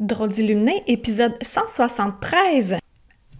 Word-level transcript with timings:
Drôle 0.00 0.30
d'illuminé, 0.30 0.82
épisode 0.86 1.34
173. 1.42 2.78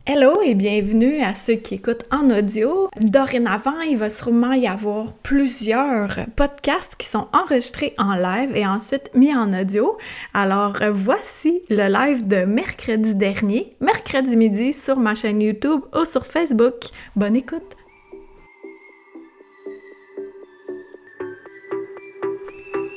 Hello 0.05 0.43
et 0.45 0.55
bienvenue 0.55 1.23
à 1.23 1.35
ceux 1.35 1.55
qui 1.55 1.77
écoutent 1.77 2.05
en 2.11 2.29
audio. 2.29 2.91
Dorénavant, 3.01 3.81
il 3.81 3.97
va 3.97 4.11
sûrement 4.11 4.53
y 4.53 4.67
avoir 4.67 5.15
plusieurs 5.15 6.21
podcasts 6.37 6.97
qui 6.97 7.07
sont 7.07 7.29
enregistrés 7.33 7.95
en 7.97 8.15
live 8.15 8.55
et 8.55 8.67
ensuite 8.67 9.11
mis 9.15 9.35
en 9.35 9.59
audio. 9.59 9.97
Alors 10.35 10.77
voici 10.93 11.63
le 11.71 11.89
live 11.91 12.29
de 12.29 12.45
mercredi 12.45 13.15
dernier, 13.15 13.75
mercredi 13.81 14.37
midi 14.37 14.75
sur 14.75 14.97
ma 14.97 15.15
chaîne 15.15 15.41
YouTube 15.41 15.81
ou 15.99 16.05
sur 16.05 16.27
Facebook. 16.27 16.89
Bonne 17.17 17.37
écoute! 17.37 17.80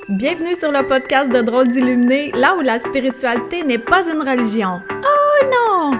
Bienvenue 0.10 0.54
sur 0.54 0.70
le 0.70 0.86
podcast 0.86 1.32
de 1.32 1.42
Drôles 1.42 1.70
d'illuminés, 1.70 2.32
là 2.34 2.56
où 2.58 2.62
la 2.62 2.78
spiritualité 2.78 3.64
n'est 3.64 3.78
pas 3.78 4.02
une 4.12 4.22
religion. 4.22 4.82
Oh 4.92 5.46
non! 5.46 5.98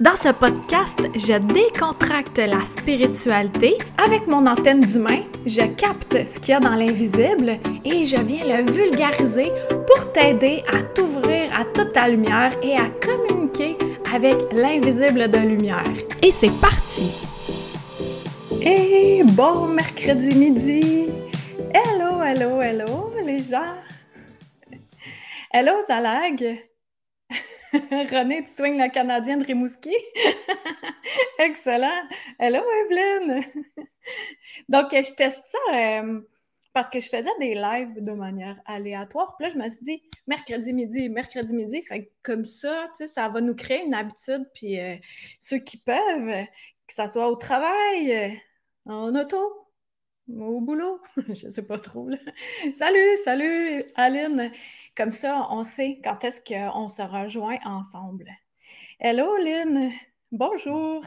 Dans 0.00 0.16
ce 0.16 0.30
podcast, 0.30 0.98
je 1.14 1.38
décontracte 1.38 2.38
la 2.38 2.66
spiritualité. 2.66 3.78
Avec 4.04 4.26
mon 4.26 4.44
antenne 4.48 4.80
d'humain, 4.80 5.20
je 5.46 5.62
capte 5.76 6.26
ce 6.26 6.40
qu'il 6.40 6.50
y 6.50 6.52
a 6.54 6.58
dans 6.58 6.74
l'invisible 6.74 7.60
et 7.84 8.04
je 8.04 8.16
viens 8.16 8.44
le 8.44 8.68
vulgariser 8.72 9.52
pour 9.86 10.10
t'aider 10.10 10.64
à 10.72 10.82
t'ouvrir 10.82 11.48
à 11.56 11.64
toute 11.64 11.92
ta 11.92 12.08
lumière 12.08 12.52
et 12.60 12.74
à 12.74 12.88
communiquer 13.00 13.76
avec 14.12 14.34
l'invisible 14.52 15.28
de 15.28 15.38
lumière. 15.38 15.84
Et 16.22 16.32
c'est 16.32 16.52
parti! 16.60 17.24
Et 18.60 19.22
bon 19.22 19.68
mercredi 19.68 20.34
midi! 20.34 21.06
Hello, 21.72 22.20
hello, 22.20 22.60
hello! 22.60 23.13
Les 23.24 23.42
gens! 23.42 23.74
Hello, 25.50 25.80
Zalag! 25.86 26.68
René, 27.72 28.44
tu 28.44 28.52
swings 28.52 28.76
la 28.76 28.90
Canadienne 28.90 29.40
de 29.40 29.46
Rimouski? 29.46 29.94
Excellent! 31.38 32.02
Hello, 32.38 32.60
Evelyne! 32.84 33.44
Donc, 34.68 34.88
je 34.90 35.14
teste 35.14 35.42
ça 35.46 35.74
euh, 35.74 36.20
parce 36.74 36.90
que 36.90 37.00
je 37.00 37.08
faisais 37.08 37.30
des 37.40 37.54
lives 37.54 38.02
de 38.02 38.12
manière 38.12 38.60
aléatoire. 38.66 39.36
Puis 39.36 39.46
là, 39.46 39.54
je 39.54 39.58
me 39.58 39.68
suis 39.70 39.82
dit, 39.82 40.02
mercredi 40.26 40.74
midi, 40.74 41.08
mercredi 41.08 41.54
midi, 41.54 41.80
fait 41.80 42.12
comme 42.22 42.44
ça, 42.44 42.90
tu 42.96 43.04
sais, 43.04 43.08
ça 43.08 43.28
va 43.30 43.40
nous 43.40 43.54
créer 43.54 43.84
une 43.84 43.94
habitude. 43.94 44.46
Puis 44.54 44.78
euh, 44.78 44.96
ceux 45.40 45.58
qui 45.58 45.78
peuvent, 45.78 46.44
que 46.86 46.94
ce 46.94 47.06
soit 47.06 47.28
au 47.28 47.36
travail, 47.36 48.38
en 48.84 49.14
auto, 49.14 49.63
au 50.28 50.60
boulot, 50.60 51.00
je 51.28 51.50
sais 51.50 51.62
pas 51.62 51.78
trop. 51.78 52.08
Salut, 52.74 53.16
salut 53.24 53.84
Aline. 53.94 54.50
Comme 54.96 55.10
ça, 55.10 55.46
on 55.50 55.64
sait 55.64 56.00
quand 56.02 56.22
est-ce 56.24 56.40
qu'on 56.40 56.88
se 56.88 57.02
rejoint 57.02 57.58
ensemble. 57.64 58.28
Hello 59.00 59.36
Lynn, 59.36 59.92
bonjour. 60.32 61.04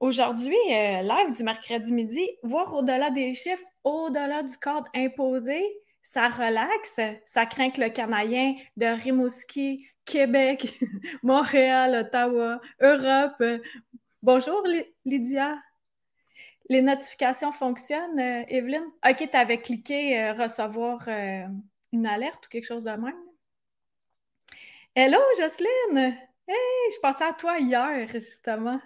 Aujourd'hui, 0.00 0.56
euh, 0.70 1.02
live 1.02 1.32
du 1.34 1.42
mercredi 1.42 1.92
midi, 1.92 2.28
voir 2.42 2.74
au-delà 2.74 3.10
des 3.10 3.34
chiffres, 3.34 3.64
au-delà 3.84 4.42
du 4.42 4.56
cadre 4.58 4.88
imposé, 4.94 5.62
ça 6.02 6.28
relaxe, 6.28 7.00
ça 7.24 7.46
craint 7.46 7.70
que 7.70 7.80
le 7.80 7.88
Canadien 7.88 8.54
de 8.76 8.86
Rimouski, 8.86 9.86
Québec, 10.04 10.78
Montréal, 11.22 12.06
Ottawa, 12.06 12.60
Europe. 12.80 13.42
Bonjour 14.22 14.62
Lydia. 15.04 15.56
Les 16.68 16.82
notifications 16.82 17.52
fonctionnent, 17.52 18.18
euh, 18.18 18.44
Evelyne? 18.48 18.86
OK, 19.08 19.28
tu 19.30 19.36
avais 19.36 19.60
cliqué 19.60 20.20
euh, 20.20 20.32
recevoir 20.32 21.04
euh, 21.06 21.46
une 21.92 22.06
alerte 22.06 22.46
ou 22.46 22.48
quelque 22.48 22.66
chose 22.66 22.82
de 22.82 22.90
même. 22.90 23.14
Hello, 24.96 25.18
Jocelyne! 25.38 26.16
Hey, 26.48 26.92
je 26.92 26.98
pensais 27.00 27.24
à 27.24 27.32
toi 27.32 27.58
hier, 27.60 28.08
justement. 28.08 28.80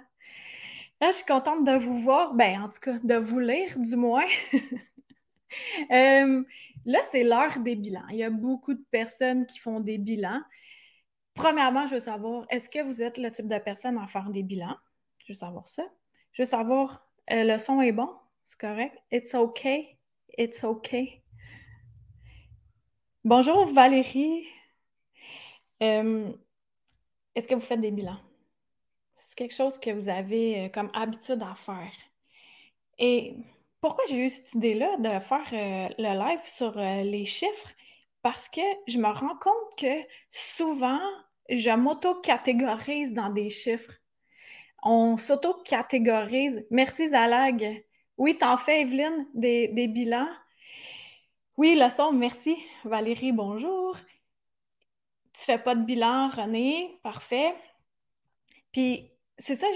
Là, 1.01 1.11
je 1.11 1.17
suis 1.17 1.25
contente 1.25 1.65
de 1.65 1.73
vous 1.73 1.99
voir, 2.01 2.35
ben, 2.35 2.61
en 2.63 2.69
tout 2.69 2.81
cas, 2.81 2.99
de 3.03 3.15
vous 3.15 3.41
lire, 3.41 3.79
du 3.79 3.97
moins. 3.97 4.27
là, 5.89 6.99
c'est 7.11 7.25
l'heure 7.25 7.61
des 7.61 7.77
bilans. 7.77 8.07
Il 8.11 8.17
y 8.17 8.25
a 8.25 8.31
beaucoup 8.31 8.75
de 8.75 8.85
personnes 8.91 9.47
qui 9.47 9.59
font 9.59 9.81
des 9.81 9.97
bilans. 9.97 10.43
Premièrement, 11.33 11.87
je 11.87 11.95
veux 11.95 12.01
savoir, 12.01 12.45
est-ce 12.51 12.69
que 12.69 12.83
vous 12.83 13.01
êtes 13.01 13.17
le 13.17 13.33
type 13.33 13.49
de 13.49 13.59
personne 13.59 13.97
à 13.97 14.07
faire 14.07 14.29
des 14.29 14.43
bilans? 14.43 14.77
Je 15.25 15.33
veux 15.33 15.39
savoir 15.39 15.67
ça. 15.67 15.85
Je 16.33 16.43
veux 16.43 16.49
savoir 16.49 17.10
euh, 17.31 17.45
le 17.45 17.59
son 17.59 17.81
est 17.81 17.93
bon, 17.93 18.11
c'est 18.45 18.59
correct. 18.59 18.97
It's 19.13 19.35
okay. 19.35 19.99
It's 20.37 20.65
okay. 20.65 21.23
Bonjour 23.25 23.67
Valérie. 23.67 24.47
Euh, 25.83 26.33
est-ce 27.35 27.47
que 27.47 27.55
vous 27.55 27.61
faites 27.61 27.81
des 27.81 27.91
bilans? 27.91 28.21
C'est 29.15 29.37
quelque 29.37 29.55
chose 29.55 29.79
que 29.79 29.91
vous 29.91 30.09
avez 30.09 30.67
euh, 30.67 30.69
comme 30.69 30.91
habitude 30.95 31.43
à 31.43 31.55
faire. 31.55 31.93
Et 32.99 33.37
pourquoi 33.81 34.05
j'ai 34.09 34.27
eu 34.27 34.31
cette 34.31 34.55
idée-là 34.55 34.97
de 34.99 35.19
faire 35.21 35.95
le 35.99 36.19
live 36.19 36.45
sur 36.45 36.73
les 36.77 37.25
chiffres? 37.25 37.71
Parce 38.23 38.49
que 38.49 38.61
je 38.87 38.99
me 38.99 39.09
rends 39.09 39.37
compte 39.37 39.79
que 39.79 40.03
souvent, 40.29 41.01
je 41.49 41.71
m'auto-catégorise 41.71 43.15
dans 43.15 43.31
des 43.31 43.49
chiffres 43.49 44.00
on 44.83 45.17
s'auto-catégorise. 45.17 46.67
Merci 46.71 47.11
Zalag. 47.11 47.85
Oui, 48.17 48.37
t'en 48.37 48.57
fais, 48.57 48.83
Evelyne, 48.83 49.27
des, 49.35 49.89
bilans. 49.89 50.29
Oui, 51.57 51.75
le 51.79 51.89
son, 51.89 52.13
merci. 52.13 52.57
Valérie, 52.85 53.33
bonjour. 53.33 53.97
Tu 55.33 55.43
fais 55.45 55.59
pas 55.59 55.75
de 55.75 55.85
bilan, 55.85 56.29
René. 56.29 56.99
Parfait. 57.03 57.55
Puis, 58.73 59.11
c'est 59.39 59.55
ça, 59.55 59.67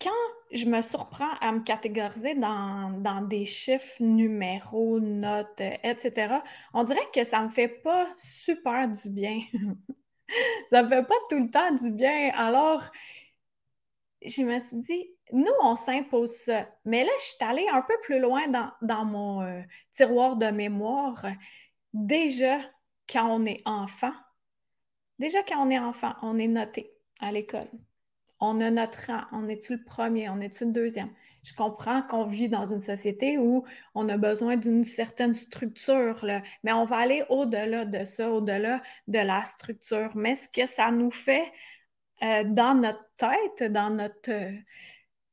quand 0.00 0.10
je 0.52 0.66
me 0.66 0.82
surprends 0.82 1.34
à 1.40 1.52
me 1.52 1.60
catégoriser 1.60 2.34
dans, 2.34 3.26
des 3.28 3.44
chiffres, 3.44 4.02
numéros, 4.02 5.00
notes, 5.00 5.60
etc., 5.60 6.34
on 6.74 6.84
dirait 6.84 7.08
que 7.14 7.24
ça 7.24 7.42
me 7.42 7.48
fait 7.48 7.68
pas 7.68 8.08
super 8.16 8.88
du 8.88 9.10
bien. 9.10 9.40
ça 10.70 10.82
me 10.82 10.88
fait 10.88 11.02
pas 11.02 11.14
tout 11.28 11.38
le 11.38 11.50
temps 11.50 11.72
du 11.72 11.90
bien. 11.90 12.30
Alors, 12.34 12.82
je 14.24 14.42
me 14.42 14.60
suis 14.60 14.76
dit, 14.76 15.10
nous, 15.32 15.52
on 15.62 15.76
s'impose 15.76 16.32
ça. 16.32 16.68
Mais 16.84 17.04
là, 17.04 17.10
je 17.18 17.24
suis 17.24 17.44
allée 17.44 17.66
un 17.72 17.82
peu 17.82 17.94
plus 18.02 18.20
loin 18.20 18.42
dans, 18.82 19.04
mon 19.04 19.42
euh, 19.42 19.60
tiroir 19.92 20.36
de 20.36 20.46
mémoire. 20.46 21.26
Déjà, 21.92 22.58
quand 23.08 23.26
on 23.28 23.44
est 23.46 23.62
enfant, 23.64 24.12
déjà 25.18 25.42
quand 25.42 25.66
on 25.66 25.70
est 25.70 25.78
enfant, 25.78 26.14
on 26.22 26.38
est 26.38 26.48
noté 26.48 26.92
à 27.20 27.32
l'école. 27.32 27.68
On 28.40 28.60
a 28.60 28.70
notre 28.70 29.06
rang. 29.06 29.22
On 29.32 29.48
est-tu 29.48 29.76
le 29.76 29.84
premier? 29.84 30.28
On 30.28 30.40
est-tu 30.40 30.64
le 30.64 30.72
deuxième? 30.72 31.10
Je 31.42 31.54
comprends 31.54 32.02
qu'on 32.02 32.26
vit 32.26 32.48
dans 32.48 32.66
une 32.66 32.80
société 32.80 33.38
où 33.38 33.64
on 33.94 34.08
a 34.08 34.16
besoin 34.18 34.56
d'une 34.56 34.84
certaine 34.84 35.32
structure, 35.32 36.24
mais 36.62 36.72
on 36.72 36.84
va 36.84 36.96
aller 36.96 37.24
au-delà 37.30 37.84
de 37.86 38.04
ça, 38.04 38.30
au-delà 38.30 38.82
de 39.08 39.18
la 39.18 39.42
structure. 39.42 40.10
Mais 40.14 40.34
ce 40.34 40.48
que 40.48 40.66
ça 40.66 40.90
nous 40.90 41.10
fait, 41.10 41.50
euh, 42.22 42.44
dans 42.44 42.74
notre 42.74 43.04
tête, 43.16 43.72
dans 43.72 43.90
notre 43.90 44.30
euh, 44.30 44.52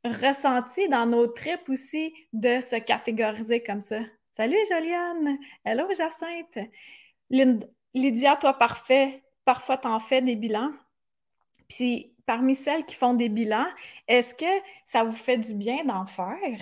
ressenti, 0.03 0.87
dans 0.89 1.05
nos 1.05 1.27
tripes 1.27 1.69
aussi, 1.69 2.13
de 2.33 2.61
se 2.61 2.77
catégoriser 2.77 3.61
comme 3.61 3.81
ça. 3.81 3.99
Salut 4.31 4.57
Joliane! 4.69 5.37
Hello 5.65 5.85
Jacinthe! 5.93 6.59
Lydia, 7.93 8.35
toi, 8.35 8.53
parfait. 8.53 9.23
Parfois, 9.45 9.77
tu 9.77 9.87
en 9.87 9.99
fais 9.99 10.21
des 10.21 10.35
bilans. 10.35 10.71
Puis, 11.67 12.13
parmi 12.25 12.55
celles 12.55 12.85
qui 12.85 12.95
font 12.95 13.13
des 13.13 13.29
bilans, 13.29 13.67
est-ce 14.07 14.35
que 14.35 14.45
ça 14.83 15.03
vous 15.03 15.11
fait 15.11 15.37
du 15.37 15.53
bien 15.55 15.83
d'en 15.85 16.05
faire? 16.05 16.59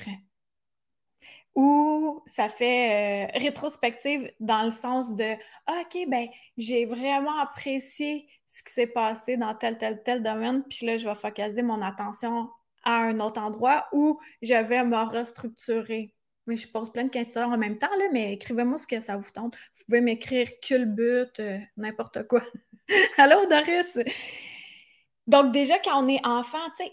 Ou 1.56 2.22
ça 2.26 2.50
fait 2.50 3.30
euh, 3.30 3.40
rétrospective 3.40 4.30
dans 4.42 4.64
le 4.64 4.72
sens 4.72 5.14
de 5.16 5.36
ah, 5.68 5.82
OK, 5.82 5.98
ben 6.10 6.28
j'ai 6.58 6.86
vraiment 6.86 7.40
apprécié 7.40 8.28
ce 8.46 8.62
qui 8.62 8.74
s'est 8.74 8.88
passé 8.88 9.38
dans 9.38 9.56
tel, 9.56 9.78
tel, 9.78 10.04
tel 10.04 10.22
domaine, 10.22 10.64
puis 10.70 10.86
là, 10.86 10.98
je 10.98 11.08
vais 11.08 11.16
focaliser 11.16 11.64
mon 11.64 11.82
attention 11.82 12.50
à 12.84 12.98
un 12.98 13.20
autre 13.20 13.42
endroit 13.42 13.88
où 13.92 14.20
je 14.42 14.54
vais 14.54 14.84
me 14.84 14.98
restructurer. 14.98 16.14
Mais 16.48 16.58
je 16.58 16.68
pose 16.68 16.92
plein 16.92 17.06
de 17.06 17.10
questions 17.10 17.42
en 17.42 17.58
même 17.58 17.80
temps, 17.80 17.96
là, 17.98 18.06
mais 18.12 18.34
écrivez-moi 18.34 18.78
ce 18.78 18.86
que 18.86 19.00
ça 19.00 19.18
vous 19.18 19.32
tente. 19.32 19.56
Vous 19.56 19.84
pouvez 19.86 20.02
m'écrire 20.02 20.48
culbut, 20.62 21.32
euh, 21.40 21.58
n'importe 21.76 22.28
quoi. 22.28 22.44
Allô, 23.18 23.48
Doris? 23.48 23.98
Donc, 25.26 25.52
déjà, 25.52 25.80
quand 25.80 26.04
on 26.04 26.08
est 26.08 26.24
enfant, 26.24 26.70
tu 26.78 26.86
sais, 26.86 26.92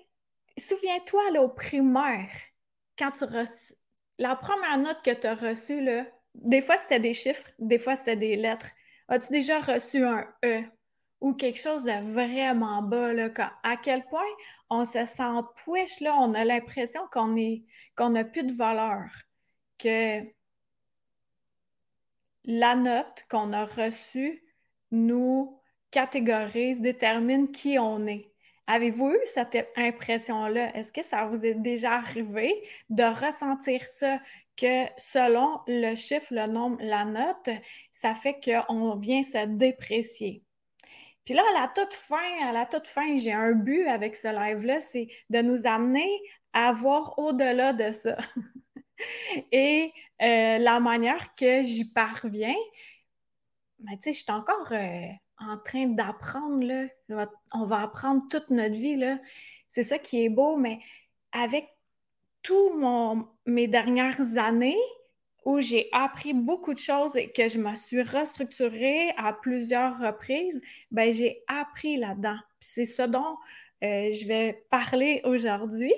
souviens-toi, 0.57 1.33
là, 1.33 1.43
au 1.43 1.49
primaire, 1.49 2.31
quand 2.99 3.11
tu 3.11 3.25
la 4.23 4.37
première 4.37 4.79
note 4.79 5.03
que 5.03 5.11
tu 5.11 5.27
as 5.27 5.35
reçue, 5.35 5.83
là, 5.83 6.07
des 6.35 6.63
fois 6.63 6.77
c'était 6.77 7.01
des 7.01 7.13
chiffres, 7.13 7.51
des 7.59 7.79
fois 7.79 7.97
c'était 7.97 8.17
des 8.17 8.37
lettres. 8.37 8.71
As-tu 9.09 9.33
déjà 9.33 9.59
reçu 9.59 10.05
un 10.05 10.25
E 10.45 10.63
ou 11.21 11.35
quelque 11.35 11.59
chose 11.59 11.83
de 11.83 12.13
vraiment 12.13 12.83
bas? 12.83 13.13
Là, 13.13 13.31
à 13.65 13.77
quel 13.77 14.05
point 14.07 14.33
on 14.71 14.85
se 14.85 15.05
sent 15.07 15.41
push, 15.65 16.01
on 16.03 16.35
a 16.35 16.45
l'impression 16.45 17.03
qu'on 17.11 17.35
qu'on 17.97 18.11
n'a 18.11 18.25
plus 18.25 18.45
de 18.45 18.53
valeur, 18.53 19.11
que 19.79 20.21
la 22.45 22.77
note 22.77 23.25
qu'on 23.29 23.53
a 23.53 23.65
reçue 23.65 24.45
nous 24.93 25.61
catégorise, 25.91 26.81
détermine 26.81 27.51
qui 27.51 27.77
on 27.77 28.07
est? 28.07 28.32
Avez-vous 28.67 29.11
eu 29.11 29.21
cette 29.27 29.69
impression-là? 29.77 30.77
Est-ce 30.77 30.93
que 30.93 31.03
ça 31.03 31.25
vous 31.27 31.45
est 31.45 31.55
déjà 31.55 31.95
arrivé 31.95 32.55
de 32.91 33.03
ressentir 33.03 33.83
ça, 33.85 34.21
que 34.57 34.85
selon 34.97 35.61
le 35.67 35.95
chiffre, 35.97 36.33
le 36.33 36.47
nombre, 36.47 36.79
la 36.81 37.05
note, 37.05 37.51
ça 37.91 38.15
fait 38.15 38.39
qu'on 38.41 38.97
vient 38.97 39.23
se 39.23 39.47
déprécier? 39.47 40.43
Puis 41.25 41.35
là, 41.35 41.43
à 41.55 41.63
la 41.63 41.69
toute 41.69 41.95
fin, 41.95 42.49
à 42.49 42.53
la 42.53 42.67
toute 42.67 42.89
fin, 42.89 43.17
j'ai 43.17 43.33
un 43.33 43.53
but 43.53 43.87
avec 43.87 44.17
ce 44.17 44.29
live-là, 44.29 44.81
c'est 44.81 45.09
de 45.31 45.41
nous 45.41 45.67
amener 45.67 46.09
à 46.53 46.73
voir 46.73 47.19
au-delà 47.19 47.73
de 47.73 47.93
ça. 47.93 48.17
Et 49.53 49.93
euh, 50.21 50.59
la 50.59 50.81
manière 50.81 51.35
que 51.35 51.63
j'y 51.63 51.93
parviens, 51.93 52.55
ben, 53.79 53.93
tu 53.93 54.03
sais, 54.03 54.13
je 54.13 54.23
suis 54.23 54.33
encore 54.33 54.71
euh, 54.73 55.09
en 55.49 55.59
train 55.59 55.87
d'apprendre. 55.87 56.89
On 57.53 57.65
va 57.65 57.83
apprendre 57.83 58.23
toute 58.31 58.51
notre 58.51 58.75
vie. 58.75 59.03
C'est 59.69 59.83
ça 59.83 59.99
qui 59.99 60.25
est 60.25 60.29
beau, 60.29 60.57
mais 60.57 60.81
avec 61.33 61.69
tous 62.43 62.73
mes 63.47 63.69
dernières 63.69 64.37
années 64.37 64.79
où 65.45 65.61
j'ai 65.61 65.89
appris 65.93 66.35
beaucoup 66.35 66.73
de 66.73 66.79
choses 66.79 67.17
et 67.17 67.31
que 67.33 67.49
je 67.49 67.59
me 67.59 67.75
suis 67.75 68.03
restructurée 68.03 69.11
à 69.17 69.33
plusieurs 69.33 69.99
reprises, 69.99 70.63
ben 70.91 71.13
j'ai 71.13 71.43
appris 71.49 71.97
là-dedans. 71.97 72.39
C'est 72.61 72.85
ce 72.85 73.03
dont 73.03 73.37
euh, 73.83 74.11
je 74.13 74.27
vais 74.27 74.65
parler 74.71 75.21
aujourd'hui. 75.25 75.93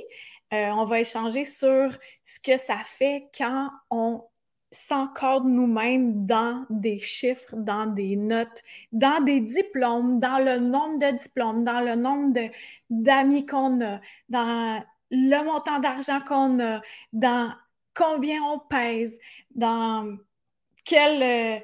Euh, 0.53 0.71
on 0.71 0.85
va 0.85 1.01
échanger 1.01 1.45
sur 1.45 1.91
ce 2.23 2.41
que 2.41 2.57
ça 2.57 2.79
fait 2.85 3.29
quand 3.37 3.71
on 3.91 4.23
s'encorde 4.75 5.47
nous-mêmes 5.47 6.27
dans 6.27 6.67
des 6.69 6.99
chiffres, 6.99 7.55
dans 7.57 7.87
des 7.87 8.17
notes, 8.17 8.61
dans 8.93 9.23
des 9.23 9.41
diplômes, 9.41 10.19
dans 10.19 10.39
le 10.39 10.59
nombre 10.59 10.99
de 10.99 11.17
diplômes, 11.17 11.65
dans 11.65 11.81
le 11.81 11.95
nombre 11.95 12.39
d'amis 12.91 13.47
qu'on 13.47 13.81
a, 13.81 14.01
dans 14.29 14.83
le 15.11 15.45
montant 15.45 15.79
d'argent 15.79 16.21
qu'on 16.21 16.59
a, 16.61 16.81
dans 17.13 17.53
combien 17.95 18.43
on 18.43 18.59
pèse, 18.59 19.19
dans 19.55 20.17
quelle 20.85 21.23
euh, 21.23 21.61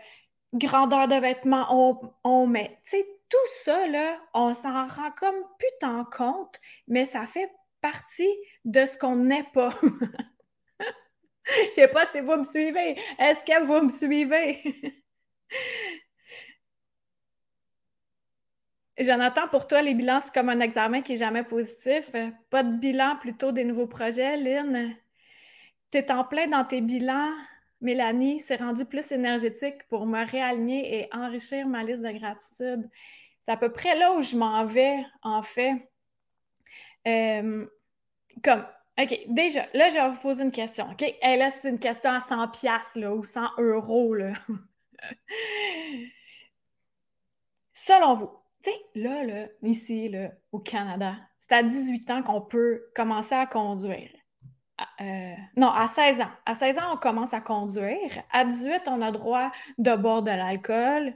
grandeur 0.55 1.09
de 1.09 1.17
vêtements 1.17 2.13
on, 2.25 2.47
met. 2.47 2.79
Tu 2.85 2.99
sais, 2.99 3.07
tout 3.29 3.37
ça, 3.65 3.79
on 4.35 4.55
s'en 4.55 4.87
rend 4.87 5.11
comme 5.17 5.43
putain 5.59 6.05
compte, 6.17 6.61
mais 6.87 7.05
ça 7.05 7.27
fait 7.27 7.51
partie 7.81 8.31
de 8.65 8.87
ce 8.87 8.97
qu'on 8.97 9.17
n'est 9.17 9.49
pas. 9.53 9.71
Je 11.69 11.75
sais 11.75 11.89
pas 11.89 12.07
si 12.07 12.21
vous 12.21 12.37
me 12.37 12.45
suivez. 12.45 12.99
Est-ce 13.19 13.43
que 13.45 13.65
vous 13.65 13.83
me 13.83 13.89
suivez? 13.89 14.63
Jonathan, 18.99 19.49
pour 19.49 19.67
toi, 19.67 19.81
les 19.83 19.95
bilans, 19.95 20.21
c'est 20.21 20.33
comme 20.33 20.51
un 20.51 20.61
examen 20.61 21.01
qui 21.01 21.13
n'est 21.13 21.19
jamais 21.19 21.43
positif. 21.43 22.11
Pas 22.51 22.63
de 22.63 22.77
bilan, 22.77 23.17
plutôt 23.17 23.51
des 23.51 23.65
nouveaux 23.65 23.87
projets. 23.87 24.37
Lynn, 24.37 24.95
tu 25.91 25.99
es 25.99 26.13
en 26.13 26.25
plein 26.25 26.49
dans 26.49 26.65
tes 26.65 26.81
bilans. 26.83 27.33
Mélanie, 27.81 28.41
c'est 28.41 28.57
rendu 28.57 28.85
plus 28.85 29.11
énergétique 29.11 29.89
pour 29.89 30.05
me 30.05 30.31
réaligner 30.31 30.99
et 30.99 31.09
enrichir 31.15 31.67
ma 31.67 31.83
liste 31.83 32.03
de 32.03 32.11
gratitude. 32.11 32.91
C'est 33.41 33.53
à 33.53 33.57
peu 33.57 33.73
près 33.73 33.97
là 33.97 34.13
où 34.13 34.21
je 34.21 34.37
m'en 34.37 34.67
vais, 34.67 35.03
en 35.23 35.41
fait. 35.41 35.91
Euh, 37.09 37.67
comme 38.45 38.67
OK, 38.99 39.19
déjà, 39.29 39.67
là, 39.75 39.89
je 39.89 39.95
vais 39.95 40.09
vous 40.11 40.21
poser 40.21 40.45
une 40.45 40.53
question. 40.53 40.91
OK? 40.91 41.03
Et 41.03 41.37
là, 41.37 41.51
c'est 41.51 41.69
une 41.71 41.79
question 41.79 42.11
à 42.11 42.21
100 42.21 42.49
pièces 42.49 42.97
ou 42.97 43.23
100 43.23 43.43
euros. 43.59 44.15
Là. 44.15 44.33
Selon 47.73 48.15
vous, 48.15 48.31
tu 48.63 48.71
là, 48.95 49.25
là, 49.25 49.47
ici, 49.63 50.09
là, 50.09 50.33
au 50.53 50.59
Canada, 50.59 51.17
c'est 51.39 51.53
à 51.53 51.63
18 51.63 52.11
ans 52.11 52.23
qu'on 52.23 52.43
peut 52.43 52.85
commencer 52.95 53.35
à 53.35 53.47
conduire. 53.47 54.11
Euh, 55.01 55.35
non, 55.57 55.69
à 55.71 55.87
16 55.87 56.21
ans. 56.21 56.31
À 56.47 56.55
16 56.55 56.79
ans, 56.79 56.95
on 56.95 56.97
commence 56.97 57.35
à 57.35 57.41
conduire. 57.41 58.23
À 58.33 58.45
18, 58.45 58.83
on 58.87 59.03
a 59.03 59.11
droit 59.11 59.51
de 59.79 59.95
boire 59.95 60.23
de 60.23 60.31
l'alcool, 60.31 61.15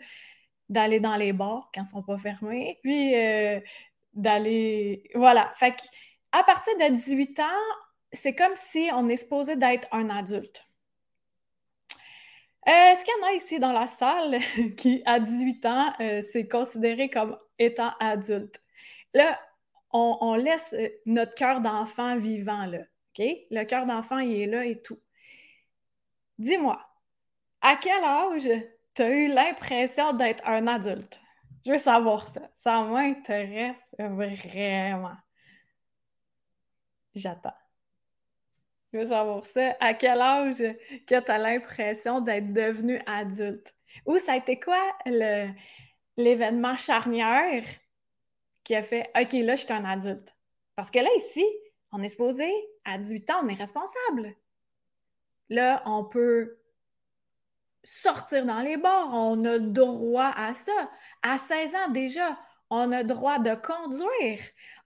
d'aller 0.69 1.01
dans 1.01 1.17
les 1.17 1.33
bars 1.33 1.71
quand 1.75 1.83
ils 1.83 1.85
ne 1.85 1.89
sont 1.89 2.03
pas 2.03 2.19
fermés, 2.19 2.79
puis 2.83 3.15
euh, 3.15 3.61
d'aller. 4.15 5.05
Voilà. 5.15 5.51
Fait 5.55 5.73
que 5.73 5.83
à 6.35 6.43
partir 6.43 6.77
de 6.77 6.93
18 6.93 7.39
ans, 7.39 7.77
c'est 8.13 8.35
comme 8.35 8.55
si 8.57 8.91
on 8.93 9.09
est 9.09 9.17
supposé 9.17 9.55
d'être 9.55 9.87
un 9.93 10.11
adulte. 10.11 10.67
Euh, 12.67 12.73
est-ce 12.73 13.05
qu'il 13.05 13.15
y 13.21 13.25
en 13.25 13.29
a 13.29 13.33
ici 13.35 13.59
dans 13.61 13.73
la 13.73 13.87
salle 13.87 14.39
qui, 14.77 15.03
à 15.07 15.21
18 15.21 15.67
ans, 15.67 15.93
euh, 16.01 16.21
considéré 16.51 17.09
comme 17.09 17.39
étant 17.59 17.93
adulte? 18.01 18.61
Là, 19.13 19.39
on, 19.93 20.35
laisse 20.35 20.73
euh, 20.73 20.89
notre 21.07 21.37
cœur 21.37 21.61
d'enfant 21.61 22.17
vivant, 22.17 22.67
là. 22.67 22.79
OK? 22.79 23.25
Le 23.51 23.63
cœur 23.63 23.87
d'enfant, 23.87 24.19
il 24.19 24.41
est 24.41 24.47
là 24.47 24.65
et 24.65 24.83
tout. 24.83 24.99
Dis-moi, 26.39 26.85
à 27.61 27.77
quel 27.77 28.03
âge 28.03 28.49
tu 28.95 29.03
as 29.03 29.11
eu 29.11 29.29
l'impression 29.29 30.15
d'être 30.15 30.45
un 30.49 30.67
adulte? 30.67 31.21
Je 31.65 31.71
veux 31.71 31.79
savoir 31.79 32.27
ça. 32.27 32.51
Ça 32.55 32.83
m'intéresse 32.83 33.95
vraiment. 34.01 35.15
J'attends. 37.15 37.55
Je 38.93 38.99
veux 38.99 39.07
savoir 39.07 39.45
ça. 39.47 39.77
À 39.81 39.95
quel 39.95 40.21
âge 40.21 40.59
que 41.07 41.21
tu 41.21 41.31
as 41.31 41.39
l'impression 41.39 42.21
d'être 42.21 42.53
devenu 42.53 43.01
adulte? 43.07 43.75
Ou 44.07 44.19
ça 44.19 44.33
a 44.33 44.37
été 44.37 44.59
quoi 44.59 44.81
l'événement 46.17 46.77
charnière 46.77 47.65
qui 48.63 48.75
a 48.75 48.83
fait 48.83 49.11
OK, 49.21 49.33
là, 49.33 49.57
je 49.57 49.65
suis 49.65 49.73
un 49.73 49.85
adulte? 49.85 50.37
Parce 50.77 50.91
que 50.91 50.99
là, 50.99 51.09
ici, 51.17 51.45
on 51.93 52.03
est 52.03 52.09
supposé, 52.09 52.51
à 52.85 52.99
18 52.99 53.31
ans, 53.31 53.41
on 53.43 53.49
est 53.49 53.55
responsable. 53.55 54.35
Là, 55.49 55.83
on 55.87 56.05
peut 56.05 56.59
sortir 57.85 58.47
dans 58.47 58.61
les 58.61 58.77
bars, 58.77 59.13
on 59.13 59.45
a 59.45 59.59
droit 59.59 60.33
à 60.37 60.55
ça. 60.55 60.91
À 61.23 61.39
16 61.39 61.75
ans 61.75 61.89
déjà, 61.91 62.39
on 62.71 62.91
a 62.93 63.05
droit 63.05 63.39
de 63.39 63.55
conduire 63.55 64.41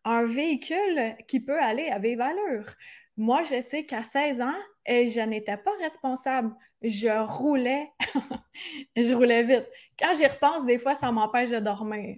un 0.04 0.24
véhicule 0.24 1.16
qui 1.26 1.40
peut 1.40 1.60
aller 1.60 1.88
à 1.88 1.98
vive 1.98 2.20
allure. 2.20 2.66
Moi, 3.16 3.42
je 3.42 3.60
sais 3.60 3.84
qu'à 3.84 4.02
16 4.02 4.40
ans, 4.40 4.54
je 4.86 5.20
n'étais 5.26 5.56
pas 5.56 5.72
responsable. 5.80 6.54
Je 6.82 7.08
roulais, 7.24 7.90
je 8.96 9.12
roulais 9.12 9.42
vite. 9.42 9.68
Quand 9.98 10.12
j'y 10.14 10.26
repense, 10.26 10.64
des 10.64 10.78
fois, 10.78 10.94
ça 10.94 11.10
m'empêche 11.10 11.50
de 11.50 11.58
dormir. 11.58 12.16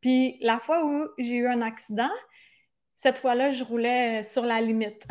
Puis 0.00 0.38
la 0.40 0.58
fois 0.58 0.84
où 0.84 1.08
j'ai 1.18 1.36
eu 1.36 1.48
un 1.48 1.62
accident, 1.62 2.10
cette 2.94 3.18
fois-là, 3.18 3.50
je 3.50 3.64
roulais 3.64 4.22
sur 4.22 4.44
la 4.44 4.60
limite. 4.60 5.06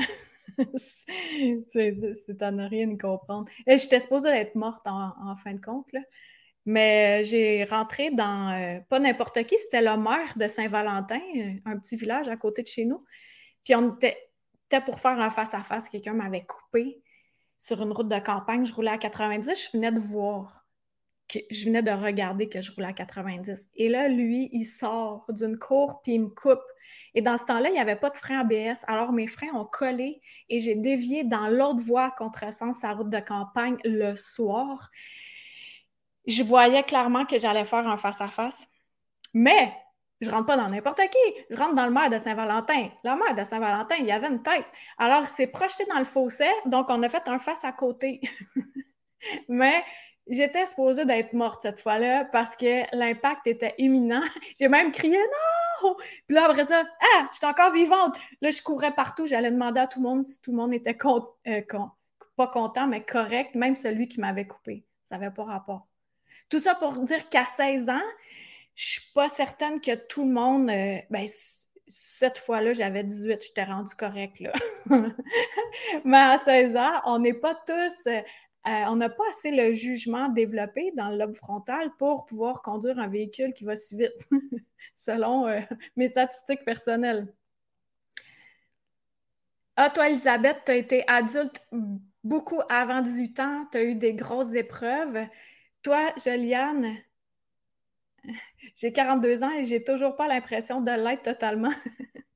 c'est 0.76 2.42
à 2.42 2.50
rien 2.50 2.98
comprendre. 2.98 3.50
Et 3.66 3.78
j'étais 3.78 4.00
supposée 4.00 4.30
être 4.30 4.56
morte 4.56 4.86
en, 4.86 5.36
fin 5.36 5.54
de 5.54 5.62
compte. 5.62 5.92
Mais 6.68 7.22
euh, 7.22 7.24
j'ai 7.24 7.64
rentré 7.64 8.12
dans, 8.12 8.52
euh, 8.52 8.82
pas 8.90 9.00
n'importe 9.00 9.42
qui, 9.46 9.58
c'était 9.58 9.82
le 9.82 9.96
maire 9.96 10.34
de 10.36 10.50
Saint-Valentin, 10.50 11.22
euh, 11.38 11.54
un 11.64 11.78
petit 11.80 11.96
village 11.96 12.28
à 12.28 12.36
côté 12.36 12.62
de 12.62 12.68
chez 12.68 12.84
nous. 12.84 13.06
Puis 13.64 13.74
on 13.74 13.96
était, 13.96 14.18
pour 14.86 15.00
faire 15.00 15.18
un 15.18 15.30
face-à-face, 15.30 15.88
quelqu'un 15.88 16.12
m'avait 16.12 16.46
coupé 16.46 17.02
sur 17.58 17.82
une 17.82 17.94
route 17.94 18.10
de 18.10 18.20
campagne, 18.20 18.66
je 18.66 18.74
roulais 18.74 18.92
à 18.92 18.98
90, 18.98 19.50
je 19.72 19.78
venais 19.78 19.94
de 19.94 20.00
voir, 20.02 20.68
que, 21.30 21.40
je 21.50 21.68
venais 21.68 21.82
de 21.82 21.92
regarder 21.92 22.50
que 22.50 22.60
je 22.60 22.74
roulais 22.74 22.88
à 22.88 22.94
90. 22.94 23.70
Et 23.76 23.88
là, 23.88 24.10
lui, 24.10 24.50
il 24.52 24.66
sort 24.66 25.26
d'une 25.30 25.58
cour, 25.58 26.02
puis 26.02 26.16
il 26.16 26.24
me 26.24 26.30
coupe. 26.30 26.60
Et 27.14 27.22
dans 27.22 27.38
ce 27.38 27.46
temps-là, 27.46 27.70
il 27.70 27.74
n'y 27.74 27.80
avait 27.80 27.96
pas 27.96 28.10
de 28.10 28.18
frein 28.18 28.42
ABS. 28.42 28.84
Alors, 28.88 29.14
mes 29.14 29.28
freins 29.28 29.54
ont 29.54 29.66
collé 29.66 30.20
et 30.50 30.60
j'ai 30.60 30.76
dévié 30.76 31.24
dans 31.24 31.48
l'autre 31.48 31.80
voie 31.80 32.12
contresens 32.12 32.80
sa 32.82 32.92
route 32.92 33.10
de 33.10 33.20
campagne 33.20 33.78
le 33.86 34.16
soir 34.16 34.92
je 36.28 36.44
voyais 36.44 36.84
clairement 36.84 37.26
que 37.26 37.40
j'allais 37.40 37.66
faire 37.66 37.88
un 37.88 37.98
face-à-face. 37.98 38.68
Mais 39.34 39.74
je 40.20 40.30
rentre 40.30 40.46
pas 40.48 40.58
dans 40.58 40.70
n'importe 40.70 41.02
qui. 41.10 41.44
Je 41.50 41.56
rentre 41.56 41.74
dans 41.74 41.86
le 41.86 41.92
maire 41.92 42.10
de 42.10 42.18
Saint-Valentin. 42.18 42.90
Le 43.04 43.16
maire 43.16 43.36
de 43.36 43.44
Saint-Valentin, 43.44 43.96
il 44.00 44.06
y 44.06 44.12
avait 44.12 44.28
une 44.28 44.42
tête. 44.42 44.66
Alors, 44.98 45.22
il 45.22 45.28
s'est 45.28 45.48
projeté 45.48 45.86
dans 45.86 46.00
le 46.00 46.06
fossé, 46.06 46.48
donc 46.66 46.88
on 46.90 47.02
a 47.04 47.10
fait 47.10 47.28
un 47.28 47.40
face 47.40 47.64
à 47.64 47.72
côté. 47.72 48.22
Mais 49.48 49.84
j'étais 50.28 50.66
supposée 50.66 51.06
d'être 51.06 51.34
morte 51.34 51.62
cette 51.62 51.80
fois-là 51.80 52.26
parce 52.26 52.56
que 52.56 52.84
l'impact 52.96 53.48
était 53.48 53.76
imminent. 53.78 54.24
J'ai 54.60 54.68
même 54.68 54.92
crié 54.92 55.18
non! 55.18 55.96
Puis 56.28 56.36
là, 56.36 56.46
après 56.46 56.66
ça, 56.66 56.84
ah, 57.16 57.28
je 57.32 57.38
suis 57.38 57.46
encore 57.46 57.72
vivante. 57.72 58.18
Là, 58.42 58.50
je 58.50 58.62
courais 58.62 58.94
partout. 58.94 59.28
J'allais 59.28 59.52
demander 59.52 59.82
à 59.82 59.88
tout 59.88 60.02
le 60.02 60.10
monde 60.10 60.24
si 60.24 60.42
tout 60.42 60.52
le 60.52 60.58
monde 60.58 60.74
était 60.74 60.98
euh, 61.48 61.62
pas 62.36 62.48
content, 62.48 62.88
mais 62.88 63.04
correct, 63.06 63.54
même 63.54 63.76
celui 63.76 64.08
qui 64.08 64.20
m'avait 64.20 64.48
coupé. 64.48 64.84
Ça 65.04 65.18
n'avait 65.18 65.34
pas 65.34 65.44
rapport. 65.44 65.88
Tout 66.50 66.60
ça 66.60 66.76
pour 66.76 66.94
dire 67.02 67.28
qu'à 67.30 67.46
16 67.46 67.90
ans, 67.90 68.02
je 68.76 68.86
suis 68.86 69.12
pas 69.14 69.30
certaine 69.30 69.82
que 69.82 69.96
tout 69.96 70.24
le 70.24 70.32
monde. 70.32 70.70
Euh, 70.70 70.98
ben, 71.10 71.28
cette 71.88 72.38
fois-là, 72.38 72.74
j'avais 72.74 73.04
18, 73.04 73.42
j'étais 73.42 73.64
rendue 73.64 73.96
correcte, 73.96 74.40
là. 74.40 74.54
Mais 76.06 76.18
à 76.18 76.38
16 76.38 76.76
ans, 76.76 77.02
on 77.06 77.20
n'est 77.20 77.34
pas 77.34 77.56
tous 77.56 78.08
euh, 78.08 78.22
euh, 78.68 78.84
on 78.88 78.98
n'a 78.98 79.08
pas 79.08 79.24
assez 79.30 79.52
le 79.52 79.72
jugement 79.72 80.28
développé 80.28 80.92
dans 80.98 81.10
le 81.10 81.18
lobe 81.18 81.36
frontal 81.36 81.90
pour 81.98 82.26
pouvoir 82.26 82.62
conduire 82.62 83.00
un 83.00 83.08
véhicule 83.08 83.54
qui 83.54 83.64
va 83.64 83.78
si 83.78 83.96
vite, 83.96 84.28
selon 84.98 85.48
euh, 85.48 85.62
mes 85.96 86.10
statistiques 86.10 86.66
personnelles. 86.66 87.34
Ah, 89.78 89.90
toi, 89.90 90.10
Elisabeth, 90.10 90.58
tu 90.66 90.72
as 90.72 90.76
été 90.76 91.04
adulte 91.08 91.66
beaucoup 92.26 92.60
avant 92.68 93.02
18 93.02 93.40
ans, 93.40 93.66
tu 93.72 93.78
as 93.78 93.84
eu 93.84 93.96
des 93.96 94.14
grosses 94.14 94.54
épreuves. 94.54 95.26
Toi, 95.88 96.12
Juliane, 96.22 96.98
j'ai 98.76 98.92
42 98.92 99.42
ans 99.46 99.52
et 99.52 99.64
j'ai 99.64 99.86
toujours 99.86 100.18
pas 100.18 100.28
l'impression 100.28 100.82
de 100.82 100.92
l'être 100.92 101.22
totalement. 101.22 101.72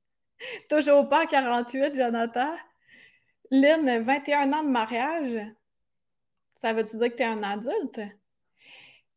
toujours 0.70 1.06
pas 1.06 1.26
48, 1.26 1.94
Jonathan. 1.94 2.50
Lynn, 3.50 4.00
21 4.00 4.54
ans 4.54 4.62
de 4.62 4.70
mariage. 4.70 5.38
Ça 6.56 6.72
veut-tu 6.72 6.96
dire 6.96 7.10
que 7.10 7.16
tu 7.16 7.22
es 7.24 7.26
un 7.26 7.42
adulte? 7.42 8.00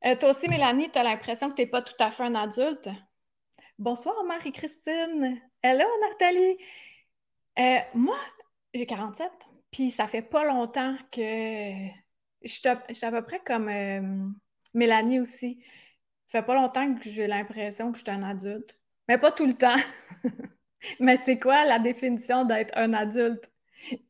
Euh, 0.05 0.17
toi 0.17 0.31
aussi, 0.31 0.49
Mélanie, 0.49 0.91
tu 0.91 0.99
as 0.99 1.03
l'impression 1.03 1.49
que 1.49 1.55
tu 1.55 1.61
n'es 1.61 1.67
pas 1.69 1.81
tout 1.81 1.95
à 2.03 2.11
fait 2.11 2.23
un 2.23 2.35
adulte. 2.35 2.89
Bonsoir, 3.79 4.21
Marie-Christine. 4.25 5.41
Hello, 5.63 5.85
Nathalie. 6.09 6.57
Euh, 7.57 7.79
moi, 7.93 8.17
j'ai 8.73 8.85
47, 8.85 9.31
puis 9.71 9.91
ça 9.91 10.07
fait 10.07 10.21
pas 10.21 10.43
longtemps 10.43 10.97
que 11.09 12.04
je 12.45 12.93
suis 12.93 13.05
à 13.05 13.11
peu 13.11 13.23
près 13.23 13.39
comme 13.39 13.69
euh, 13.69 14.01
Mélanie 14.73 15.19
aussi. 15.19 15.63
Ça 16.27 16.39
fait 16.39 16.45
pas 16.45 16.55
longtemps 16.55 16.95
que 16.95 17.09
j'ai 17.09 17.27
l'impression 17.27 17.91
que 17.91 17.97
je 17.97 18.03
suis 18.03 18.11
un 18.11 18.23
adulte. 18.23 18.77
Mais 19.07 19.17
pas 19.17 19.31
tout 19.31 19.45
le 19.45 19.53
temps. 19.53 19.77
Mais 20.99 21.17
c'est 21.17 21.39
quoi 21.39 21.65
la 21.65 21.79
définition 21.79 22.45
d'être 22.45 22.75
un 22.77 22.93
adulte? 22.93 23.51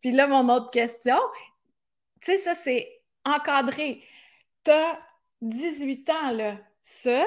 Puis 0.02 0.12
là, 0.12 0.28
mon 0.28 0.50
autre 0.50 0.72
question, 0.72 1.18
tu 2.22 2.32
sais, 2.32 2.38
ça, 2.38 2.54
c'est 2.54 3.02
encadré. 3.24 4.04
Tu 4.64 4.72
as 4.72 5.00
18 5.42 6.10
ans, 6.10 6.32
là. 6.32 6.58
Ça, 6.82 7.24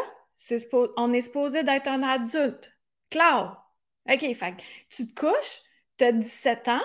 on 0.97 1.13
est 1.13 1.21
supposé 1.21 1.63
d'être 1.63 1.89
un 1.89 2.03
adulte. 2.03 2.73
Claude. 3.11 3.51
OK, 4.11 4.35
fait 4.35 4.55
tu 4.91 5.13
te 5.13 5.21
couches, 5.21 5.61
tu 5.99 6.05
as 6.05 6.13
17 6.13 6.69
ans, 6.69 6.83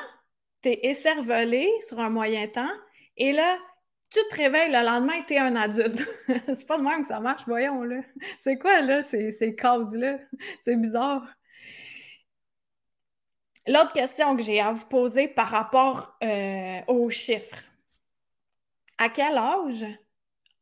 tu 0.61 0.69
es 0.69 0.79
écervelé 0.89 1.69
sur 1.87 1.99
un 1.99 2.09
moyen 2.09 2.47
temps, 2.47 2.71
et 3.17 3.31
là, 3.31 3.57
tu 4.13 4.19
te 4.29 4.35
réveilles 4.35 4.71
le 4.71 4.85
lendemain 4.85 5.13
et 5.13 5.25
tu 5.25 5.33
es 5.33 5.39
un 5.39 5.55
adulte. 5.55 6.07
c'est 6.53 6.67
pas 6.67 6.77
de 6.77 6.83
même 6.83 7.01
que 7.01 7.07
ça 7.07 7.19
marche, 7.19 7.43
voyons, 7.47 7.83
là. 7.83 8.01
C'est 8.39 8.57
quoi, 8.57 8.81
là, 8.81 9.01
ces, 9.01 9.31
ces 9.31 9.55
causes-là? 9.55 10.19
C'est 10.61 10.75
bizarre. 10.75 11.25
L'autre 13.65 13.93
question 13.93 14.35
que 14.35 14.43
j'ai 14.43 14.59
à 14.59 14.71
vous 14.71 14.85
poser 14.85 15.27
par 15.27 15.47
rapport 15.47 16.15
euh, 16.23 16.81
aux 16.87 17.09
chiffres. 17.09 17.63
À 18.97 19.09
quel 19.09 19.37
âge 19.37 19.85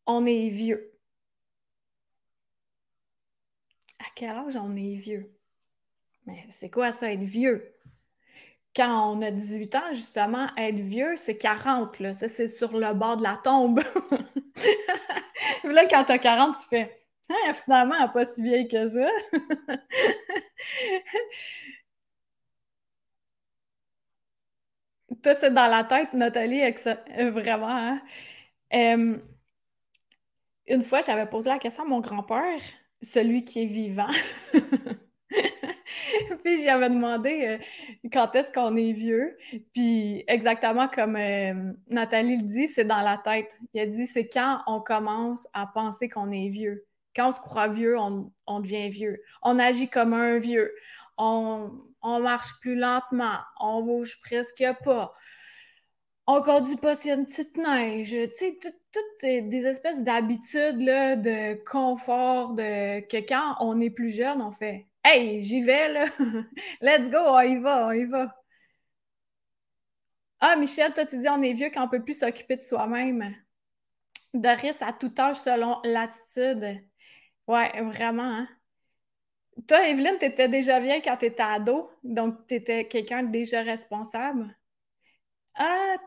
on 0.05 0.25
est 0.25 0.49
vieux? 0.49 0.93
À 3.99 4.05
quel 4.15 4.29
âge 4.29 4.55
on 4.55 4.75
est 4.75 4.95
vieux? 4.95 5.35
Mais 6.25 6.45
c'est 6.51 6.69
quoi 6.69 6.91
ça, 6.93 7.11
être 7.11 7.23
vieux? 7.23 7.75
Quand 8.75 9.13
on 9.13 9.21
a 9.21 9.31
18 9.31 9.75
ans, 9.75 9.91
justement, 9.91 10.47
être 10.57 10.79
vieux, 10.79 11.15
c'est 11.17 11.37
40, 11.37 11.99
là. 11.99 12.13
Ça, 12.13 12.27
c'est 12.29 12.47
sur 12.47 12.77
le 12.77 12.93
bord 12.93 13.17
de 13.17 13.23
la 13.23 13.37
tombe. 13.43 13.81
là, 15.63 15.85
quand 15.87 16.05
tu 16.05 16.11
as 16.11 16.19
40, 16.19 16.55
tu 16.55 16.67
fais 16.69 17.01
ah, 17.47 17.53
finalement, 17.53 17.95
elle 18.03 18.11
pas 18.11 18.25
si 18.25 18.41
vieille 18.43 18.67
que 18.67 18.89
ça. 18.89 19.07
Toi, 25.23 25.33
c'est 25.35 25.53
dans 25.53 25.67
la 25.67 25.83
tête, 25.83 26.13
Nathalie, 26.13 26.61
vraiment. 27.31 27.67
Hein? 27.69 28.01
une 30.67 30.83
fois, 30.83 31.01
j'avais 31.01 31.27
posé 31.27 31.49
la 31.49 31.59
question 31.59 31.83
à 31.83 31.87
mon 31.87 31.99
grand-père, 31.99 32.61
celui 33.01 33.43
qui 33.43 33.63
est 33.63 33.65
vivant. 33.65 34.07
puis 36.43 36.63
j'avais 36.63 36.89
demandé 36.89 37.45
euh, 37.47 37.57
quand 38.11 38.35
est-ce 38.35 38.51
qu'on 38.51 38.75
est 38.75 38.93
vieux. 38.93 39.37
Puis 39.73 40.23
exactement 40.27 40.87
comme 40.87 41.17
Nathalie 41.89 42.37
le 42.37 42.43
dit, 42.43 42.67
c'est 42.67 42.85
dans 42.85 43.01
la 43.01 43.17
tête. 43.17 43.57
Il 43.73 43.81
a 43.81 43.85
dit 43.85 44.07
c'est 44.07 44.27
quand 44.27 44.61
on 44.67 44.79
commence 44.79 45.47
à 45.53 45.67
penser 45.67 46.09
qu'on 46.09 46.31
est 46.31 46.49
vieux. 46.49 46.85
Quand 47.15 47.27
on 47.27 47.31
se 47.31 47.41
croit 47.41 47.67
vieux, 47.67 47.97
on, 47.97 48.59
devient 48.61 48.87
vieux. 48.87 49.21
On 49.43 49.59
agit 49.59 49.89
comme 49.89 50.13
un 50.13 50.37
vieux 50.37 50.71
on, 51.21 52.19
marche 52.19 52.59
plus 52.59 52.75
lentement, 52.75 53.39
on 53.59 53.81
bouge 53.81 54.19
presque 54.21 54.63
pas, 54.83 55.13
on 56.27 56.41
conduit 56.41 56.77
pas 56.77 56.93
a 56.93 57.13
une 57.13 57.25
petite 57.25 57.57
neige, 57.57 58.09
tu 58.09 58.29
sais, 58.35 58.57
toutes 58.61 59.21
des 59.21 59.65
espèces 59.65 60.03
d'habitudes, 60.03 60.77
de 60.77 61.63
confort, 61.63 62.53
de 62.53 63.01
que 63.01 63.17
quand 63.17 63.55
on 63.59 63.79
est 63.79 63.89
plus 63.89 64.09
jeune, 64.09 64.41
on 64.41 64.51
fait 64.51 64.87
Hey, 65.03 65.41
j'y 65.41 65.61
vais, 65.61 65.89
là, 65.93 66.05
let's 66.81 67.09
go, 67.09 67.17
on 67.19 67.41
y 67.41 67.57
va, 67.59 67.87
on 67.87 67.91
y 67.91 68.05
va. 68.05 68.35
Ah, 70.39 70.55
Michel, 70.55 70.93
toi, 70.93 71.05
tu 71.05 71.17
dis 71.17 71.29
on 71.29 71.41
est 71.41 71.53
vieux 71.53 71.69
quand 71.69 71.85
on 71.85 71.89
peut 71.89 72.03
plus 72.03 72.19
s'occuper 72.19 72.57
de 72.57 72.61
soi-même. 72.63 73.35
De 74.33 74.49
risque 74.61 74.81
à 74.83 74.93
tout 74.93 75.13
âge 75.19 75.37
selon 75.37 75.79
l'attitude. 75.83 76.83
Ouais, 77.47 77.81
vraiment, 77.83 78.23
hein? 78.23 78.49
Toi, 79.67 79.87
Evelyne, 79.89 80.17
tu 80.19 80.25
étais 80.25 80.47
déjà 80.47 80.79
bien 80.79 81.01
quand 81.01 81.17
tu 81.17 81.25
étais 81.25 81.41
ado, 81.41 81.89
donc 82.03 82.45
tu 82.47 82.55
étais 82.55 82.87
quelqu'un 82.87 83.23
de 83.23 83.31
déjà 83.31 83.61
responsable. 83.63 84.55
Ah, 85.55 85.97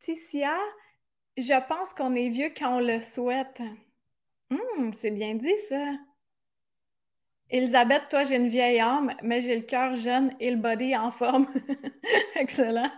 Ticia, 0.00 0.56
je 1.38 1.68
pense 1.68 1.94
qu'on 1.94 2.14
est 2.16 2.28
vieux 2.30 2.52
quand 2.56 2.78
on 2.78 2.80
le 2.80 3.00
souhaite. 3.00 3.62
Hum, 4.50 4.92
c'est 4.92 5.10
bien 5.12 5.34
dit 5.36 5.56
ça. 5.68 5.94
Elisabeth, 7.50 8.08
toi, 8.10 8.24
j'ai 8.24 8.36
une 8.36 8.48
vieille 8.48 8.80
âme, 8.80 9.10
mais 9.22 9.40
j'ai 9.40 9.56
le 9.56 9.62
cœur 9.62 9.96
jeune 9.96 10.34
et 10.38 10.50
le 10.50 10.56
body 10.56 10.94
en 10.96 11.10
forme. 11.10 11.46
Excellent. 12.36 12.90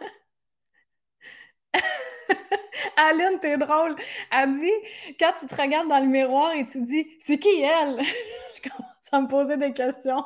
Aline, 2.97 3.38
t'es 3.40 3.57
drôle. 3.57 3.95
Elle 4.33 4.50
dit, 4.52 4.73
quand 5.19 5.33
tu 5.38 5.47
te 5.47 5.54
regardes 5.54 5.88
dans 5.88 6.00
le 6.00 6.07
miroir 6.07 6.52
et 6.54 6.66
tu 6.66 6.80
dis, 6.83 7.07
c'est 7.21 7.38
qui 7.38 7.61
elle? 7.61 8.00
je 8.57 8.69
commence 8.69 9.12
à 9.12 9.21
me 9.21 9.28
poser 9.28 9.57
des 9.57 9.73
questions. 9.73 10.25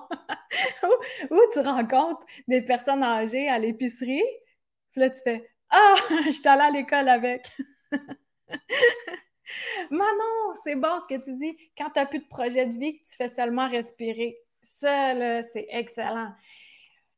ou, 1.30 1.40
tu 1.52 1.60
rencontres 1.60 2.24
des 2.48 2.62
personnes 2.62 3.02
âgées 3.02 3.48
à 3.48 3.58
l'épicerie, 3.58 4.24
puis 4.92 5.00
là, 5.00 5.10
tu 5.10 5.20
fais, 5.22 5.50
ah, 5.70 5.94
je 6.26 6.30
suis 6.30 6.48
allée 6.48 6.62
à 6.62 6.70
l'école 6.70 7.08
avec. 7.08 7.46
Manon, 9.90 10.54
c'est 10.62 10.76
bon 10.76 10.98
ce 11.00 11.06
que 11.06 11.22
tu 11.22 11.36
dis. 11.36 11.56
Quand 11.76 11.90
tu 11.90 12.00
n'as 12.00 12.06
plus 12.06 12.20
de 12.20 12.26
projet 12.26 12.66
de 12.66 12.76
vie, 12.78 13.00
tu 13.00 13.16
fais 13.16 13.28
seulement 13.28 13.68
respirer. 13.68 14.36
Ça, 14.62 15.14
là, 15.14 15.42
c'est 15.42 15.66
excellent. 15.70 16.32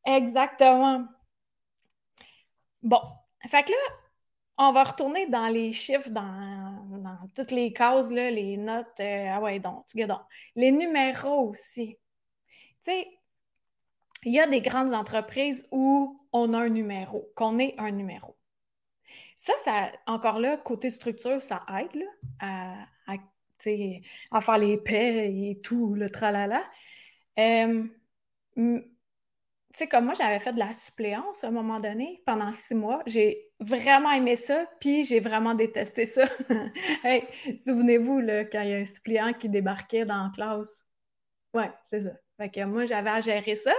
Exactement. 0.05 1.07
Bon. 2.83 3.01
Fait 3.49 3.65
que 3.65 3.71
là, 3.71 3.79
on 4.59 4.73
va 4.73 4.85
retourner 4.85 5.27
dans 5.29 5.49
les 5.49 5.73
chiffres, 5.73 6.11
dans, 6.11 7.19
toutes 7.35 7.51
les 7.51 7.73
cases, 7.73 8.11
les 8.11 8.57
notes. 8.57 9.01
Euh, 9.01 9.29
ah 9.31 9.41
ouais, 9.41 9.61
donc, 9.61 9.85
donc. 9.95 10.21
Les 10.55 10.73
numéros 10.73 11.51
aussi. 11.51 11.99
Tu 12.83 12.93
sais, 12.93 13.09
il 14.25 14.33
y 14.33 14.41
a 14.41 14.47
des 14.47 14.61
grandes 14.61 14.95
entreprises 14.95 15.67
où 15.71 16.21
on 16.33 16.53
a 16.53 16.59
un 16.59 16.69
numéro, 16.69 17.31
qu'on 17.37 17.59
est 17.59 17.75
un 17.79 17.91
numéro. 17.91 18.36
Ça, 19.47 19.53
ça, 19.63 19.93
encore 20.07 20.41
là, 20.41 20.57
côté 20.57 20.91
structure, 20.91 21.41
ça 21.41 21.65
aide 21.79 22.03
à, 22.41 22.75
à, 23.07 24.41
faire 24.41 24.59
les 24.59 24.77
paix 24.77 25.33
et 25.33 25.61
tout, 25.63 25.95
le 25.95 26.11
tralala. 26.11 26.65
Euh, 27.39 27.85
tu 28.57 28.83
sais, 29.73 29.87
comme 29.87 30.07
moi, 30.07 30.15
j'avais 30.15 30.41
fait 30.41 30.53
de 30.53 30.59
la 30.59 30.73
suppléance 30.73 31.45
à 31.45 31.47
un 31.47 31.53
moment 31.53 31.79
donné, 31.79 32.25
pendant 32.27 32.51
six 32.51 32.75
mois. 32.75 33.05
J'ai 33.07 33.53
vraiment 33.61 34.11
aimé 34.11 34.35
ça, 34.35 34.67
puis 34.81 35.05
j'ai 35.05 35.21
vraiment 35.21 35.55
détesté 35.55 36.07
ça. 36.07 36.25
souvenez-vous, 37.57 38.19
là, 38.19 38.47
quand 38.47 38.63
il 38.63 38.71
y 38.71 38.75
a 38.75 38.79
un 38.79 38.85
suppléant 38.85 39.33
qui 39.33 39.49
débarquait 39.49 40.05
dans 40.05 40.25
la 40.25 40.31
classe. 40.35 40.85
Ouais, 41.55 41.71
c'est 41.85 42.01
ça. 42.01 42.11
Fait 42.37 42.51
que 42.51 42.65
moi, 42.65 42.85
j'avais 42.85 43.11
à 43.11 43.21
gérer 43.21 43.55
ça. 43.55 43.73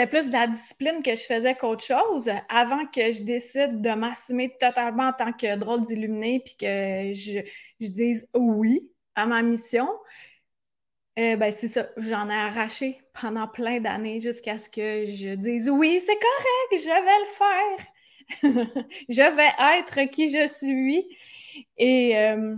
C'était 0.00 0.18
plus 0.18 0.28
de 0.28 0.32
la 0.32 0.46
discipline 0.46 1.02
que 1.02 1.10
je 1.10 1.24
faisais 1.24 1.54
qu'autre 1.54 1.84
chose 1.84 2.30
avant 2.48 2.86
que 2.86 3.12
je 3.12 3.22
décide 3.22 3.82
de 3.82 3.90
m'assumer 3.90 4.56
totalement 4.58 5.08
en 5.08 5.12
tant 5.12 5.30
que 5.34 5.56
drôle 5.56 5.82
d'illuminé 5.82 6.40
puis 6.40 6.54
que 6.54 7.12
je, 7.12 7.42
dise 7.78 8.26
oui 8.34 8.90
à 9.14 9.26
ma 9.26 9.42
mission. 9.42 9.86
Eh 11.16 11.36
ben, 11.36 11.52
c'est 11.52 11.68
ça, 11.68 11.90
j'en 11.98 12.30
ai 12.30 12.34
arraché 12.34 13.02
pendant 13.20 13.46
plein 13.46 13.78
d'années 13.78 14.22
jusqu'à 14.22 14.56
ce 14.56 14.70
que 14.70 15.04
je 15.04 15.34
dise 15.34 15.68
oui, 15.68 16.00
c'est 16.00 16.16
correct, 16.16 16.82
je 16.82 16.88
vais 17.04 17.20
le 17.20 18.64
faire. 18.64 18.84
je 19.10 19.36
vais 19.36 19.80
être 19.80 20.10
qui 20.10 20.30
je 20.30 20.48
suis. 20.48 21.14
Et 21.76 22.16
euh, 22.16 22.56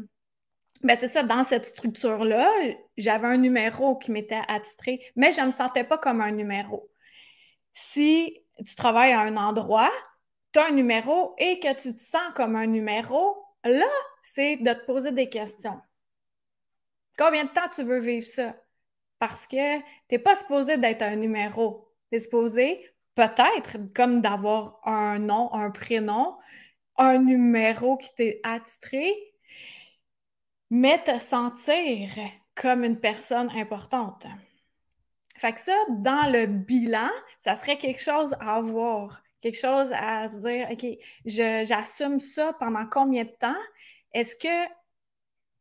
ben 0.84 0.96
c'est 0.96 1.08
ça, 1.08 1.24
dans 1.24 1.42
cette 1.42 1.64
structure-là, 1.64 2.48
j'avais 2.96 3.26
un 3.26 3.38
numéro 3.38 3.96
qui 3.96 4.12
m'était 4.12 4.42
attitré, 4.46 5.00
mais 5.16 5.32
je 5.32 5.40
ne 5.40 5.46
me 5.46 5.50
sentais 5.50 5.82
pas 5.82 5.98
comme 5.98 6.20
un 6.20 6.30
numéro. 6.30 6.91
Si 7.72 8.38
tu 8.64 8.74
travailles 8.74 9.12
à 9.12 9.20
un 9.20 9.36
endroit, 9.36 9.90
tu 10.52 10.58
as 10.58 10.66
un 10.66 10.72
numéro 10.72 11.34
et 11.38 11.58
que 11.58 11.72
tu 11.74 11.94
te 11.94 12.00
sens 12.00 12.32
comme 12.34 12.56
un 12.56 12.66
numéro, 12.66 13.44
là, 13.64 13.88
c'est 14.22 14.56
de 14.56 14.72
te 14.72 14.84
poser 14.84 15.12
des 15.12 15.28
questions. 15.28 15.80
Combien 17.18 17.44
de 17.44 17.50
temps 17.50 17.68
tu 17.74 17.82
veux 17.82 17.98
vivre 17.98 18.26
ça? 18.26 18.54
Parce 19.18 19.46
que 19.46 19.78
tu 19.78 19.84
n'es 20.10 20.18
pas 20.18 20.34
supposé 20.34 20.76
d'être 20.76 21.02
un 21.02 21.16
numéro. 21.16 21.88
Tu 22.10 22.16
es 22.16 22.20
supposé 22.20 22.90
peut-être 23.14 23.78
comme 23.94 24.20
d'avoir 24.20 24.80
un 24.84 25.18
nom, 25.18 25.52
un 25.52 25.70
prénom, 25.70 26.36
un 26.96 27.18
numéro 27.18 27.96
qui 27.96 28.14
t'est 28.14 28.40
attitré, 28.42 29.14
mais 30.70 31.02
te 31.02 31.18
sentir 31.18 32.10
comme 32.54 32.84
une 32.84 32.98
personne 32.98 33.50
importante. 33.50 34.26
Fait 35.42 35.52
que 35.54 35.60
ça, 35.60 35.74
dans 35.88 36.30
le 36.30 36.46
bilan, 36.46 37.10
ça 37.36 37.56
serait 37.56 37.76
quelque 37.76 38.00
chose 38.00 38.32
à 38.38 38.60
voir, 38.60 39.20
quelque 39.40 39.58
chose 39.58 39.90
à 39.92 40.28
se 40.28 40.38
dire, 40.38 40.68
OK, 40.70 40.86
j'assume 41.24 42.20
ça 42.20 42.52
pendant 42.60 42.86
combien 42.86 43.24
de 43.24 43.30
temps? 43.40 43.60
Est-ce 44.12 44.36
que 44.36 44.72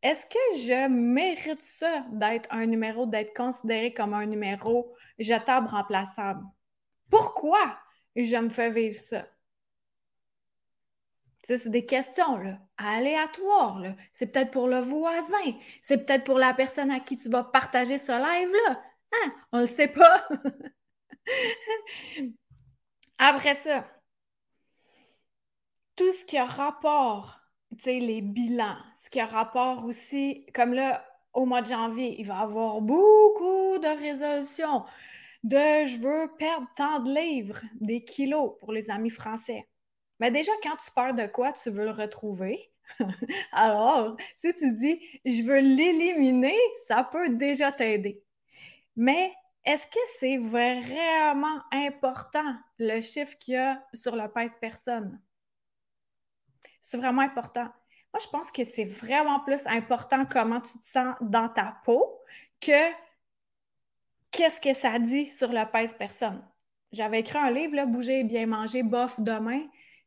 est-ce 0.03 0.27
que 0.27 0.57
je 0.57 0.87
mérite 0.87 1.63
ça 1.63 2.05
d'être 2.11 2.47
un 2.51 2.67
numéro, 2.67 3.07
d'être 3.07 3.35
considéré 3.35 3.91
comme 3.91 4.13
un 4.13 4.27
numéro 4.27 4.93
jetable 5.17 5.67
remplaçable? 5.67 6.43
Pourquoi 7.09 7.75
je 8.15 8.37
me 8.37 8.49
fais 8.49 8.69
vivre 8.69 8.99
ça? 8.99 9.25
c'est 11.43 11.69
des 11.69 11.85
questions 11.87 12.37
là, 12.37 12.59
aléatoires. 12.77 13.81
C'est 14.13 14.27
peut-être 14.27 14.51
pour 14.51 14.67
le 14.67 14.79
voisin. 14.79 15.53
C'est 15.81 16.05
peut-être 16.05 16.23
pour 16.23 16.37
la 16.37 16.53
personne 16.53 16.91
à 16.91 16.99
qui 16.99 17.17
tu 17.17 17.29
vas 17.29 17.43
partager 17.43 17.97
ce 17.97 18.11
live-là. 18.11 18.79
On 19.51 19.57
ne 19.57 19.61
le 19.63 19.67
sait 19.67 19.87
pas. 19.87 20.27
Après 23.17 23.55
ça, 23.55 23.85
tout 25.95 26.11
ce 26.11 26.25
qui 26.25 26.37
a 26.37 26.45
rapport, 26.45 27.39
tu 27.71 27.83
sais, 27.83 27.99
les 27.99 28.21
bilans, 28.21 28.77
ce 28.95 29.09
qui 29.09 29.19
a 29.19 29.25
rapport 29.25 29.85
aussi, 29.85 30.45
comme 30.53 30.73
là, 30.73 31.05
au 31.33 31.45
mois 31.45 31.61
de 31.61 31.67
janvier, 31.67 32.19
il 32.19 32.25
va 32.27 32.39
y 32.39 32.41
avoir 32.41 32.81
beaucoup 32.81 33.77
de 33.77 33.99
résolutions 33.99 34.83
de 35.43 35.57
je 35.87 35.97
veux 35.97 36.31
perdre 36.37 36.67
tant 36.75 36.99
de 36.99 37.13
livres, 37.13 37.61
des 37.79 38.03
kilos 38.03 38.53
pour 38.59 38.73
les 38.73 38.91
amis 38.91 39.09
français. 39.09 39.67
Mais 40.19 40.31
déjà, 40.31 40.51
quand 40.63 40.75
tu 40.77 40.91
pars 40.91 41.13
de 41.13 41.25
quoi 41.27 41.51
tu 41.53 41.69
veux 41.71 41.85
le 41.85 41.91
retrouver, 41.91 42.71
alors, 43.51 44.17
si 44.35 44.53
tu 44.53 44.73
dis 44.75 44.99
je 45.25 45.43
veux 45.43 45.59
l'éliminer, 45.59 46.57
ça 46.87 47.03
peut 47.03 47.29
déjà 47.29 47.71
t'aider. 47.71 48.23
Mais 48.95 49.33
est-ce 49.65 49.87
que 49.87 49.99
c'est 50.19 50.37
vraiment 50.37 51.61
important 51.71 52.55
le 52.79 53.01
chiffre 53.01 53.37
qu'il 53.37 53.55
y 53.55 53.57
a 53.57 53.83
sur 53.93 54.15
le 54.15 54.27
pèse 54.27 54.57
personne? 54.59 55.19
C'est 56.79 56.97
vraiment 56.97 57.21
important. 57.21 57.65
Moi, 58.13 58.19
je 58.21 58.27
pense 58.27 58.51
que 58.51 58.63
c'est 58.63 58.85
vraiment 58.85 59.39
plus 59.41 59.65
important 59.67 60.25
comment 60.25 60.59
tu 60.59 60.77
te 60.79 60.85
sens 60.85 61.15
dans 61.21 61.47
ta 61.47 61.77
peau 61.85 62.19
que 62.59 62.91
qu'est-ce 64.31 64.59
que 64.59 64.73
ça 64.73 64.99
dit 64.99 65.27
sur 65.27 65.51
le 65.51 65.69
pèse 65.71 65.93
personne. 65.93 66.43
J'avais 66.91 67.21
écrit 67.21 67.37
un 67.37 67.51
livre, 67.51 67.75
là, 67.75 67.85
Bouger, 67.85 68.23
bien 68.23 68.45
manger, 68.47 68.83
bof, 68.83 69.19
demain 69.21 69.61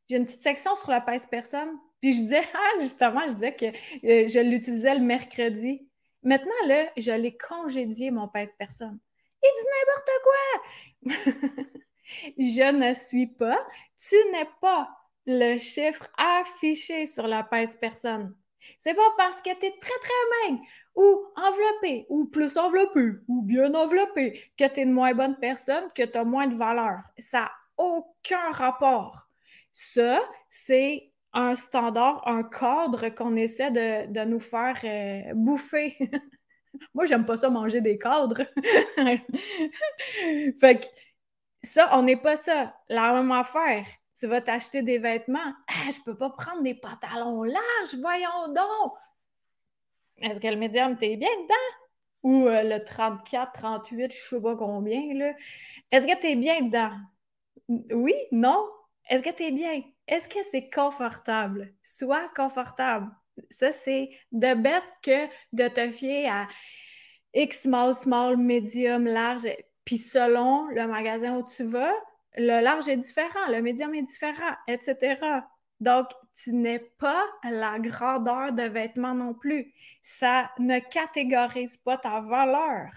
j'ai 0.08 0.16
une 0.16 0.24
petite 0.24 0.42
section 0.42 0.74
sur 0.76 0.90
la 0.90 1.00
pèse 1.00 1.26
personne. 1.26 1.70
Puis 2.00 2.12
je 2.12 2.20
disais, 2.20 2.42
ah, 2.54 2.80
justement, 2.80 3.20
je 3.28 3.34
disais 3.34 3.54
que 3.54 3.66
euh, 3.66 4.28
je 4.28 4.40
l'utilisais 4.40 4.94
le 4.94 5.00
mercredi. 5.00 5.86
Maintenant, 6.24 6.66
là, 6.66 6.90
je 6.96 7.12
l'ai 7.12 7.36
congédié, 7.36 8.10
mon 8.10 8.28
pèse 8.28 8.52
personne. 8.58 8.98
Il 9.42 9.50
dit 9.60 9.68
n'importe 9.76 10.10
quoi! 10.24 11.64
je 12.38 12.72
ne 12.72 12.94
suis 12.94 13.26
pas, 13.26 13.66
tu 13.96 14.16
n'es 14.32 14.48
pas 14.60 14.88
le 15.26 15.58
chiffre 15.58 16.08
affiché 16.16 17.06
sur 17.06 17.26
la 17.26 17.44
pèse 17.44 17.76
personne. 17.76 18.34
C'est 18.78 18.94
pas 18.94 19.12
parce 19.16 19.42
que 19.42 19.50
tu 19.50 19.66
es 19.66 19.78
très, 19.78 19.98
très 20.00 20.50
maigre 20.50 20.62
ou 20.94 21.26
enveloppé 21.36 22.06
ou 22.08 22.26
plus 22.26 22.56
enveloppé 22.56 23.18
ou 23.28 23.42
bien 23.42 23.74
enveloppé 23.74 24.40
que 24.56 24.66
tu 24.66 24.80
es 24.80 24.82
une 24.82 24.92
moins 24.92 25.14
bonne 25.14 25.36
personne, 25.38 25.88
que 25.94 26.02
tu 26.02 26.18
as 26.18 26.24
moins 26.24 26.46
de 26.46 26.54
valeur. 26.54 27.00
Ça 27.18 27.40
n'a 27.40 27.52
aucun 27.76 28.50
rapport. 28.50 29.28
Ça, 29.72 30.20
c'est 30.48 31.12
un 31.34 31.54
standard, 31.56 32.26
un 32.26 32.44
cadre 32.44 33.08
qu'on 33.08 33.36
essaie 33.36 33.70
de, 33.70 34.24
nous 34.24 34.40
faire 34.40 34.78
euh, 34.84 35.34
bouffer. 35.34 35.96
Moi, 36.94 37.06
j'aime 37.06 37.24
pas 37.24 37.36
ça 37.36 37.50
manger 37.50 37.80
des 37.80 37.98
cadres. 37.98 38.42
fait 40.60 40.80
que 40.80 40.86
ça, 41.62 41.90
on 41.96 42.02
n'est 42.02 42.16
pas 42.16 42.36
ça. 42.36 42.74
La 42.88 43.12
même 43.12 43.32
affaire. 43.32 43.84
Tu 44.18 44.28
vas 44.28 44.40
t'acheter 44.40 44.82
des 44.82 44.98
vêtements. 44.98 45.52
Ah, 45.68 45.90
je 45.90 46.00
peux 46.04 46.16
pas 46.16 46.30
prendre 46.30 46.62
des 46.62 46.74
pantalons 46.74 47.42
larges, 47.42 47.96
voyons 48.00 48.48
donc. 48.48 48.92
Est-ce 50.18 50.40
que 50.40 50.46
le 50.46 50.56
médium, 50.56 50.96
t'es 50.96 51.16
bien 51.16 51.28
dedans? 51.42 51.54
Ou 52.22 52.46
euh, 52.46 52.62
le 52.62 52.84
34, 52.84 53.52
38, 53.52 54.12
je 54.12 54.16
sais 54.16 54.40
pas 54.40 54.56
combien, 54.56 55.14
là. 55.14 55.32
Est-ce 55.90 56.06
que 56.06 56.16
t'es 56.18 56.36
bien 56.36 56.62
dedans? 56.62 56.92
Oui? 57.68 58.14
Non? 58.30 58.64
Est-ce 59.10 59.22
que 59.22 59.34
tu 59.34 59.42
es 59.42 59.50
bien? 59.50 59.82
Est-ce 60.06 60.28
que 60.28 60.38
c'est 60.50 60.70
confortable? 60.70 61.72
Sois 61.82 62.28
confortable. 62.36 63.10
Ça, 63.50 63.72
c'est 63.72 64.10
de 64.32 64.54
best 64.54 64.92
que 65.02 65.26
de 65.52 65.68
te 65.68 65.90
fier 65.90 66.28
à 66.28 66.46
X 67.34 67.62
small, 67.62 67.94
small, 67.94 68.36
medium, 68.36 69.06
large. 69.06 69.46
Puis 69.84 69.98
selon 69.98 70.66
le 70.68 70.86
magasin 70.86 71.36
où 71.36 71.44
tu 71.44 71.64
vas, 71.64 71.92
le 72.36 72.62
large 72.62 72.88
est 72.88 72.96
différent, 72.96 73.46
le 73.48 73.60
médium 73.60 73.94
est 73.94 74.02
différent, 74.02 74.54
etc. 74.66 75.16
Donc, 75.80 76.08
tu 76.42 76.52
n'es 76.52 76.78
pas 76.78 77.24
la 77.44 77.78
grandeur 77.78 78.52
de 78.52 78.62
vêtements 78.62 79.14
non 79.14 79.34
plus. 79.34 79.72
Ça 80.02 80.50
ne 80.58 80.78
catégorise 80.78 81.76
pas 81.76 81.96
ta 81.96 82.20
valeur. 82.20 82.90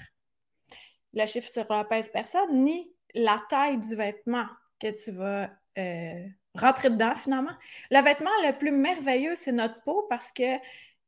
Le 1.13 1.25
chiffre 1.25 1.49
sur 1.49 1.65
la 1.69 1.83
pèse 1.83 2.09
personne, 2.09 2.63
ni 2.63 2.91
la 3.13 3.41
taille 3.49 3.77
du 3.77 3.95
vêtement 3.95 4.45
que 4.79 4.91
tu 4.91 5.11
vas 5.11 5.49
euh, 5.77 6.27
rentrer 6.59 6.89
dedans 6.89 7.15
finalement. 7.15 7.53
Le 7.91 8.01
vêtement 8.01 8.31
le 8.43 8.57
plus 8.57 8.71
merveilleux, 8.71 9.35
c'est 9.35 9.51
notre 9.51 9.81
peau 9.83 10.07
parce 10.09 10.31
que 10.31 10.57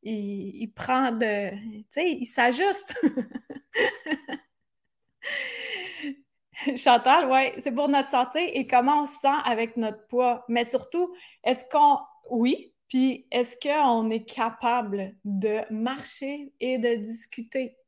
il, 0.04 0.72
prend 0.74 1.12
de. 1.12 1.52
Tu 1.52 1.86
sais, 1.90 2.12
il 2.12 2.26
s'ajuste. 2.26 2.96
Chantal, 6.76 7.30
oui, 7.32 7.54
c'est 7.58 7.72
pour 7.72 7.88
notre 7.88 8.10
santé 8.10 8.58
et 8.58 8.68
comment 8.68 9.04
on 9.04 9.06
se 9.06 9.20
sent 9.20 9.28
avec 9.46 9.78
notre 9.78 10.06
poids. 10.08 10.44
Mais 10.48 10.64
surtout, 10.64 11.14
est-ce 11.44 11.66
qu'on. 11.70 12.00
Oui, 12.30 12.74
puis 12.88 13.28
est-ce 13.32 13.58
qu'on 13.58 14.10
est 14.10 14.24
capable 14.24 15.16
de 15.24 15.62
marcher 15.70 16.52
et 16.60 16.78
de 16.78 16.96
discuter? 16.96 17.80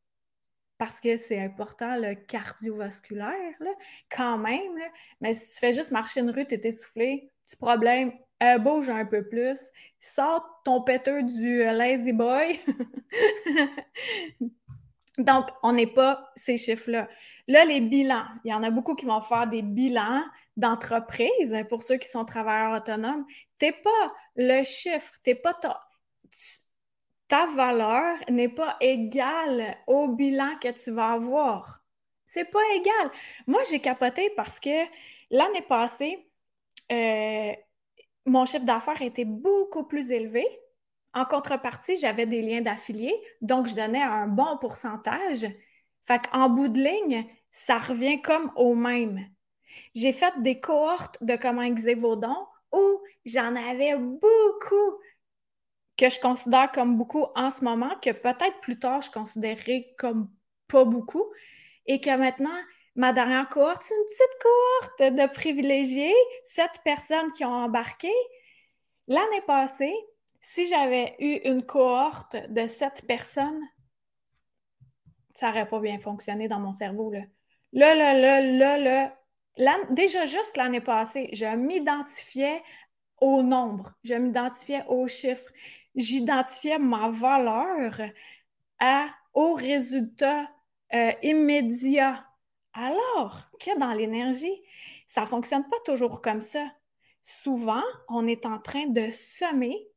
parce 0.82 1.00
que 1.00 1.16
c'est 1.16 1.40
important, 1.40 1.96
le 1.96 2.16
cardiovasculaire, 2.16 3.54
quand 4.10 4.40
même. 4.40 4.80
Mais 5.20 5.36
si 5.36 5.54
tu 5.54 5.60
fais 5.60 5.74
juste 5.74 5.92
marcher 5.92 6.22
une 6.22 6.32
rue, 6.32 6.48
tu 6.48 6.56
es 6.56 6.68
essoufflé, 6.68 7.31
problème, 7.56 8.12
euh, 8.44 8.58
bouge 8.58 8.90
un 8.90 9.06
peu 9.06 9.28
plus, 9.28 9.60
sors 10.00 10.62
ton 10.64 10.82
péteux 10.82 11.24
du 11.24 11.62
euh, 11.62 11.74
lazy 11.74 12.14
boy. 12.14 12.60
Donc, 15.18 15.46
on 15.62 15.74
n'est 15.74 15.88
pas 15.88 16.32
ces 16.36 16.58
chiffres-là. 16.58 17.08
Là, 17.48 17.66
les 17.66 17.82
bilans, 17.82 18.26
il 18.44 18.52
y 18.52 18.54
en 18.54 18.64
a 18.64 18.72
beaucoup 18.72 18.96
qui 18.96 19.06
vont 19.06 19.22
faire 19.22 19.48
des 19.48 19.62
bilans 19.62 20.24
d'entreprise 20.58 21.56
pour 21.70 21.82
ceux 21.82 21.98
qui 21.98 22.08
sont 22.08 22.26
travailleurs 22.26 22.78
autonomes. 22.78 23.26
Tu 23.60 23.66
n'es 23.66 23.72
pas 23.74 24.14
le 24.36 24.64
chiffre, 24.64 25.14
tu 25.24 25.32
n'es 25.32 25.36
pas 25.36 25.54
ta 27.28 27.46
valeur 27.46 28.18
n'est 28.30 28.50
pas 28.50 28.76
égale 28.82 29.78
au 29.88 30.10
bilan 30.10 30.58
que 30.62 30.68
tu 30.68 30.92
vas 30.92 31.14
avoir. 31.14 31.82
C'est 32.26 32.44
pas 32.44 32.60
égal. 32.76 33.12
Moi, 33.48 33.62
j'ai 33.70 33.80
capoté 33.80 34.30
parce 34.36 34.60
que 34.60 34.86
l'année 35.30 35.62
passée, 35.62 36.30
euh, 36.92 37.54
mon 38.26 38.46
chiffre 38.46 38.66
d'affaires 38.66 39.02
était 39.02 39.26
beaucoup 39.26 39.84
plus 39.84 40.12
élevé. 40.12 40.46
En 41.14 41.26
contrepartie, 41.26 41.98
j'avais 41.98 42.26
des 42.26 42.42
liens 42.42 42.62
d'affiliés, 42.62 43.16
donc 43.42 43.68
je 43.68 43.76
donnais 43.76 44.02
un 44.02 44.28
bon 44.28 44.58
pourcentage. 44.60 45.46
Fait 46.04 46.22
qu'en 46.28 46.50
bout 46.50 46.70
de 46.70 46.80
ligne, 46.80 47.26
ça 47.50 47.78
revient 47.78 48.22
comme 48.22 48.52
au 48.56 48.76
même. 48.76 49.20
J'ai 49.94 50.14
fait 50.14 50.34
des 50.42 50.60
cohortes 50.60 51.18
de 51.22 51.36
comment 51.36 51.62
exercer 51.62 51.96
vos 51.96 52.20
où 52.72 53.02
j'en 53.26 53.56
avais 53.56 53.98
beaucoup 53.98 55.00
que 55.98 56.10
je 56.10 56.20
considère 56.20 56.72
comme 56.72 56.98
beaucoup 56.98 57.26
en 57.36 57.50
ce 57.50 57.64
moment, 57.64 57.92
que 58.02 58.12
peut-être 58.12 58.60
plus 58.62 58.80
tard 58.80 59.02
je 59.02 59.12
considérerais 59.12 59.94
comme 59.98 60.30
pas 60.68 60.86
beaucoup, 60.86 61.26
et 61.86 62.00
que 62.00 62.16
maintenant, 62.16 62.58
ma 62.96 63.14
dernière 63.14 63.50
cohorte, 63.50 63.84
c'est 63.84 63.96
une 63.96 64.06
petite 64.06 64.42
cohorte 64.42 65.14
de 65.16 65.34
privilégiés, 65.34 66.16
sept 66.44 66.72
personnes 66.84 67.32
qui 67.32 67.46
ont 67.46 67.54
embarqué. 67.54 68.12
L'année 69.08 69.42
passée, 69.48 69.94
si 70.42 70.68
j'avais 70.68 71.16
eu 71.20 71.36
une 71.50 71.66
cohorte 71.66 72.36
de 72.50 72.68
sept 72.68 73.06
personnes, 73.08 73.62
ça 75.36 75.48
n'aurait 75.48 75.68
pas 75.68 75.80
bien 75.80 75.98
fonctionné 75.98 76.48
dans 76.48 76.60
mon 76.60 76.72
cerveau. 76.72 77.12
Là, 77.12 77.96
là, 77.96 78.14
là, 78.14 78.42
là, 78.42 79.16
là, 79.58 79.78
déjà 79.90 80.26
juste 80.26 80.58
l'année 80.58 80.82
passée, 80.82 81.30
je 81.34 81.46
m'identifiais 81.46 82.62
au 83.20 83.44
nombre, 83.44 83.94
je 84.04 84.16
m'identifiais 84.16 84.84
aux 84.88 85.08
chiffres, 85.08 85.52
j'identifiais 85.96 86.80
ma 86.80 87.10
valeur 87.10 88.02
à, 88.80 89.08
au 89.34 89.54
résultat 89.54 90.50
euh, 90.94 91.12
immédiat. 91.22 92.26
Alors 92.74 93.50
que 93.60 93.78
dans 93.78 93.94
l'énergie, 93.94 94.62
ça 95.08 95.22
ne 95.22 95.26
fonctionne 95.26 95.68
pas 95.68 95.80
toujours 95.86 96.22
comme 96.22 96.42
ça. 96.42 96.66
Souvent, 97.22 97.84
on 98.08 98.28
est 98.28 98.46
en 98.46 98.60
train 98.60 98.88
de 98.88 99.12
semer 99.12 99.88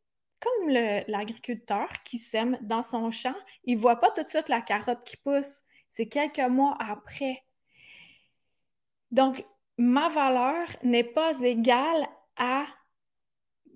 comme 0.41 0.69
l'agriculteur 0.69 1.89
qui 2.05 2.19
sème 2.19 2.59
dans 2.63 2.83
son 2.83 3.11
champ. 3.11 3.35
Il 3.65 3.77
ne 3.77 3.81
voit 3.81 3.97
pas 3.97 4.11
tout 4.11 4.23
de 4.23 4.29
suite 4.29 4.49
la 4.49 4.61
carotte 4.61 5.05
qui 5.05 5.17
pousse. 5.17 5.63
C'est 5.89 6.07
quelques 6.07 6.41
mois 6.41 6.77
après. 6.81 7.45
Donc, 9.11 9.45
ma 9.79 10.09
valeur 10.09 10.67
n'est 10.83 11.05
pas 11.05 11.41
égale 11.41 12.07
à 12.37 12.67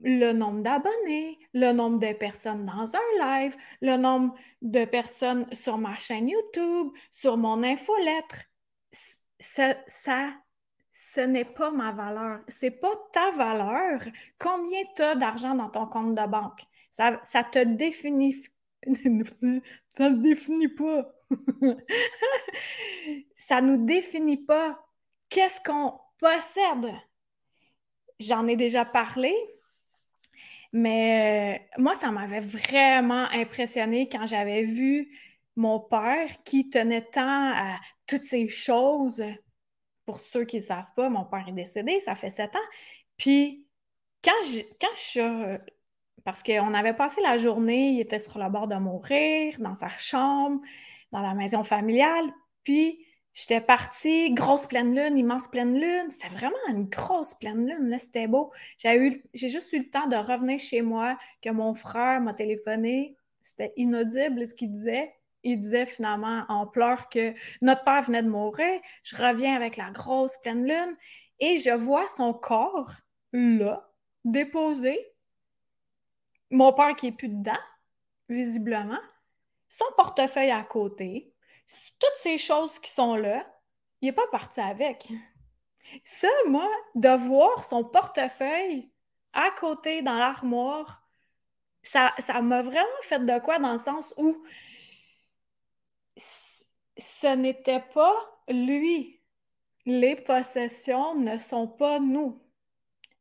le 0.03 0.33
nombre 0.33 0.63
d'abonnés, 0.63 1.39
le 1.55 1.73
nombre 1.73 1.99
de 1.99 2.13
personnes 2.13 2.67
dans 2.67 2.95
un 2.95 3.19
live, 3.21 3.57
le 3.81 3.97
nombre 3.97 4.35
de 4.63 4.85
personnes 4.85 5.47
sur 5.53 5.79
ma 5.79 5.95
chaîne 5.95 6.29
YouTube, 6.29 6.89
sur 7.11 7.37
mon 7.37 7.63
infolettre. 7.63 8.45
Ça, 9.39 9.75
ce 10.93 11.21
n'est 11.21 11.45
pas 11.45 11.71
ma 11.71 11.93
valeur. 11.93 12.41
C'est 12.49 12.71
pas 12.71 12.93
ta 13.13 13.31
valeur. 13.31 14.01
Combien 14.39 14.83
tu 14.97 15.03
as 15.03 15.15
d'argent 15.15 15.55
dans 15.55 15.69
ton 15.69 15.87
compte 15.87 16.15
de 16.15 16.27
banque? 16.27 16.63
Ça, 16.91 17.21
ça 17.23 17.45
te 17.45 17.63
définit. 17.63 18.35
ça 19.97 20.11
ne 20.11 20.23
définit 20.23 20.69
pas. 20.69 21.13
ça 23.37 23.61
nous 23.61 23.85
définit 23.85 24.45
pas. 24.45 24.85
Qu'est-ce 25.29 25.61
qu'on 25.61 25.99
possède? 26.19 26.93
J'en 28.19 28.49
ai 28.49 28.57
déjà 28.57 28.85
parlé, 28.85 29.33
mais 30.73 31.61
euh, 31.79 31.81
moi, 31.83 31.95
ça 31.95 32.11
m'avait 32.11 32.41
vraiment 32.41 33.29
impressionné 33.31 34.09
quand 34.09 34.27
j'avais 34.27 34.65
vu 34.65 35.17
mon 35.57 35.81
père 35.81 36.29
qui 36.45 36.69
tenait 36.69 37.03
tant 37.03 37.53
à 37.55 37.79
toutes 38.09 38.25
ces 38.25 38.49
choses. 38.49 39.23
Pour 40.05 40.19
ceux 40.21 40.45
qui 40.45 40.57
ne 40.57 40.63
savent 40.63 40.93
pas, 40.97 41.11
mon 41.11 41.25
père 41.25 41.45
est 41.47 41.53
décédé, 41.53 42.01
ça 42.01 42.15
fait 42.15 42.31
sept 42.31 42.55
ans. 42.57 42.69
Puis, 43.19 43.67
quand 44.25 44.41
je, 44.45 44.61
quand 44.81 44.95
je. 44.95 45.21
Euh, 45.21 45.59
parce 46.25 46.43
qu'on 46.43 46.75
avait 46.75 46.95
passé 46.95 47.21
la 47.23 47.39
journée, 47.39 47.91
il 47.91 48.01
était 48.01 48.19
sur 48.19 48.39
le 48.39 48.49
bord 48.51 48.69
de 48.69 48.77
mourir, 48.77 49.57
dans 49.61 49.75
sa 49.75 49.89
chambre, 49.97 50.61
dans 51.13 51.21
la 51.21 51.35
maison 51.35 51.63
familiale. 51.63 52.25
Puis, 52.65 53.05
J'étais 53.39 53.61
partie, 53.61 54.33
grosse 54.33 54.67
pleine 54.67 54.97
lune, 54.97 55.17
immense 55.17 55.47
pleine 55.47 55.79
lune. 55.79 56.11
C'était 56.11 56.27
vraiment 56.27 56.57
une 56.71 56.87
grosse 56.87 57.35
pleine 57.35 57.69
lune, 57.69 57.89
là, 57.89 58.01
c'était 58.01 58.27
beau. 58.27 58.53
J'ai, 58.79 59.21
juste 59.33 59.73
eu 59.73 59.79
le 59.79 59.89
temps 59.89 60.09
de 60.09 60.17
revenir 60.17 60.59
chez 60.59 60.83
moi, 60.83 61.17
que 61.41 61.51
mon 61.51 61.73
frère 61.73 62.21
m'a 62.21 62.35
téléphoné. 62.35 63.17
C'était 63.43 63.73
inaudible 63.77 64.45
ce 64.45 64.55
qu'il 64.55 64.73
disait. 64.73 65.15
Il 65.45 65.61
disait 65.61 65.87
finalement 65.87 66.45
en 66.49 66.67
pleurs 66.67 67.09
que 67.09 67.35
notre 67.61 67.85
père 67.85 68.03
venait 68.03 68.23
de 68.23 68.29
mourir. 68.29 68.81
Je 69.03 69.17
reviens 69.17 69.55
avec 69.55 69.77
la 69.77 69.91
grosse 69.91 70.37
pleine 70.39 70.67
lune 70.67 70.97
et 71.39 71.59
je 71.59 71.71
vois 71.71 72.09
son 72.09 72.35
corps 72.35 72.93
là, 73.33 73.89
déposé. 74.25 74.99
Mon 76.51 76.73
père 76.73 76.95
qui 76.97 77.09
est 77.09 77.13
plus 77.13 77.29
dedans, 77.29 77.61
visiblement. 78.29 79.01
Son 79.69 79.85
portefeuille 79.97 80.51
à 80.51 80.63
côté 80.65 81.33
toutes 81.99 82.23
ces 82.23 82.39
choses 82.39 82.79
qui 82.79 82.91
sont 82.91 83.15
là, 83.17 83.47
il 84.01 84.07
n'est 84.07 84.13
pas 84.13 84.27
parti 84.31 84.61
avec. 84.61 85.09
Ça, 86.05 86.29
moi, 86.47 86.69
de 86.95 87.09
voir 87.09 87.65
son 87.65 87.85
portefeuille 87.85 88.91
à 89.33 89.51
côté 89.51 90.03
dans 90.03 90.19
l'armoire, 90.19 91.03
ça, 91.83 92.13
ça 92.19 92.41
m'a 92.43 92.63
vraiment 92.63 92.87
fait 93.03 93.25
de 93.25 93.39
quoi 93.41 93.59
dans 93.59 93.73
le 93.73 93.79
sens 93.79 94.15
où 94.17 94.43
ce 96.19 97.35
n'était 97.37 97.85
pas 97.95 98.15
lui. 98.49 99.23
Les 99.87 100.17
possessions 100.17 101.15
ne 101.15 101.39
sont 101.39 101.67
pas 101.67 101.99
nous. 101.99 102.43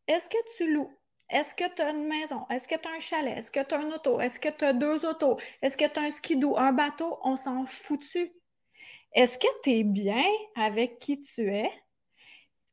Est-ce 0.08 0.30
que 0.30 0.38
tu 0.58 0.74
loues? 0.74 0.92
Est-ce 1.30 1.54
que 1.54 1.74
tu 1.74 1.82
as 1.82 1.92
une 1.92 2.08
maison? 2.08 2.46
Est-ce 2.50 2.68
que 2.68 2.76
tu 2.76 2.88
as 2.88 2.92
un 2.92 3.00
chalet? 3.00 3.38
Est-ce 3.38 3.52
que 3.52 3.64
tu 3.64 3.76
as 3.76 3.80
un 3.80 3.92
auto? 3.92 4.20
Est-ce 4.20 4.40
que 4.40 4.50
tu 4.50 4.66
as 4.66 4.74
deux 4.74 5.06
autos? 5.06 5.38
Est-ce 5.62 5.78
que 5.78 5.86
tu 5.86 6.00
as 6.00 6.04
un 6.04 6.10
skidoo, 6.10 6.58
un 6.58 6.72
bateau? 6.72 7.20
On 7.24 7.36
s'en 7.36 7.66
foutu. 7.66 8.32
Est-ce 9.14 9.38
que 9.38 9.48
tu 9.64 9.72
es 9.72 9.84
bien 9.84 10.24
avec 10.56 11.00
qui 11.00 11.20
tu 11.20 11.54
es? 11.54 11.72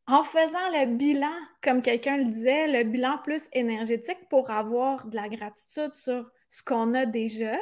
En 0.07 0.23
faisant 0.23 0.69
le 0.73 0.87
bilan, 0.87 1.35
comme 1.63 1.81
quelqu'un 1.81 2.19
le 2.19 2.25
disait, 2.25 2.67
le 2.67 2.85
bilan 2.85 3.19
plus 3.25 3.49
énergétique 3.53 4.29
pour 4.29 4.51
avoir 4.51 5.07
de 5.07 5.17
la 5.17 5.29
gratitude 5.29 5.95
sur 5.95 6.31
ce 6.51 6.63
qu'on 6.63 6.95
a 6.95 7.07
déjà, 7.07 7.57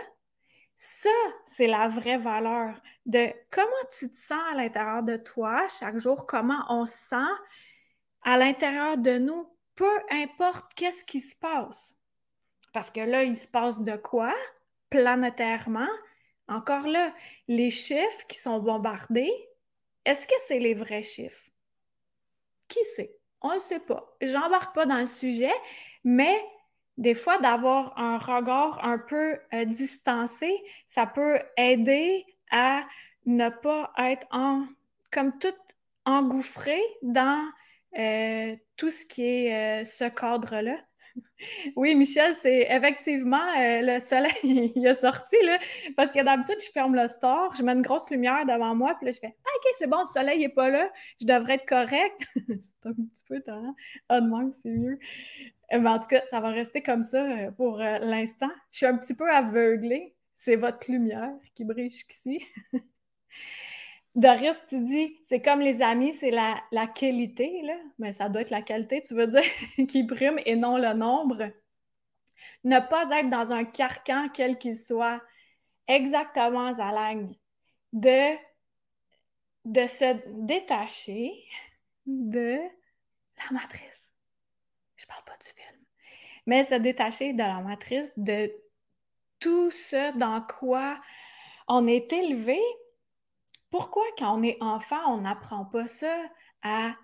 ça, 0.75 1.11
c'est 1.45 1.67
la 1.67 1.89
vraie 1.89 2.19
valeur 2.19 2.81
de 3.07 3.33
comment 3.51 3.71
tu 3.97 4.11
te 4.11 4.17
sens 4.17 4.41
à 4.51 4.57
l'intérieur 4.57 5.03
de 5.03 5.17
toi 5.17 5.67
chaque 5.69 5.99
jour, 5.99 6.27
comment 6.27 6.65
on 6.69 6.87
se 6.87 6.93
sent 6.93 7.33
à 8.23 8.37
l'intérieur 8.37 8.99
de 8.99 9.19
nous, 9.19 9.49
peu 9.75 9.99
importe 10.11 10.75
qu'est-ce 10.75 11.05
qui 11.05 11.21
se 11.21 11.37
passe. 11.37 11.95
Parce 12.73 12.91
que 12.91 13.01
là, 13.01 13.25
il 13.25 13.37
se 13.37 13.49
passe 13.49 13.81
de 13.81 13.97
quoi 13.97 14.35
planétairement, 14.91 15.89
encore 16.49 16.87
là, 16.87 17.15
les 17.49 17.71
chiffres 17.71 18.27
qui 18.29 18.39
sont 18.39 18.59
bombardés, 18.59 19.33
est-ce 20.05 20.27
que 20.27 20.35
c'est 20.47 20.59
les 20.59 20.75
vrais 20.75 21.03
chiffres? 21.03 21.51
Qui 22.69 22.83
sait? 22.95 23.17
On 23.41 23.55
ne 23.55 23.59
sait 23.59 23.81
pas. 23.81 24.17
J'embarque 24.21 24.75
pas 24.75 24.87
dans 24.87 24.99
le 24.99 25.07
sujet, 25.07 25.53
mais 26.05 26.37
des 26.99 27.15
fois, 27.15 27.39
d'avoir 27.39 27.99
un 27.99 28.19
regard 28.19 28.85
un 28.85 28.99
peu 28.99 29.39
euh, 29.55 29.65
distancé, 29.65 30.53
ça 30.87 31.07
peut 31.07 31.39
aider 31.57 32.25
à 32.51 32.83
ne 33.27 33.49
pas 33.49 33.93
être 33.99 34.27
en, 34.31 34.67
comme 35.11 35.39
tout 35.39 35.55
engouffré 36.05 36.79
dans 37.03 37.43
euh, 37.99 38.57
tout 38.77 38.91
ce 38.91 39.07
qui 39.07 39.25
est 39.25 39.83
euh, 39.83 39.85
ce 39.85 40.05
cadre-là. 40.05 40.77
Oui, 41.77 41.95
Michel, 41.95 42.35
c'est 42.35 42.69
effectivement 42.71 43.45
le 43.57 43.99
soleil, 43.99 44.33
il 44.77 44.87
est 44.87 44.95
sorti, 44.95 45.37
là, 45.45 45.59
parce 45.97 46.13
que 46.13 46.23
d'habitude, 46.23 46.57
je 46.65 46.71
ferme 46.71 46.95
le 46.95 47.09
store, 47.09 47.53
je 47.55 47.65
mets 47.65 47.73
une 47.73 47.83
grosse 47.83 48.11
lumière 48.11 48.47
devant 48.47 48.75
moi, 48.77 48.95
puis 48.95 49.07
là, 49.07 49.13
je 49.13 49.19
fais 49.19 49.27
OK, 49.27 49.73
c'est 49.77 49.89
bon, 49.89 49.99
le 50.01 50.07
soleil 50.07 50.39
n'est 50.39 50.49
pas 50.49 50.71
là, 50.71 50.89
je 51.21 51.27
devrais 51.27 51.55
être 51.55 51.67
correct. 51.67 52.25
c'est 52.37 52.89
un 52.89 52.93
petit 52.93 53.25
peu 53.29 53.41
tard. 53.41 53.75
Ah, 54.09 54.21
de 54.21 54.53
c'est 54.53 54.71
mieux. 54.71 54.99
Mais 55.81 55.89
en 55.89 55.99
tout 55.99 56.09
cas, 56.09 56.23
ça 56.27 56.41
va 56.41 56.51
rester 56.51 56.83
comme 56.83 57.03
ça 57.03 57.25
euh, 57.25 57.51
pour 57.51 57.81
euh, 57.81 57.99
l'instant. 57.99 58.51
Je 58.71 58.79
suis 58.79 58.87
un 58.87 58.97
petit 58.97 59.15
peu 59.15 59.31
aveuglée. 59.31 60.15
C'est 60.35 60.57
votre 60.57 60.91
lumière 60.91 61.33
qui 61.55 61.65
brille 61.65 61.91
jusqu'ici. 61.91 62.45
Doris, 64.15 64.61
tu 64.69 64.81
dis, 64.83 65.19
c'est 65.23 65.41
comme 65.41 65.61
les 65.61 65.81
amis, 65.81 66.13
c'est 66.13 66.31
la, 66.31 66.87
qualité, 66.95 67.63
là. 67.63 67.77
Mais 67.99 68.13
ça 68.13 68.29
doit 68.29 68.43
être 68.43 68.51
la 68.51 68.61
qualité, 68.61 69.03
tu 69.03 69.15
veux 69.15 69.27
dire, 69.27 69.45
qui 69.89 70.05
prime 70.05 70.39
et 70.45 70.57
non 70.57 70.77
le 70.77 70.93
nombre. 70.93 71.51
Ne 72.65 72.79
pas 72.81 73.09
être 73.19 73.31
dans 73.31 73.53
un 73.53 73.65
carcan, 73.65 74.29
quel 74.29 74.59
qu'il 74.59 74.77
soit, 74.77 75.23
exactement, 75.89 76.75
Zalang, 76.75 77.35
de, 77.93 78.37
de 79.65 79.87
se 79.87 80.17
détacher 80.45 81.33
de 82.07 82.59
la 82.59 83.51
matrice. 83.53 84.12
Pas 85.27 85.37
du 85.39 85.47
film. 85.47 85.79
Mais 86.47 86.65
se 86.65 86.75
détacher 86.75 87.33
de 87.33 87.39
la 87.39 87.61
matrice, 87.61 88.13
de 88.17 88.53
tout 89.39 89.71
ce 89.71 90.17
dans 90.19 90.41
quoi 90.43 91.01
on 91.69 91.87
est 91.87 92.13
élevé, 92.13 92.59
pourquoi, 93.71 94.05
quand 94.19 94.39
on 94.39 94.43
est 94.43 94.59
enfant, 94.61 95.01
on 95.09 95.23
n'apprend 95.23 95.65
pas 95.65 95.87
ça 95.87 96.15
à 96.63 96.95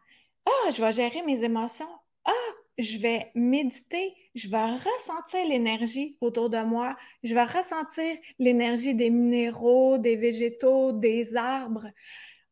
Ah, 0.46 0.70
je 0.70 0.84
vais 0.84 0.92
gérer 0.92 1.22
mes 1.22 1.42
émotions. 1.42 1.88
Ah, 2.26 2.32
je 2.76 2.98
vais 2.98 3.32
méditer, 3.34 4.14
je 4.34 4.48
vais 4.50 4.76
ressentir 4.76 5.46
l'énergie 5.46 6.18
autour 6.20 6.50
de 6.50 6.62
moi, 6.62 6.96
je 7.22 7.34
vais 7.34 7.44
ressentir 7.44 8.16
l'énergie 8.38 8.94
des 8.94 9.08
minéraux, 9.10 9.98
des 9.98 10.16
végétaux, 10.16 10.92
des 10.92 11.36
arbres. 11.36 11.86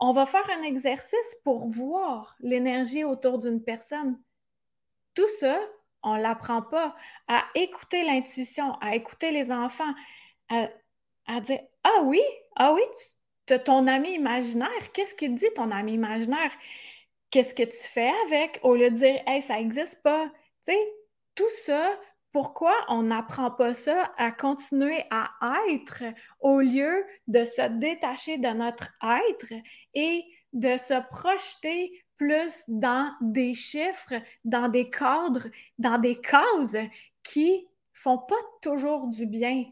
On 0.01 0.13
va 0.13 0.25
faire 0.27 0.49
un 0.59 0.63
exercice 0.63 1.37
pour 1.45 1.69
voir 1.69 2.37
l'énergie 2.41 3.05
autour 3.05 3.39
d'une 3.39 3.63
personne. 3.63 4.19
Tout 5.17 5.27
ça, 5.41 5.59
on 6.05 6.17
ne 6.17 6.23
l'apprend 6.23 6.63
pas 6.63 6.95
à 7.27 7.45
écouter 7.57 8.05
l'intuition, 8.05 8.75
à 8.81 8.95
écouter 8.95 9.33
les 9.33 9.51
enfants, 9.51 9.93
à, 10.49 11.41
dire 11.41 11.61
Ah 11.83 12.03
oui, 12.05 12.23
ah 12.55 12.73
oui, 12.73 12.83
tu, 13.47 13.59
ton 13.65 13.89
ami 13.89 14.11
imaginaire. 14.11 14.93
Qu'est-ce 14.93 15.15
qu'il 15.17 15.35
dit, 15.35 15.49
ton 15.57 15.73
ami 15.73 15.95
imaginaire? 15.95 16.53
Qu'est-ce 17.31 17.55
que 17.55 17.65
tu 17.65 17.77
fais 17.77 18.13
avec 18.27 18.61
au 18.63 18.77
lieu 18.77 18.91
de 18.91 18.97
dire, 18.97 19.23
hey, 19.27 19.43
ça 19.43 19.57
n'existe 19.57 20.01
pas? 20.03 20.27
Tu 20.65 20.73
sais, 20.73 20.79
tout 21.35 21.51
ça, 21.65 21.99
pourquoi 22.31 22.75
on 22.89 23.03
n'apprend 23.03 23.51
pas 23.51 23.75
ça 23.75 24.13
à 24.19 24.31
continuer 24.31 25.05
à 25.11 25.31
être 25.71 26.05
au 26.41 26.61
lieu 26.61 27.05
de 27.27 27.45
se 27.45 27.69
détacher 27.79 28.39
de 28.39 28.49
notre 28.49 28.91
être 29.03 29.53
et 29.95 30.25
de 30.53 30.77
se 30.77 31.01
projeter 31.09 32.06
plus 32.17 32.63
dans 32.69 33.13
des 33.21 33.55
chiffres, 33.55 34.15
dans 34.45 34.69
des 34.69 34.91
cadres, 34.91 35.49
dans 35.79 35.99
des 35.99 36.17
causes 36.17 36.79
qui 37.23 37.67
font 37.93 38.19
pas 38.19 38.35
toujours 38.63 39.09
du 39.09 39.27
bien 39.27 39.65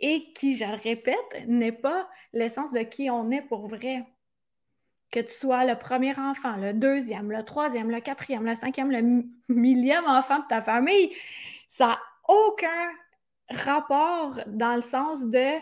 et 0.00 0.32
qui, 0.32 0.54
je 0.54 0.64
le 0.64 0.76
répète, 0.76 1.46
n'est 1.46 1.72
pas 1.72 2.08
l'essence 2.32 2.72
de 2.72 2.80
qui 2.80 3.10
on 3.10 3.30
est 3.30 3.42
pour 3.42 3.66
vrai. 3.66 4.06
Que 5.10 5.20
tu 5.20 5.32
sois 5.32 5.64
le 5.64 5.76
premier 5.76 6.18
enfant, 6.18 6.56
le 6.56 6.74
deuxième, 6.74 7.32
le 7.32 7.42
troisième, 7.42 7.90
le 7.90 8.00
quatrième, 8.00 8.44
le 8.44 8.54
cinquième, 8.54 8.90
le 8.90 9.24
millième 9.48 10.04
enfant 10.04 10.38
de 10.40 10.46
ta 10.48 10.60
famille, 10.60 11.14
ça 11.66 11.86
n'a 11.86 11.98
aucun 12.28 12.90
rapport 13.50 14.38
dans 14.46 14.74
le 14.74 14.82
sens 14.82 15.24
de 15.26 15.58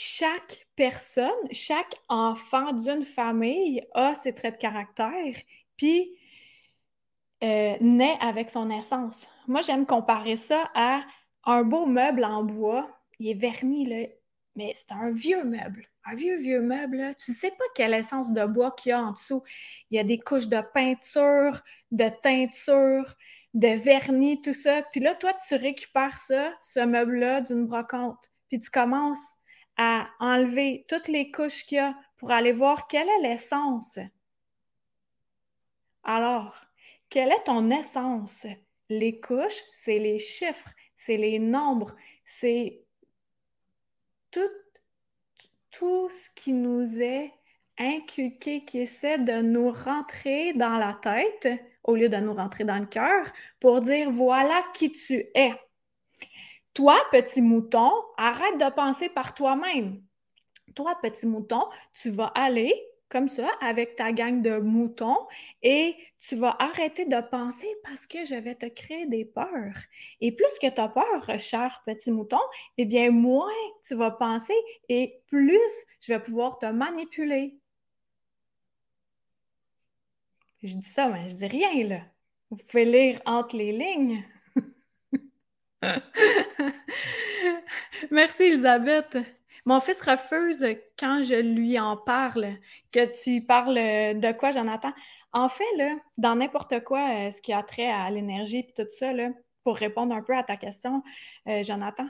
chaque 0.00 0.68
personne, 0.76 1.26
chaque 1.50 1.92
enfant 2.08 2.72
d'une 2.72 3.02
famille 3.02 3.82
a 3.94 4.14
ses 4.14 4.32
traits 4.32 4.54
de 4.54 4.60
caractère, 4.60 5.34
puis 5.76 6.16
euh, 7.42 7.76
naît 7.80 8.16
avec 8.20 8.48
son 8.48 8.70
essence. 8.70 9.26
Moi, 9.48 9.60
j'aime 9.60 9.86
comparer 9.86 10.36
ça 10.36 10.70
à 10.76 11.02
un 11.42 11.64
beau 11.64 11.84
meuble 11.84 12.22
en 12.22 12.44
bois. 12.44 12.88
Il 13.18 13.28
est 13.28 13.34
verni, 13.34 13.86
là, 13.86 14.06
mais 14.54 14.72
c'est 14.72 14.92
un 14.92 15.10
vieux 15.10 15.42
meuble. 15.42 15.88
Un 16.04 16.14
vieux, 16.14 16.36
vieux 16.36 16.60
meuble, 16.60 17.16
tu 17.16 17.32
ne 17.32 17.36
sais 17.36 17.50
pas 17.50 17.64
quelle 17.74 17.92
essence 17.92 18.32
de 18.32 18.44
bois 18.44 18.70
qu'il 18.70 18.90
y 18.90 18.92
a 18.92 19.02
en 19.02 19.10
dessous. 19.10 19.42
Il 19.90 19.96
y 19.96 19.98
a 19.98 20.04
des 20.04 20.20
couches 20.20 20.46
de 20.46 20.60
peinture, 20.72 21.60
de 21.90 22.08
teinture, 22.22 23.16
de 23.52 23.68
vernis, 23.76 24.40
tout 24.42 24.54
ça. 24.54 24.82
Puis 24.92 25.00
là, 25.00 25.16
toi, 25.16 25.32
tu 25.48 25.56
récupères 25.56 26.18
ça, 26.18 26.52
ce 26.60 26.78
meuble-là, 26.78 27.40
d'une 27.40 27.66
brocante. 27.66 28.30
Puis 28.48 28.60
tu 28.60 28.70
commences 28.70 29.37
à 29.78 30.08
enlever 30.18 30.84
toutes 30.88 31.08
les 31.08 31.30
couches 31.30 31.64
qu'il 31.64 31.76
y 31.76 31.80
a 31.80 31.96
pour 32.16 32.32
aller 32.32 32.52
voir 32.52 32.88
quelle 32.88 33.08
est 33.08 33.20
l'essence. 33.22 33.98
Alors, 36.02 36.60
quelle 37.08 37.30
est 37.30 37.44
ton 37.44 37.70
essence? 37.70 38.46
Les 38.90 39.20
couches, 39.20 39.62
c'est 39.72 39.98
les 39.98 40.18
chiffres, 40.18 40.70
c'est 40.94 41.16
les 41.16 41.38
nombres, 41.38 41.94
c'est 42.24 42.82
tout, 44.30 44.40
tout 45.70 46.08
ce 46.10 46.28
qui 46.34 46.52
nous 46.52 47.00
est 47.00 47.32
inculqué, 47.78 48.64
qui 48.64 48.80
essaie 48.80 49.18
de 49.18 49.40
nous 49.40 49.70
rentrer 49.70 50.52
dans 50.54 50.78
la 50.78 50.94
tête 50.94 51.48
au 51.84 51.94
lieu 51.94 52.08
de 52.08 52.16
nous 52.16 52.34
rentrer 52.34 52.64
dans 52.64 52.78
le 52.78 52.86
cœur 52.86 53.26
pour 53.60 53.80
dire 53.80 54.10
voilà 54.10 54.62
qui 54.74 54.90
tu 54.90 55.24
es. 55.34 55.52
Toi, 56.78 56.96
petit 57.10 57.42
mouton, 57.42 57.90
arrête 58.16 58.56
de 58.56 58.70
penser 58.72 59.08
par 59.08 59.34
toi-même. 59.34 60.00
Toi, 60.76 60.96
petit 61.02 61.26
mouton, 61.26 61.64
tu 61.92 62.08
vas 62.08 62.30
aller 62.36 62.72
comme 63.08 63.26
ça 63.26 63.50
avec 63.60 63.96
ta 63.96 64.12
gang 64.12 64.40
de 64.42 64.60
moutons 64.60 65.26
et 65.60 65.96
tu 66.20 66.36
vas 66.36 66.54
arrêter 66.60 67.04
de 67.04 67.20
penser 67.20 67.66
parce 67.82 68.06
que 68.06 68.24
je 68.24 68.36
vais 68.36 68.54
te 68.54 68.66
créer 68.66 69.06
des 69.06 69.24
peurs. 69.24 69.74
Et 70.20 70.30
plus 70.30 70.56
que 70.62 70.68
tu 70.68 70.80
as 70.80 70.88
peur, 70.88 71.40
cher 71.40 71.82
petit 71.84 72.12
mouton, 72.12 72.38
eh 72.76 72.84
bien 72.84 73.10
moins 73.10 73.50
tu 73.84 73.96
vas 73.96 74.12
penser 74.12 74.54
et 74.88 75.20
plus 75.26 75.58
je 76.00 76.12
vais 76.12 76.20
pouvoir 76.20 76.60
te 76.60 76.66
manipuler. 76.66 77.58
Je 80.62 80.76
dis 80.76 80.88
ça, 80.88 81.08
mais 81.08 81.26
je 81.26 81.34
dis 81.34 81.46
rien 81.48 81.88
là. 81.88 82.02
Vous 82.50 82.56
pouvez 82.56 82.84
lire 82.84 83.20
entre 83.26 83.56
les 83.56 83.72
lignes. 83.72 84.22
Merci, 88.10 88.44
Elisabeth. 88.44 89.18
Mon 89.64 89.80
fils 89.80 90.00
refuse 90.02 90.64
quand 90.98 91.22
je 91.22 91.34
lui 91.34 91.78
en 91.78 91.96
parle, 91.96 92.56
que 92.90 93.04
tu 93.22 93.44
parles 93.44 93.74
de 93.74 94.32
quoi, 94.32 94.50
Jonathan? 94.50 94.92
En 95.32 95.48
fait, 95.48 95.64
là, 95.76 95.96
dans 96.16 96.36
n'importe 96.36 96.82
quoi, 96.84 97.00
euh, 97.00 97.30
ce 97.30 97.42
qui 97.42 97.52
a 97.52 97.62
trait 97.62 97.90
à 97.90 98.10
l'énergie 98.10 98.60
et 98.60 98.72
tout 98.74 98.88
ça, 98.88 99.12
pour 99.62 99.76
répondre 99.76 100.14
un 100.14 100.22
peu 100.22 100.36
à 100.36 100.42
ta 100.42 100.56
question, 100.56 101.02
euh, 101.48 101.62
Jonathan, 101.62 102.08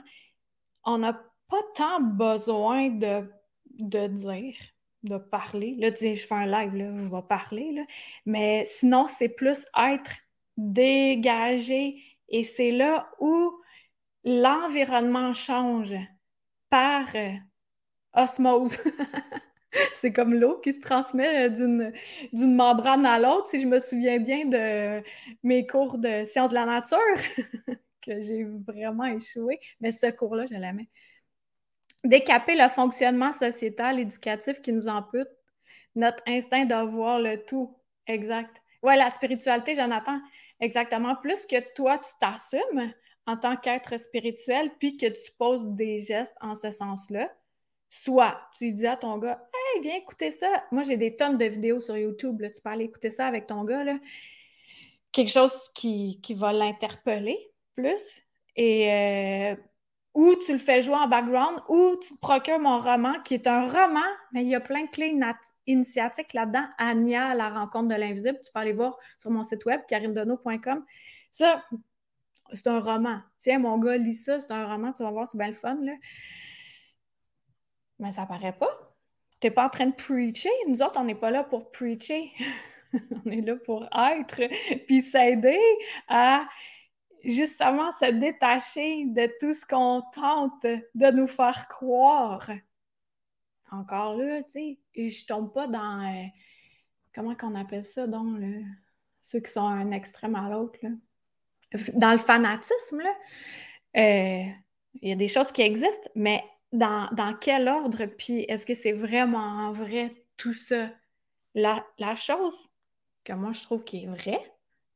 on 0.85 0.99
n'a 0.99 1.13
pas 1.49 1.61
tant 1.75 1.99
besoin 1.99 2.89
de, 2.89 3.29
de 3.77 4.07
dire, 4.07 4.55
de 5.03 5.17
parler. 5.17 5.75
Là, 5.77 5.91
tu 5.91 6.05
dis, 6.05 6.15
je 6.15 6.25
fais 6.25 6.35
un 6.35 6.45
live, 6.45 6.75
là, 6.75 6.93
je 6.95 7.13
vais 7.13 7.27
parler, 7.27 7.73
là. 7.73 7.81
mais 8.25 8.63
sinon, 8.65 9.07
c'est 9.07 9.29
plus 9.29 9.65
être 9.77 10.13
dégagé 10.55 12.01
et 12.29 12.43
c'est 12.43 12.71
là 12.71 13.09
où 13.19 13.59
l'environnement 14.23 15.33
change 15.33 15.95
par 16.69 17.07
euh, 17.15 17.33
osmose. 18.13 18.77
c'est 19.93 20.11
comme 20.11 20.33
l'eau 20.33 20.59
qui 20.59 20.73
se 20.73 20.79
transmet 20.79 21.47
euh, 21.47 21.49
d'une, 21.49 22.55
membrane 22.55 23.05
à 23.05 23.19
l'autre. 23.19 23.47
Si 23.47 23.59
je 23.59 23.67
me 23.67 23.79
souviens 23.79 24.19
bien 24.19 24.45
de 24.45 25.03
mes 25.43 25.65
cours 25.65 25.97
de 25.97 26.25
sciences 26.25 26.51
de 26.51 26.55
la 26.55 26.65
nature, 26.65 26.97
que 28.05 28.21
j'ai 28.21 28.45
vraiment 28.67 29.05
échoué, 29.05 29.59
mais 29.79 29.91
ce 29.91 30.07
cours-là, 30.07 30.45
je 30.45 30.55
l'aimais. 30.55 30.89
Décaper 32.03 32.55
le 32.55 32.69
fonctionnement 32.69 33.33
sociétal, 33.33 33.99
éducatif 33.99 34.61
qui 34.61 34.71
nous 34.71 34.87
ampute 34.87 35.27
notre 35.95 36.23
instinct 36.27 36.65
de 36.65 36.75
voir 36.85 37.19
le 37.19 37.43
tout. 37.43 37.75
Exact. 38.07 38.55
Ouais, 38.81 38.95
la 38.95 39.09
spiritualité, 39.09 39.75
Jonathan, 39.75 40.19
exactement. 40.59 41.15
Plus 41.15 41.45
que 41.45 41.73
toi, 41.73 41.97
tu 41.97 42.09
t'assumes 42.19 42.93
en 43.25 43.37
tant 43.37 43.55
qu'être 43.55 43.99
spirituel, 43.99 44.71
puis 44.79 44.97
que 44.97 45.05
tu 45.05 45.31
poses 45.37 45.65
des 45.65 45.99
gestes 45.99 46.35
en 46.41 46.55
ce 46.55 46.71
sens-là, 46.71 47.31
soit 47.89 48.39
tu 48.57 48.71
dis 48.73 48.87
à 48.87 48.95
ton 48.95 49.17
gars, 49.17 49.47
hey, 49.53 49.81
viens 49.81 49.95
écouter 49.95 50.31
ça. 50.31 50.63
Moi, 50.71 50.83
j'ai 50.83 50.97
des 50.97 51.15
tonnes 51.15 51.37
de 51.37 51.45
vidéos 51.45 51.79
sur 51.79 51.97
YouTube. 51.97 52.41
tu 52.41 52.61
peux 52.61 52.69
aller 52.69 52.85
écouter 52.85 53.09
ça 53.09 53.27
avec 53.27 53.47
ton 53.47 53.63
gars. 53.63 53.83
Quelque 55.11 55.31
chose 55.31 55.69
qui, 55.73 56.19
va 56.31 56.53
l'interpeller 56.53 57.51
plus. 57.75 58.23
Et 58.55 58.91
euh, 58.91 59.55
ou 60.19 60.35
tu 60.35 60.51
le 60.51 60.57
fais 60.57 60.81
jouer 60.81 60.95
en 60.95 61.07
background, 61.07 61.61
ou 61.69 61.95
tu 61.95 62.09
te 62.09 62.19
procures 62.19 62.59
mon 62.59 62.77
roman, 62.77 63.21
qui 63.23 63.35
est 63.35 63.47
un 63.47 63.69
roman, 63.69 64.03
mais 64.33 64.41
il 64.41 64.49
y 64.49 64.55
a 64.55 64.59
plein 64.59 64.83
de 64.83 64.89
clés 64.89 65.17
initiatiques 65.65 66.33
là-dedans. 66.33 66.65
Anya, 66.77 67.33
la 67.35 67.47
rencontre 67.47 67.87
de 67.87 67.95
l'invisible, 67.95 68.37
tu 68.43 68.51
peux 68.51 68.59
aller 68.59 68.73
voir 68.73 68.97
sur 69.17 69.31
mon 69.31 69.43
site 69.43 69.63
web, 69.63 69.79
karinedono.com. 69.87 70.83
Ça, 71.31 71.63
c'est 72.51 72.67
un 72.67 72.81
roman. 72.81 73.21
Tiens, 73.39 73.59
mon 73.59 73.77
gars, 73.77 73.95
lis 73.95 74.15
ça, 74.25 74.41
c'est 74.41 74.51
un 74.51 74.67
roman, 74.67 74.91
tu 74.91 75.03
vas 75.03 75.11
voir, 75.11 75.25
c'est 75.25 75.37
bien 75.37 75.47
le 75.47 75.53
fun, 75.53 75.77
là. 75.81 75.93
Mais 77.99 78.11
ça 78.11 78.25
paraît 78.25 78.51
pas. 78.51 78.97
Tu 79.39 79.47
n'es 79.47 79.51
pas 79.51 79.67
en 79.67 79.69
train 79.69 79.85
de 79.85 79.95
preacher. 79.95 80.51
Nous 80.67 80.81
autres, 80.81 80.99
on 80.99 81.05
n'est 81.05 81.15
pas 81.15 81.31
là 81.31 81.45
pour 81.45 81.71
preacher. 81.71 82.33
on 83.25 83.31
est 83.31 83.39
là 83.39 83.55
pour 83.55 83.85
être, 83.85 84.41
puis 84.85 85.01
s'aider 85.01 85.61
à 86.09 86.45
justement 87.23 87.91
se 87.91 88.11
détacher 88.11 89.05
de 89.05 89.29
tout 89.39 89.53
ce 89.53 89.65
qu'on 89.65 90.01
tente 90.13 90.63
de 90.63 91.11
nous 91.11 91.27
faire 91.27 91.67
croire. 91.67 92.49
Encore 93.71 94.15
là, 94.15 94.41
tu 94.43 94.77
sais, 94.95 95.09
je 95.09 95.25
tombe 95.25 95.53
pas 95.53 95.67
dans. 95.67 96.01
Euh, 96.01 96.25
comment 97.13 97.35
qu'on 97.35 97.55
appelle 97.55 97.85
ça, 97.85 98.07
donc, 98.07 98.39
ceux 99.21 99.39
qui 99.39 99.51
sont 99.51 99.67
un 99.67 99.91
extrême 99.91 100.35
à 100.35 100.49
l'autre, 100.49 100.79
Dans 101.93 102.11
le 102.11 102.17
fanatisme, 102.17 102.99
là, 102.99 103.13
euh, 103.97 104.45
il 104.95 105.09
y 105.09 105.11
a 105.11 105.15
des 105.15 105.27
choses 105.27 105.51
qui 105.51 105.61
existent, 105.61 106.09
mais 106.15 106.43
dans, 106.71 107.37
quel 107.39 107.67
ordre? 107.67 108.05
Puis 108.05 108.41
est-ce 108.41 108.65
que 108.65 108.73
c'est 108.73 108.91
vraiment 108.91 109.71
vrai 109.71 110.13
tout 110.37 110.53
ça? 110.53 110.89
La, 111.55 111.85
la 111.97 112.15
chose 112.15 112.55
que 113.23 113.33
moi 113.33 113.51
je 113.53 113.63
trouve 113.63 113.83
qui 113.83 114.03
est 114.03 114.07
vraie, 114.07 114.41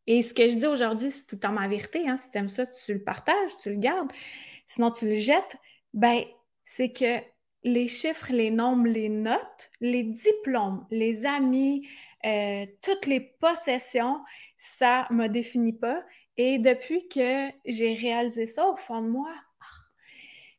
et 0.07 0.21
ce 0.21 0.33
que 0.33 0.49
je 0.49 0.57
dis 0.57 0.65
aujourd'hui, 0.65 1.11
c'est 1.11 1.25
tout 1.25 1.35
le 1.35 1.39
temps 1.39 1.51
ma 1.51 1.67
vérité. 1.67 2.07
Hein. 2.07 2.17
Si 2.17 2.29
tu 2.29 2.37
aimes 2.37 2.47
ça, 2.47 2.65
tu 2.65 2.93
le 2.93 3.03
partages, 3.03 3.55
tu 3.61 3.69
le 3.69 3.77
gardes. 3.77 4.11
Sinon, 4.65 4.91
tu 4.91 5.05
le 5.07 5.15
jettes. 5.15 5.57
Ben, 5.93 6.23
c'est 6.65 6.91
que 6.91 7.19
les 7.63 7.87
chiffres, 7.87 8.31
les 8.31 8.51
nombres, 8.51 8.87
les 8.87 9.09
notes, 9.09 9.71
les 9.79 10.03
diplômes, 10.03 10.85
les 10.91 11.25
amis, 11.25 11.87
euh, 12.25 12.65
toutes 12.81 13.05
les 13.05 13.19
possessions, 13.19 14.19
ça 14.57 15.07
ne 15.09 15.15
me 15.15 15.27
définit 15.29 15.73
pas. 15.73 16.03
Et 16.35 16.59
depuis 16.59 17.07
que 17.07 17.49
j'ai 17.65 17.93
réalisé 17.93 18.45
ça 18.45 18.67
au 18.67 18.75
fond 18.75 19.01
de 19.01 19.07
moi, 19.07 19.33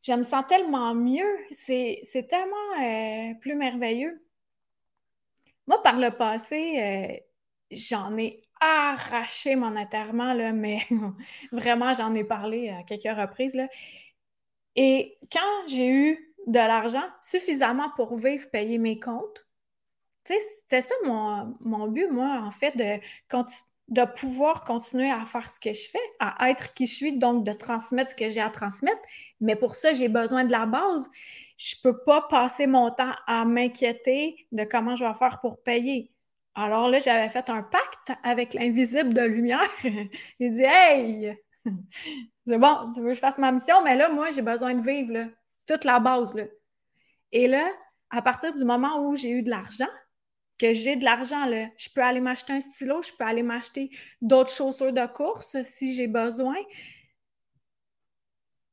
je 0.02 0.12
me 0.12 0.22
sens 0.22 0.44
tellement 0.46 0.94
mieux. 0.94 1.38
C'est 1.50 2.26
tellement 2.28 2.82
euh, 2.82 3.34
plus 3.40 3.56
merveilleux. 3.56 4.22
Moi, 5.66 5.82
par 5.82 5.98
le 5.98 6.10
passé, 6.10 6.78
euh, 6.78 7.16
j'en 7.70 8.16
ai 8.18 8.43
arraché 8.64 9.56
mon 9.56 9.76
enterrement, 9.76 10.32
là, 10.34 10.52
mais 10.52 10.78
vraiment, 11.52 11.94
j'en 11.94 12.14
ai 12.14 12.24
parlé 12.24 12.70
à 12.70 12.82
quelques 12.82 13.16
reprises. 13.16 13.54
Là. 13.54 13.68
Et 14.76 15.18
quand 15.32 15.68
j'ai 15.68 15.88
eu 15.88 16.34
de 16.46 16.58
l'argent 16.58 17.04
suffisamment 17.22 17.90
pour 17.96 18.16
vivre, 18.16 18.48
payer 18.50 18.78
mes 18.78 18.98
comptes, 18.98 19.46
c'était 20.24 20.82
ça 20.82 20.94
mon, 21.04 21.54
mon, 21.60 21.88
but, 21.88 22.08
moi, 22.10 22.40
en 22.42 22.50
fait, 22.50 22.76
de, 22.76 22.98
de 23.88 24.04
pouvoir 24.12 24.64
continuer 24.64 25.10
à 25.10 25.24
faire 25.26 25.48
ce 25.48 25.60
que 25.60 25.72
je 25.72 25.88
fais, 25.90 25.98
à 26.18 26.50
être 26.50 26.72
qui 26.74 26.86
je 26.86 26.94
suis, 26.94 27.18
donc 27.18 27.44
de 27.44 27.52
transmettre 27.52 28.12
ce 28.12 28.16
que 28.16 28.30
j'ai 28.30 28.40
à 28.40 28.50
transmettre. 28.50 29.02
Mais 29.40 29.56
pour 29.56 29.74
ça, 29.74 29.92
j'ai 29.92 30.08
besoin 30.08 30.44
de 30.44 30.50
la 30.50 30.66
base. 30.66 31.10
Je 31.56 31.76
ne 31.76 31.82
peux 31.82 32.02
pas 32.04 32.22
passer 32.22 32.66
mon 32.66 32.90
temps 32.90 33.12
à 33.26 33.44
m'inquiéter 33.44 34.46
de 34.52 34.64
comment 34.64 34.96
je 34.96 35.04
vais 35.04 35.14
faire 35.14 35.40
pour 35.40 35.62
payer 35.62 36.10
Alors 36.54 36.88
là, 36.88 36.98
j'avais 36.98 37.28
fait 37.28 37.50
un 37.50 37.62
pacte 37.62 38.12
avec 38.22 38.54
l'invisible 38.54 39.12
de 39.12 39.22
lumière. 39.22 39.70
j'ai 40.40 40.50
dit 40.50 40.62
Hey, 40.62 41.36
c'est 42.46 42.58
bon, 42.58 42.92
tu 42.94 43.00
veux 43.00 43.08
que 43.08 43.14
je 43.14 43.20
fasse 43.20 43.38
ma 43.38 43.50
mission, 43.50 43.82
mais 43.82 43.96
là, 43.96 44.08
moi, 44.08 44.30
j'ai 44.30 44.42
besoin 44.42 44.74
de 44.74 44.82
vivre, 44.82 45.30
toute 45.66 45.84
la 45.84 45.98
base. 45.98 46.34
Là. 46.34 46.44
Et 47.32 47.48
là, 47.48 47.68
à 48.10 48.22
partir 48.22 48.54
du 48.54 48.64
moment 48.64 49.00
où 49.00 49.16
j'ai 49.16 49.30
eu 49.30 49.42
de 49.42 49.50
l'argent, 49.50 49.88
que 50.58 50.72
j'ai 50.72 50.94
de 50.94 51.04
l'argent, 51.04 51.50
je 51.76 51.88
peux 51.92 52.02
aller 52.02 52.20
m'acheter 52.20 52.52
un 52.52 52.60
stylo, 52.60 53.02
je 53.02 53.10
peux 53.12 53.24
aller 53.24 53.42
m'acheter 53.42 53.90
d'autres 54.20 54.52
chaussures 54.52 54.92
de 54.92 55.06
course 55.06 55.60
si 55.62 55.94
j'ai 55.94 56.06
besoin. 56.06 56.56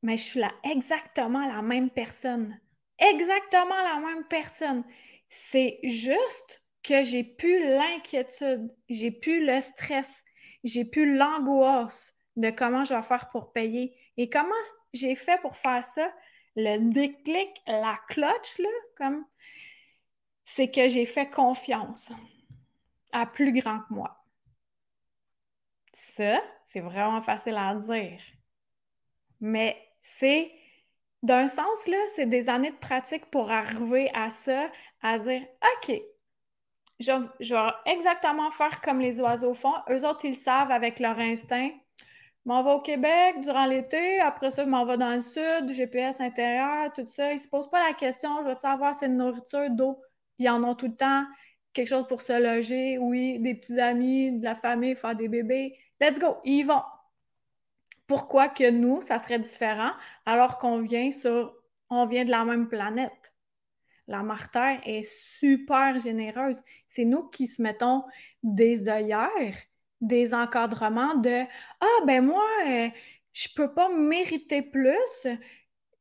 Mais 0.04 0.18
je 0.18 0.24
suis 0.24 0.40
là 0.40 0.52
exactement 0.64 1.48
la 1.48 1.62
même 1.62 1.90
personne. 1.90 2.60
Exactement 3.00 3.76
la 3.76 4.00
même 4.00 4.26
personne. 4.28 4.84
C'est 5.28 5.80
juste 5.84 6.62
que 6.84 7.04
j'ai 7.04 7.24
plus 7.24 7.60
l'inquiétude, 7.70 8.74
j'ai 8.90 9.12
plus 9.12 9.46
le 9.46 9.62
stress, 9.62 10.24
j'ai 10.64 10.86
plus 10.86 11.16
l'angoisse 11.16 12.14
de 12.36 12.50
comment 12.50 12.84
je 12.84 12.94
vais 12.94 13.02
faire 13.02 13.30
pour 13.30 13.52
payer. 13.52 13.96
Et 14.18 14.30
comment 14.30 14.52
j'ai 14.94 15.16
fait 15.16 15.40
pour 15.42 15.56
faire 15.56 15.84
ça? 15.84 16.12
Le 16.56 16.78
déclic, 16.92 17.50
la 17.68 18.00
clutch, 18.10 18.58
là, 18.60 18.70
comme 18.98 19.26
c'est 20.44 20.70
que 20.70 20.90
j'ai 20.90 21.06
fait 21.06 21.30
confiance 21.30 22.12
à 23.14 23.26
plus 23.26 23.54
grand 23.54 23.80
que 23.80 23.94
moi. 23.94 24.26
Ça, 25.94 26.42
c'est 26.64 26.80
vraiment 26.80 27.22
facile 27.22 27.56
à 27.58 27.76
dire. 27.76 28.20
Mais 29.40 29.78
c'est, 30.02 30.52
d'un 31.24 31.48
sens, 31.48 31.88
là, 31.88 31.98
c'est 32.10 32.26
des 32.26 32.50
années 32.50 32.72
de 32.72 32.78
pratique 32.78 33.26
pour 33.28 33.52
arriver 33.52 34.10
à 34.14 34.30
ça, 34.30 34.70
à 35.02 35.20
dire, 35.20 35.42
OK, 35.64 36.02
je, 37.02 37.54
vais 37.54 37.92
exactement 37.92 38.52
faire 38.52 38.82
comme 38.82 39.00
les 39.00 39.20
oiseaux 39.20 39.54
font. 39.54 39.74
Eux 39.90 40.06
autres, 40.06 40.26
ils 40.26 40.36
savent 40.36 40.72
avec 40.72 41.00
leur 41.00 41.18
instinct. 41.20 41.70
M'en 42.46 42.64
vais 42.64 42.72
au 42.72 42.82
Québec 42.82 43.36
durant 43.42 43.66
l'été, 43.66 44.20
après 44.20 44.52
ça, 44.52 44.66
m'en 44.66 44.86
vais 44.86 44.98
dans 44.98 45.14
le 45.14 45.22
sud, 45.22 45.70
GPS 45.70 46.20
intérieur, 46.22 46.92
tout 46.94 47.06
ça. 47.06 47.32
Ils 47.32 47.36
ne 47.36 47.40
se 47.40 47.48
posent 47.48 47.70
pas 47.70 47.88
la 47.88 47.94
question, 47.94 48.42
je 48.42 48.48
vais 48.48 48.56
avoir 48.64 48.96
cette 48.96 49.12
nourriture, 49.12 49.70
d'eau? 49.70 50.02
Ils 50.40 50.50
en 50.50 50.64
ont 50.64 50.74
tout 50.74 50.88
le 50.88 50.96
temps 50.96 51.24
quelque 51.74 51.88
chose 51.88 52.08
pour 52.08 52.22
se 52.22 52.34
loger, 52.34 52.98
oui, 52.98 53.40
des 53.40 53.54
petits 53.56 53.80
amis, 53.80 54.40
de 54.40 54.44
la 54.44 54.56
famille, 54.56 54.96
faire 54.96 55.16
des 55.16 55.28
bébés. 55.28 55.78
Let's 56.00 56.20
go, 56.20 56.38
ils 56.44 56.64
vont. 56.64 56.82
Pourquoi 58.08 58.50
que 58.50 58.70
nous, 58.70 59.02
ça 59.02 59.20
serait 59.20 59.40
différent 59.40 59.92
alors 60.26 60.58
qu'on 60.58 60.82
vient 60.82 61.12
sur, 61.12 61.54
on 61.90 62.06
vient 62.08 62.26
de 62.26 62.32
la 62.32 62.44
même 62.44 62.68
planète? 62.68 63.34
La 64.12 64.24
Mère 64.24 64.82
est 64.86 65.04
super 65.04 65.98
généreuse. 65.98 66.62
C'est 66.88 67.06
nous 67.06 67.24
qui 67.30 67.48
se 67.48 67.62
mettons 67.62 68.04
des 68.44 68.90
œillères, 68.90 69.56
des 70.02 70.34
encadrements 70.34 71.16
de 71.16 71.44
Ah, 71.80 72.06
ben 72.06 72.26
moi, 72.26 72.46
euh, 72.68 72.90
je 73.32 73.48
peux 73.56 73.74
pas 73.74 73.88
mériter 73.90 74.62
plus. 74.62 75.28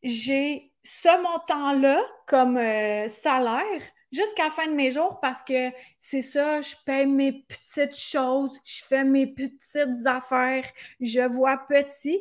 J'ai 0.03 0.73
ce 0.83 1.23
montant-là 1.23 2.03
comme 2.27 2.57
euh, 2.57 3.07
salaire 3.07 3.81
jusqu'à 4.11 4.45
la 4.45 4.51
fin 4.51 4.67
de 4.67 4.75
mes 4.75 4.91
jours 4.91 5.21
parce 5.21 5.45
que 5.45 5.71
c'est 5.99 6.21
ça, 6.21 6.61
je 6.63 6.75
paye 6.85 7.07
mes 7.07 7.45
petites 7.45 7.97
choses, 7.97 8.59
je 8.65 8.83
fais 8.83 9.05
mes 9.05 9.29
petites 9.29 10.05
affaires, 10.07 10.65
je 11.01 11.21
vois 11.21 11.59
petit. 11.69 12.21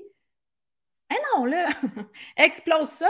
Eh 1.12 1.16
non, 1.36 1.46
là, 1.46 1.68
explose 2.38 2.90
ça. 2.90 3.10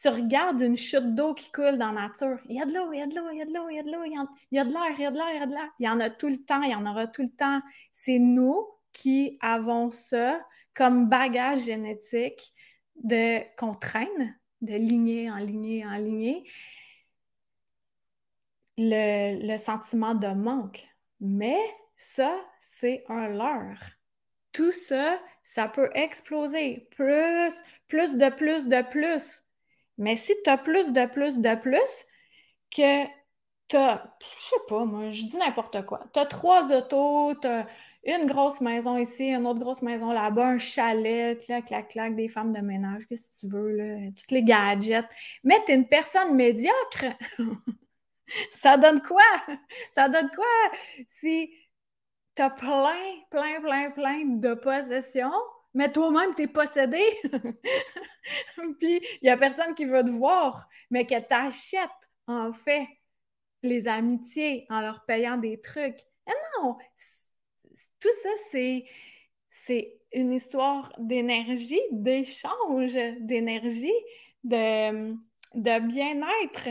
Tu 0.00 0.08
regardes 0.08 0.60
une 0.60 0.76
chute 0.76 1.14
d'eau 1.14 1.34
qui 1.34 1.50
coule 1.52 1.78
dans 1.78 1.92
la 1.92 2.02
nature. 2.08 2.38
Il 2.48 2.56
y 2.56 2.60
a 2.60 2.66
de 2.66 2.74
l'eau, 2.74 2.92
il 2.92 2.98
y 2.98 3.02
a 3.02 3.06
de 3.06 3.14
l'eau, 3.14 3.30
il 3.32 3.38
y 3.38 3.42
a 3.42 3.44
de 3.44 3.52
l'eau, 3.52 3.68
il 3.70 3.76
y 3.76 3.78
a 3.78 3.82
de 3.82 3.92
l'eau, 3.92 4.04
il 4.04 4.12
y 4.12 4.58
a 4.58 4.64
de 4.64 4.72
l'air, 4.72 4.90
il 4.96 5.02
y 5.02 5.06
a 5.06 5.10
de 5.10 5.16
l'air, 5.16 5.26
il 5.30 5.38
y 5.38 5.42
a 5.42 5.46
de 5.46 5.52
l'air. 5.52 5.70
Il 5.78 5.86
y 5.86 5.88
en 5.88 6.00
a 6.00 6.10
tout 6.10 6.28
le 6.28 6.36
temps, 6.36 6.62
il 6.62 6.70
y 6.70 6.74
en 6.74 6.86
aura 6.86 7.06
tout 7.06 7.22
le 7.22 7.30
temps. 7.30 7.60
C'est 7.92 8.18
nous 8.18 8.66
qui 8.92 9.38
avons 9.40 9.90
ça 9.90 10.44
comme 10.74 11.08
bagage 11.08 11.64
génétique 11.64 12.52
de 12.96 13.40
qu'on 13.56 13.74
traîne, 13.74 14.36
de 14.62 14.74
lignée 14.74 15.30
en 15.30 15.36
lignée 15.36 15.86
en 15.86 15.96
lignée 15.96 16.44
le, 18.76 19.56
sentiment 19.56 20.14
de 20.14 20.28
manque. 20.28 20.86
Mais 21.20 21.58
ça, 21.96 22.36
c'est 22.58 23.04
un 23.08 23.28
leurre. 23.28 23.82
Tout 24.52 24.72
ça, 24.72 25.20
ça 25.42 25.68
peut 25.68 25.90
exploser. 25.94 26.88
Plus, 26.90 27.62
plus 27.88 28.16
de 28.16 28.28
plus 28.30 28.66
de 28.66 28.82
plus. 28.82 29.43
Mais 29.98 30.16
si 30.16 30.34
tu 30.44 30.50
as 30.50 30.58
plus 30.58 30.92
de 30.92 31.06
plus 31.06 31.38
de 31.38 31.54
plus, 31.54 32.06
que 32.70 33.04
tu 33.68 33.76
as, 33.76 34.16
je 34.38 34.42
sais 34.42 34.56
pas, 34.68 34.84
moi, 34.84 35.10
je 35.10 35.24
dis 35.24 35.36
n'importe 35.36 35.84
quoi. 35.86 36.04
Tu 36.12 36.20
as 36.20 36.26
trois 36.26 36.70
autos, 36.72 37.34
tu 37.40 37.46
as 37.46 37.66
une 38.04 38.26
grosse 38.26 38.60
maison 38.60 38.96
ici, 38.98 39.28
une 39.28 39.46
autre 39.46 39.60
grosse 39.60 39.82
maison 39.82 40.12
là-bas, 40.12 40.48
un 40.48 40.58
chalet, 40.58 41.40
clac, 41.44 41.66
clac, 41.66 41.88
clac, 41.88 42.14
des 42.14 42.28
femmes 42.28 42.52
de 42.52 42.60
ménage, 42.60 43.06
qu'est-ce 43.08 43.30
que 43.30 43.46
tu 43.46 43.52
veux, 43.52 43.70
là, 43.70 44.10
tous 44.10 44.34
les 44.34 44.42
gadgets. 44.42 45.08
Mais 45.42 45.62
tu 45.64 45.72
es 45.72 45.74
une 45.76 45.88
personne 45.88 46.34
médiocre. 46.34 47.06
ça 48.52 48.76
donne 48.76 49.00
quoi? 49.02 49.22
Ça 49.92 50.08
donne 50.08 50.30
quoi 50.34 50.44
si 51.06 51.50
tu 52.34 52.42
as 52.42 52.50
plein, 52.50 52.96
plein, 53.30 53.60
plein, 53.60 53.90
plein 53.90 54.24
de 54.26 54.54
possessions, 54.54 55.32
mais 55.74 55.90
toi-même, 55.90 56.34
tu 56.34 56.42
es 56.42 56.46
possédé? 56.46 57.02
Puis, 58.78 59.00
il 59.20 59.24
n'y 59.24 59.28
a 59.28 59.36
personne 59.36 59.74
qui 59.74 59.84
veut 59.84 60.04
te 60.04 60.10
voir, 60.10 60.68
mais 60.90 61.04
que 61.04 61.18
tu 61.18 61.34
achètes, 61.34 61.90
en 62.26 62.52
fait, 62.52 62.86
les 63.62 63.88
amitiés 63.88 64.66
en 64.70 64.80
leur 64.80 65.04
payant 65.04 65.36
des 65.36 65.60
trucs. 65.60 65.98
Et 66.26 66.32
non! 66.62 66.76
Tout 68.00 68.08
ça, 68.22 68.28
c'est, 68.50 68.84
c'est 69.50 69.98
une 70.12 70.32
histoire 70.32 70.92
d'énergie, 70.98 71.80
d'échange 71.90 72.94
d'énergie, 73.20 73.92
de, 74.44 75.12
de 75.54 75.86
bien-être. 75.86 76.68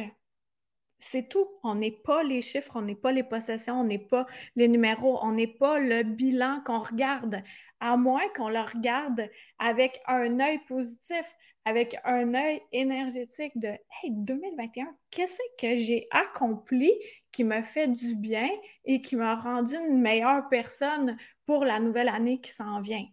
C'est 1.00 1.28
tout. 1.28 1.48
On 1.64 1.76
n'est 1.76 1.92
pas 1.92 2.24
les 2.24 2.42
chiffres, 2.42 2.74
on 2.76 2.82
n'est 2.82 2.96
pas 2.96 3.12
les 3.12 3.24
possessions, 3.24 3.82
on 3.82 3.84
n'est 3.84 4.00
pas 4.00 4.26
les 4.56 4.70
numéros, 4.70 5.20
on 5.22 5.34
n'est 5.34 5.48
pas 5.48 5.78
le 5.78 6.04
bilan 6.04 6.62
qu'on 6.66 6.80
regarde, 6.80 7.44
à 7.84 7.98
moins 7.98 8.30
qu'on 8.30 8.48
le 8.48 8.62
regarde 8.62 9.30
avec 9.60 10.02
un 10.08 10.40
œil 10.40 10.58
positif, 10.70 11.36
avec 11.66 11.98
un 12.06 12.34
œil 12.34 12.62
énergétique 12.72 13.52
de 13.60 13.68
Hey, 13.68 14.12
2021, 14.12 14.96
qu'est-ce 15.12 15.38
que 15.60 15.76
j'ai 15.76 16.08
accompli 16.10 16.94
qui 17.34 17.44
me 17.44 17.62
fait 17.62 17.90
du 17.90 18.16
bien 18.16 18.50
et 18.86 19.02
qui 19.02 19.18
m'a 19.18 19.36
rendu 19.36 19.76
une 19.76 20.00
meilleure 20.00 20.48
personne 20.48 21.18
pour 21.46 21.66
la 21.66 21.82
nouvelle 21.82 22.08
année 22.08 22.40
qui 22.40 22.52
s'en 22.52 22.80
vient? 22.80 23.06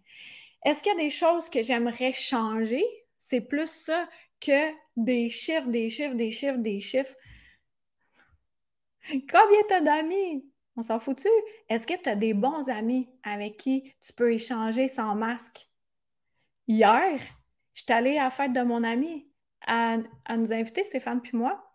Est-ce 0.65 0.85
qu'il 0.85 0.93
y 0.93 0.95
a 0.95 1.03
des 1.03 1.11
choses 1.11 1.51
que 1.51 1.65
j'aimerais 1.65 2.13
changer? 2.13 2.85
C'est 3.19 3.41
plus 3.41 3.69
ça 3.69 4.09
que 4.41 4.71
des 4.97 5.31
chiffres, 5.31 5.67
des 5.67 5.91
chiffres, 5.91 6.15
des 6.15 6.31
chiffres, 6.31 6.59
des 6.59 6.79
chiffres. 6.79 7.17
Combien 9.11 9.63
t'as 9.69 9.81
d'amis? 9.81 10.45
On 10.81 10.83
s'en 10.83 10.99
fout-tu? 10.99 11.29
Est-ce 11.69 11.87
que 11.87 11.93
tu 11.93 12.09
as 12.09 12.17
des 12.17 12.33
bons 12.33 12.71
amis 12.71 13.07
avec 13.23 13.59
qui 13.59 13.93
tu 14.01 14.15
peux 14.15 14.33
échanger 14.33 14.89
sans 14.89 15.15
masque? 15.15 15.69
Hier, 16.67 17.21
je 17.75 17.83
suis 17.83 17.93
allée 17.93 18.17
à 18.17 18.25
la 18.25 18.31
fête 18.31 18.55
de 18.55 18.63
mon 18.63 18.83
ami. 18.83 19.31
à, 19.67 19.99
nous 20.39 20.55
inviter, 20.55 20.83
Stéphane 20.83 21.21
puis 21.21 21.37
moi. 21.37 21.71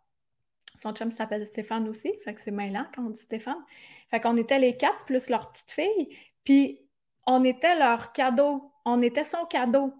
Son 0.73 0.91
chum 0.91 1.11
s'appelle 1.11 1.45
Stéphane 1.45 1.87
aussi, 1.87 2.11
fait 2.23 2.33
que 2.33 2.41
c'est 2.41 2.49
mêlant 2.49 2.87
quand 2.95 3.05
on 3.05 3.11
dit 3.11 3.19
Stéphane. 3.19 3.63
Fait 4.09 4.19
qu'on 4.19 4.37
était 4.37 4.57
les 4.57 4.75
quatre 4.75 5.05
plus 5.05 5.29
leur 5.29 5.51
petite 5.51 5.69
fille, 5.69 6.17
puis 6.43 6.89
on 7.27 7.43
était 7.43 7.77
leur 7.77 8.11
cadeau, 8.11 8.71
on 8.85 9.03
était 9.03 9.23
son 9.23 9.45
cadeau. 9.45 9.93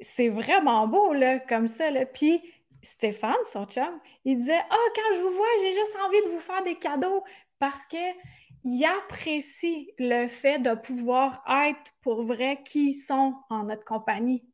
C'est 0.00 0.30
vraiment 0.30 0.88
beau, 0.88 1.14
comme 1.46 1.66
ça. 1.66 1.90
Puis 2.14 2.40
Stéphane, 2.82 3.34
son 3.44 3.64
chum, 3.66 4.00
il 4.24 4.38
disait 4.38 4.60
Ah, 4.70 4.76
quand 4.94 5.14
je 5.14 5.20
vous 5.20 5.30
vois, 5.30 5.46
j'ai 5.60 5.72
juste 5.72 5.96
envie 6.04 6.22
de 6.22 6.30
vous 6.30 6.40
faire 6.40 6.62
des 6.64 6.74
cadeaux 6.76 7.22
parce 7.58 7.86
qu'il 7.86 8.84
apprécie 8.84 9.92
le 9.98 10.26
fait 10.26 10.58
de 10.58 10.74
pouvoir 10.74 11.44
être 11.48 11.92
pour 12.00 12.22
vrai 12.22 12.60
qui 12.64 12.90
ils 12.90 13.00
sont 13.00 13.34
en 13.50 13.64
notre 13.64 13.84
compagnie. 13.84 14.44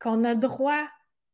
Qu'on 0.00 0.24
a 0.24 0.34
droit 0.34 0.86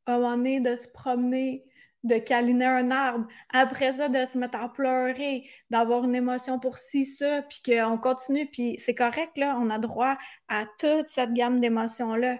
à 0.06 0.14
un 0.14 0.18
moment 0.18 0.36
donné 0.36 0.60
de 0.60 0.74
se 0.74 0.88
promener, 0.88 1.64
de 2.02 2.18
câliner 2.18 2.66
un 2.66 2.90
arbre, 2.90 3.26
après 3.52 3.94
ça, 3.94 4.08
de 4.08 4.24
se 4.26 4.36
mettre 4.38 4.58
à 4.58 4.72
pleurer, 4.72 5.48
d'avoir 5.70 6.04
une 6.04 6.14
émotion 6.14 6.58
pour 6.58 6.78
ci, 6.78 7.06
ça, 7.06 7.42
puis 7.42 7.62
qu'on 7.64 7.98
continue, 7.98 8.46
puis 8.46 8.76
c'est 8.78 8.94
correct, 8.94 9.36
là, 9.36 9.56
on 9.58 9.70
a 9.70 9.78
droit 9.78 10.16
à 10.48 10.66
toute 10.78 11.08
cette 11.08 11.32
gamme 11.32 11.60
d'émotions-là. 11.60 12.38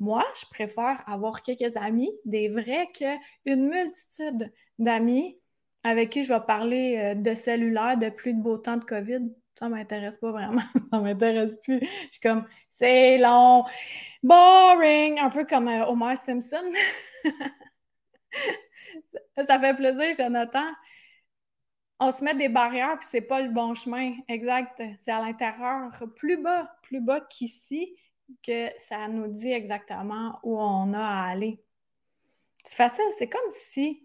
Moi, 0.00 0.24
je 0.40 0.46
préfère 0.46 1.02
avoir 1.06 1.42
quelques 1.42 1.76
amis, 1.76 2.12
des 2.24 2.48
vrais, 2.48 2.88
qu'une 2.92 3.68
multitude 3.68 4.52
d'amis 4.78 5.38
avec 5.82 6.10
qui 6.10 6.22
je 6.24 6.32
vais 6.32 6.40
parler 6.40 6.96
euh, 6.98 7.14
de 7.14 7.34
cellulaire 7.34 7.96
depuis 7.96 8.34
de 8.34 8.40
beau 8.40 8.58
temps 8.58 8.76
de 8.76 8.84
COVID. 8.84 9.30
Ça 9.58 9.68
m'intéresse 9.68 10.18
pas 10.18 10.30
vraiment. 10.30 10.62
ça 10.92 11.00
m'intéresse 11.00 11.56
plus. 11.56 11.80
Je 11.80 12.12
suis 12.12 12.20
comme, 12.22 12.46
c'est 12.68 13.18
long, 13.18 13.64
boring, 14.22 15.18
un 15.18 15.30
peu 15.30 15.44
comme 15.44 15.68
euh, 15.68 15.86
Homer 15.86 16.16
Simpson. 16.16 16.62
ça, 19.42 19.58
fait 19.58 19.74
plaisir, 19.74 20.14
Jonathan. 20.16 20.66
on 21.98 22.10
se 22.10 22.22
met 22.22 22.34
des 22.34 22.48
barrières, 22.48 22.98
puis 23.00 23.08
c'est 23.10 23.20
pas 23.20 23.40
le 23.40 23.48
bon 23.50 23.74
chemin. 23.74 24.14
Exact. 24.28 24.80
C'est 24.96 25.10
à 25.10 25.20
l'intérieur, 25.20 25.90
plus 26.14 26.36
bas, 26.36 26.70
plus 26.82 27.00
bas 27.00 27.20
qu'ici, 27.20 27.96
que 28.42 28.68
ça 28.78 29.08
nous 29.08 29.28
dit 29.28 29.52
exactement 29.52 30.38
où 30.42 30.60
on 30.60 30.92
a 30.92 31.04
à 31.04 31.28
aller. 31.30 31.62
C'est 32.64 32.76
facile, 32.76 33.04
c'est 33.16 33.28
comme 33.28 33.50
si 33.50 34.02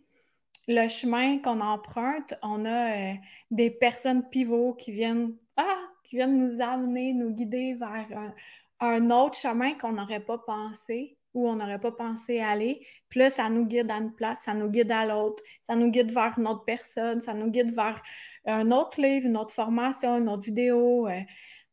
le 0.68 0.88
chemin 0.88 1.40
qu'on 1.40 1.60
emprunte, 1.60 2.36
on 2.42 2.66
a 2.66 2.96
euh, 2.96 3.14
des 3.52 3.70
personnes 3.70 4.30
pivots 4.30 4.74
qui 4.74 4.92
viennent, 4.92 5.36
ah, 5.58 5.80
qui 6.04 6.16
viennent 6.16 6.38
nous 6.38 6.62
amener, 6.62 7.14
nous 7.14 7.32
guider 7.32 7.74
vers 7.74 8.34
un 8.80 9.12
autre 9.12 9.38
chemin 9.38 9.74
qu'on 9.74 9.94
n'aurait 9.94 10.24
pas 10.24 10.38
pensé 10.38 11.18
où 11.34 11.50
on 11.50 11.56
n'aurait 11.56 11.80
pas 11.80 11.92
pensé 11.92 12.40
aller. 12.40 12.86
Puis 13.10 13.20
là, 13.20 13.30
ça 13.30 13.50
nous 13.50 13.66
guide 13.66 13.90
à 13.92 13.96
une 13.96 14.14
place, 14.14 14.44
ça 14.44 14.54
nous 14.54 14.70
guide 14.70 14.92
à 14.92 15.06
l'autre, 15.06 15.42
ça 15.62 15.76
nous 15.76 15.90
guide 15.90 16.12
vers 16.12 16.34
une 16.38 16.48
autre 16.48 16.64
personne, 16.64 17.22
ça 17.22 17.34
nous 17.34 17.50
guide 17.50 17.74
vers 17.74 18.02
un 18.46 18.72
autre 18.72 19.02
livre, 19.02 19.28
une 19.28 19.38
autre 19.38 19.54
formation, 19.54 20.18
une 20.18 20.30
autre 20.30 20.44
vidéo, 20.44 21.08
euh, 21.08 21.22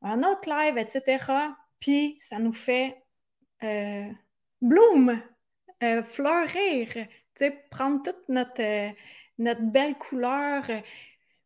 un 0.02 0.22
autre 0.22 0.48
live, 0.48 0.78
etc. 0.78 1.18
Puis 1.80 2.16
ça 2.18 2.38
nous 2.38 2.52
fait 2.52 3.02
euh, 3.62 4.08
bloom, 4.60 5.20
euh, 5.82 6.02
fleurir, 6.02 6.88
prendre 7.70 8.02
toute 8.02 8.28
notre, 8.28 8.92
notre 9.38 9.62
belle 9.62 9.96
couleur, 9.96 10.64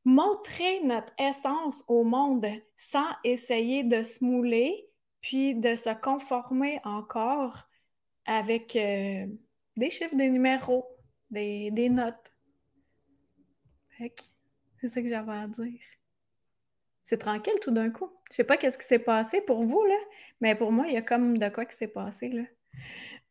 montrer 0.04 0.80
notre 0.80 1.12
essence 1.18 1.84
au 1.88 2.04
monde 2.04 2.46
sans 2.76 3.06
essayer 3.22 3.84
de 3.84 4.02
se 4.02 4.22
mouler, 4.22 4.88
puis 5.20 5.54
de 5.54 5.76
se 5.76 5.90
conformer 6.00 6.80
encore 6.84 7.68
avec 8.26 8.76
euh, 8.76 9.26
des 9.76 9.90
chiffres, 9.90 10.16
des 10.16 10.30
numéros, 10.30 10.86
des, 11.30 11.70
notes. 11.88 12.32
C'est 13.98 14.88
ça 14.88 15.00
que 15.02 15.08
j'avais 15.08 15.32
à 15.32 15.46
dire. 15.46 15.80
C'est 17.04 17.18
tranquille 17.18 17.58
tout 17.62 17.70
d'un 17.70 17.90
coup. 17.90 18.10
Je 18.30 18.36
sais 18.36 18.44
pas 18.44 18.56
qu'est-ce 18.56 18.78
qui 18.78 18.86
s'est 18.86 18.98
passé 18.98 19.40
pour 19.42 19.62
vous, 19.64 19.84
là, 19.84 19.96
mais 20.40 20.54
pour 20.54 20.72
moi, 20.72 20.86
il 20.88 20.94
y 20.94 20.96
a 20.96 21.02
comme 21.02 21.36
de 21.36 21.48
quoi 21.50 21.64
qui 21.66 21.76
s'est 21.76 21.88
passé, 21.88 22.28
là. 22.30 22.42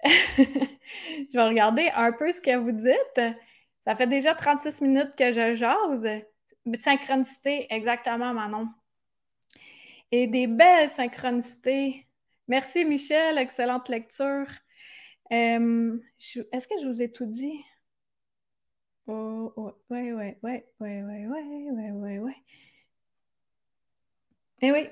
je 0.37 1.37
vais 1.37 1.43
regarder 1.43 1.89
un 1.95 2.11
peu 2.11 2.31
ce 2.31 2.41
que 2.41 2.55
vous 2.55 2.71
dites. 2.71 3.21
Ça 3.85 3.95
fait 3.95 4.07
déjà 4.07 4.35
36 4.35 4.81
minutes 4.81 5.15
que 5.17 5.31
je 5.31 5.53
jase. 5.55 6.07
Synchronicité, 6.75 7.67
exactement, 7.69 8.33
Manon. 8.33 8.69
Et 10.11 10.27
des 10.27 10.47
belles 10.47 10.89
synchronicités. 10.89 12.07
Merci, 12.47 12.85
Michel. 12.85 13.37
Excellente 13.37 13.89
lecture. 13.89 14.45
Est-ce 15.31 16.67
que 16.67 16.79
je 16.81 16.87
vous 16.87 17.01
ai 17.01 17.11
tout 17.11 17.25
dit? 17.25 17.59
Oh, 19.07 19.51
oh, 19.57 19.73
ouais, 19.89 20.13
ouais, 20.13 20.37
ouais, 20.43 20.65
ouais, 20.79 21.03
ouais, 21.03 21.27
ouais, 21.27 21.71
ouais, 21.71 21.91
ouais, 21.91 22.19
ouais. 22.19 22.35
Eh 24.65 24.71
oui. 24.71 24.87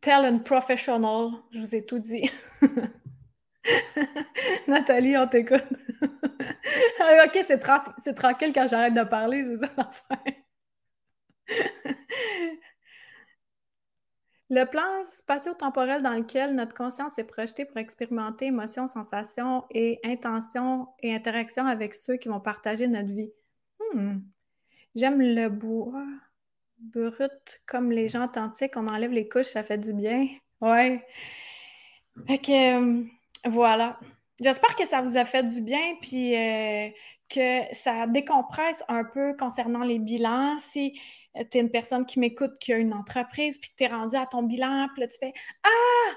Talent 0.00 0.38
professional, 0.38 1.28
je 1.50 1.60
vous 1.60 1.74
ai 1.74 1.84
tout 1.84 1.98
dit. 1.98 2.30
Nathalie, 4.66 5.14
on 5.18 5.28
t'écoute. 5.28 5.68
ok, 6.00 7.44
c'est, 7.44 8.14
tranquille 8.14 8.54
quand 8.54 8.66
j'arrête 8.66 8.94
de 8.94 9.04
parler, 9.04 9.44
c'est 9.44 9.58
ça. 9.66 9.90
Le 14.48 14.64
plan 14.64 15.04
spatio-temporel 15.04 16.02
dans 16.02 16.14
lequel 16.14 16.54
notre 16.54 16.74
conscience 16.74 17.18
est 17.18 17.24
projetée 17.24 17.66
pour 17.66 17.76
expérimenter 17.76 18.46
émotions, 18.46 18.88
sensations 18.88 19.66
et 19.70 20.00
intentions 20.02 20.88
et 21.00 21.14
interactions 21.14 21.66
avec 21.66 21.94
ceux 21.94 22.16
qui 22.16 22.28
vont 22.28 22.40
partager 22.40 22.88
notre 22.88 23.12
vie. 23.12 23.34
Hmm. 23.92 24.20
J'aime 24.94 25.20
le 25.20 25.48
bois 25.48 26.06
brut 26.78 27.60
comme 27.66 27.90
les 27.90 28.08
gens 28.08 28.24
authentiques. 28.24 28.76
On 28.76 28.86
enlève 28.88 29.12
les 29.12 29.28
couches, 29.28 29.46
ça 29.46 29.62
fait 29.62 29.78
du 29.78 29.92
bien. 29.92 30.28
Ouais. 30.60 31.04
Fait 32.26 32.38
que, 32.38 32.76
euh, 32.78 33.04
voilà. 33.44 33.98
J'espère 34.40 34.74
que 34.76 34.86
ça 34.86 35.00
vous 35.00 35.16
a 35.16 35.24
fait 35.24 35.42
du 35.42 35.60
bien, 35.62 35.96
puis 36.00 36.34
euh, 36.36 36.88
que 37.28 37.60
ça 37.72 38.06
décompresse 38.06 38.84
un 38.88 39.04
peu 39.04 39.34
concernant 39.36 39.82
les 39.82 39.98
bilans. 39.98 40.58
Si 40.58 40.98
euh, 41.36 41.44
tu 41.50 41.58
es 41.58 41.60
une 41.60 41.70
personne 41.70 42.06
qui 42.06 42.18
m'écoute, 42.20 42.58
qui 42.58 42.72
a 42.72 42.76
une 42.76 42.94
entreprise, 42.94 43.58
puis 43.58 43.70
que 43.70 43.76
tu 43.76 43.84
es 43.84 43.88
rendu 43.88 44.16
à 44.16 44.26
ton 44.26 44.42
bilan, 44.42 44.88
puis 44.94 45.02
là, 45.02 45.08
tu 45.08 45.18
fais 45.18 45.32
Ah, 45.64 46.14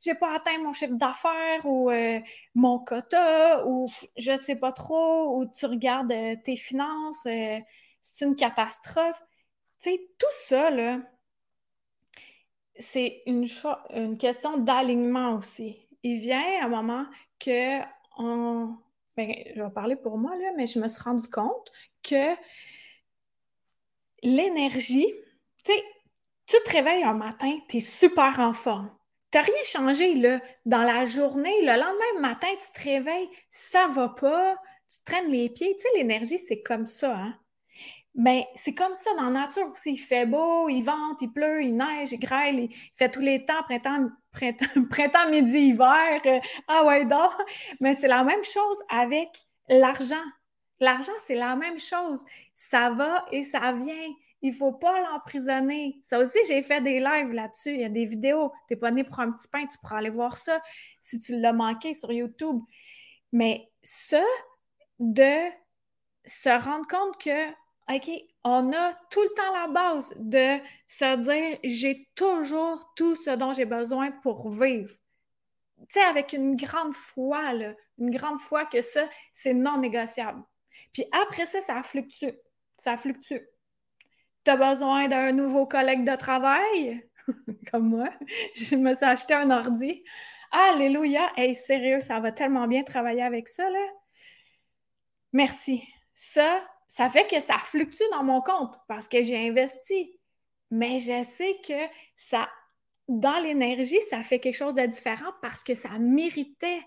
j'ai 0.00 0.14
pas 0.14 0.34
atteint 0.34 0.58
mon 0.62 0.72
chiffre 0.72 0.94
d'affaires 0.94 1.64
ou 1.66 1.90
mon 2.54 2.78
quota, 2.78 3.66
ou 3.66 3.88
je 4.16 4.36
sais 4.36 4.56
pas 4.56 4.72
trop, 4.72 5.38
ou 5.38 5.46
tu 5.46 5.66
regardes 5.66 6.14
tes 6.42 6.56
finances, 6.56 7.20
c'est 7.22 8.24
une 8.24 8.34
catastrophe. 8.34 9.22
Tu 9.80 9.98
tout 10.18 10.26
ça, 10.46 10.70
c'est 12.78 13.22
une, 13.26 14.18
question 14.18 14.58
d'alignement 14.58 15.36
aussi. 15.36 15.86
Il 16.02 16.20
vient 16.20 16.42
un 16.62 16.68
moment 16.68 17.06
que. 17.38 17.78
Ben, 19.16 19.34
je 19.54 19.62
vais 19.62 19.70
parler 19.70 19.96
pour 19.96 20.18
moi, 20.18 20.36
là, 20.36 20.52
mais 20.56 20.66
je 20.66 20.78
me 20.78 20.88
suis 20.88 21.02
rendu 21.02 21.26
compte 21.28 21.72
que 22.02 22.34
l'énergie, 24.22 25.12
tu 25.64 25.72
sais, 25.72 25.84
tu 26.46 26.56
te 26.64 26.70
réveilles 26.70 27.02
un 27.02 27.14
matin, 27.14 27.58
tu 27.68 27.78
es 27.78 27.80
super 27.80 28.38
en 28.40 28.52
forme. 28.52 28.90
Tu 29.30 29.38
n'as 29.38 29.44
rien 29.44 29.62
changé 29.64 30.14
là, 30.14 30.40
dans 30.66 30.82
la 30.82 31.04
journée. 31.04 31.60
Le 31.62 31.72
lendemain 31.72 32.20
matin, 32.20 32.48
tu 32.58 32.72
te 32.72 32.88
réveilles, 32.88 33.28
ça 33.50 33.86
va 33.88 34.10
pas, 34.10 34.56
tu 34.88 34.98
traînes 35.04 35.30
les 35.30 35.48
pieds. 35.48 35.74
Tu 35.76 35.82
sais, 35.82 35.88
l'énergie, 35.96 36.38
c'est 36.38 36.62
comme 36.62 36.86
ça. 36.86 37.16
Hein? 37.16 37.38
Mais 38.22 38.46
c'est 38.54 38.74
comme 38.74 38.94
ça 38.94 39.14
dans 39.14 39.30
la 39.30 39.30
nature 39.30 39.66
aussi. 39.72 39.92
Il 39.92 39.96
fait 39.96 40.26
beau, 40.26 40.68
il 40.68 40.82
vente, 40.82 41.22
il 41.22 41.32
pleut, 41.32 41.62
il 41.62 41.74
neige, 41.74 42.12
il 42.12 42.18
grêle, 42.18 42.64
il 42.64 42.76
fait 42.94 43.08
tous 43.08 43.20
les 43.20 43.46
temps, 43.46 43.62
printemps, 43.62 44.10
printemps, 44.30 44.84
printemps 44.90 45.30
midi, 45.30 45.68
hiver. 45.68 46.20
Euh, 46.26 46.38
ah 46.68 46.84
ouais, 46.84 47.06
donc. 47.06 47.32
Mais 47.80 47.94
c'est 47.94 48.08
la 48.08 48.22
même 48.22 48.44
chose 48.44 48.76
avec 48.90 49.30
l'argent. 49.70 50.22
L'argent, 50.80 51.14
c'est 51.16 51.34
la 51.34 51.56
même 51.56 51.78
chose. 51.78 52.22
Ça 52.52 52.90
va 52.90 53.24
et 53.32 53.42
ça 53.42 53.72
vient. 53.72 54.12
Il 54.42 54.52
faut 54.52 54.72
pas 54.72 55.00
l'emprisonner. 55.00 55.98
Ça 56.02 56.18
aussi, 56.18 56.40
j'ai 56.46 56.62
fait 56.62 56.82
des 56.82 57.00
lives 57.00 57.32
là-dessus. 57.32 57.72
Il 57.72 57.80
y 57.80 57.84
a 57.84 57.88
des 57.88 58.04
vidéos. 58.04 58.52
Tu 58.68 58.74
n'es 58.74 58.80
pas 58.80 58.90
né 58.90 59.02
pour 59.02 59.18
un 59.20 59.32
petit 59.32 59.48
pain, 59.48 59.64
tu 59.66 59.78
pourras 59.78 59.96
aller 59.96 60.10
voir 60.10 60.36
ça 60.36 60.60
si 60.98 61.18
tu 61.20 61.40
l'as 61.40 61.54
manqué 61.54 61.94
sur 61.94 62.12
YouTube. 62.12 62.60
Mais 63.32 63.70
ça, 63.82 64.22
de 64.98 65.48
se 66.26 66.50
rendre 66.50 66.86
compte 66.86 67.16
que, 67.18 67.50
OK, 67.92 68.10
on 68.44 68.72
a 68.72 68.94
tout 69.10 69.22
le 69.22 69.34
temps 69.34 69.52
la 69.52 69.68
base 69.68 70.14
de 70.16 70.58
se 70.86 71.16
dire 71.16 71.58
j'ai 71.64 72.08
toujours 72.14 72.92
tout 72.94 73.16
ce 73.16 73.30
dont 73.30 73.52
j'ai 73.52 73.64
besoin 73.64 74.12
pour 74.12 74.50
vivre. 74.50 74.94
Tu 75.80 75.86
sais, 75.88 76.02
avec 76.02 76.32
une 76.32 76.56
grande 76.56 76.94
foi, 76.94 77.52
là, 77.52 77.74
une 77.98 78.10
grande 78.10 78.38
foi 78.38 78.66
que 78.66 78.82
ça, 78.82 79.08
c'est 79.32 79.54
non 79.54 79.78
négociable. 79.78 80.42
Puis 80.92 81.04
après 81.10 81.46
ça, 81.46 81.60
ça 81.60 81.82
fluctue. 81.82 82.36
Ça 82.76 82.96
fluctue. 82.96 83.40
Tu 84.44 84.50
as 84.50 84.56
besoin 84.56 85.08
d'un 85.08 85.32
nouveau 85.32 85.66
collègue 85.66 86.04
de 86.04 86.16
travail, 86.16 87.08
comme 87.70 87.88
moi. 87.88 88.10
Je 88.54 88.76
me 88.76 88.94
suis 88.94 89.04
acheté 89.04 89.34
un 89.34 89.50
ordi. 89.50 90.04
Alléluia! 90.52 91.30
Hey, 91.36 91.54
sérieux, 91.54 92.00
ça 92.00 92.20
va 92.20 92.32
tellement 92.32 92.66
bien 92.66 92.82
travailler 92.82 93.22
avec 93.22 93.48
ça, 93.48 93.68
là. 93.68 93.86
Merci. 95.32 95.82
Ça, 96.12 96.62
ça 96.90 97.08
fait 97.08 97.24
que 97.28 97.38
ça 97.38 97.56
fluctue 97.56 98.02
dans 98.10 98.24
mon 98.24 98.40
compte 98.40 98.74
parce 98.88 99.06
que 99.06 99.22
j'ai 99.22 99.48
investi. 99.48 100.18
Mais 100.72 100.98
je 100.98 101.22
sais 101.22 101.56
que 101.64 101.86
ça, 102.16 102.50
dans 103.06 103.40
l'énergie, 103.44 104.00
ça 104.10 104.24
fait 104.24 104.40
quelque 104.40 104.56
chose 104.56 104.74
de 104.74 104.84
différent 104.86 105.30
parce 105.40 105.62
que 105.62 105.76
ça 105.76 105.90
méritait 106.00 106.82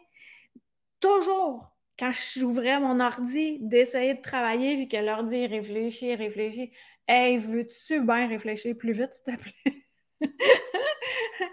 toujours 0.99 1.72
quand 1.97 2.12
j'ouvrais 2.12 2.82
mon 2.82 2.99
ordi, 2.99 3.60
d'essayer 3.62 4.16
de 4.16 4.22
travailler, 4.22 4.76
puis 4.76 4.89
que 4.89 4.97
l'ordi 4.97 5.47
réfléchit, 5.47 6.16
réfléchit. 6.16 6.74
Hey, 7.08 7.38
veux-tu 7.38 8.01
bien 8.01 8.28
réfléchir 8.28 8.76
plus 8.78 8.91
vite, 8.91 9.14
s'il 9.14 9.38
te 9.38 9.41
plaît? 9.41 9.84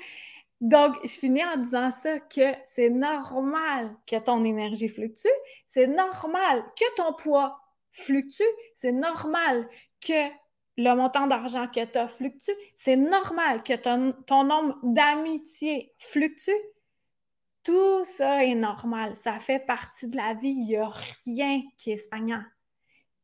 Donc, 0.61 0.97
je 1.05 1.13
finis 1.13 1.45
en 1.45 1.57
disant 1.57 1.93
ça 1.93 2.19
que 2.19 2.53
c'est 2.67 2.91
normal 2.91 3.95
que 4.09 4.17
ton 4.17 4.45
énergie 4.45 4.89
fluctue, 4.89 5.29
c'est 5.67 5.87
normal 5.87 6.65
que 6.77 6.95
ton 6.97 7.13
poids 7.13 7.61
fluctue, 8.01 8.43
c'est 8.75 8.93
normal 8.93 9.69
que 10.01 10.29
le 10.77 10.95
montant 10.95 11.27
d'argent 11.27 11.67
que 11.69 11.85
tu 11.85 11.99
as 11.99 12.09
fluctue, 12.09 12.53
c'est 12.75 12.97
normal 12.97 13.63
que 13.63 13.75
ton, 13.75 14.13
ton 14.27 14.45
nombre 14.45 14.79
d'amitiés 14.83 15.93
fluctue, 15.99 16.51
tout 17.63 18.05
ça 18.05 18.45
est 18.45 18.55
normal. 18.55 19.17
Ça 19.17 19.39
fait 19.39 19.59
partie 19.59 20.09
de 20.09 20.17
la 20.17 20.35
vie. 20.35 20.49
Il 20.49 20.67
n'y 20.67 20.77
a 20.77 20.91
rien 21.27 21.63
qui 21.77 21.93
est 21.93 21.97
stagnant. 21.97 22.43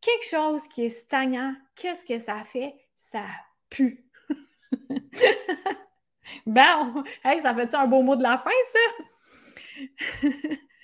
Quelque 0.00 0.26
chose 0.26 0.68
qui 0.68 0.84
est 0.84 0.90
stagnant, 0.90 1.54
qu'est-ce 1.74 2.04
que 2.04 2.18
ça 2.18 2.44
fait? 2.44 2.74
Ça 2.94 3.24
pue. 3.70 4.04
bon, 6.46 7.04
hey, 7.24 7.40
ça 7.40 7.54
fait-tu 7.54 7.76
un 7.76 7.86
beau 7.86 8.02
mot 8.02 8.16
de 8.16 8.22
la 8.22 8.38
fin, 8.38 8.50
ça? 8.72 10.28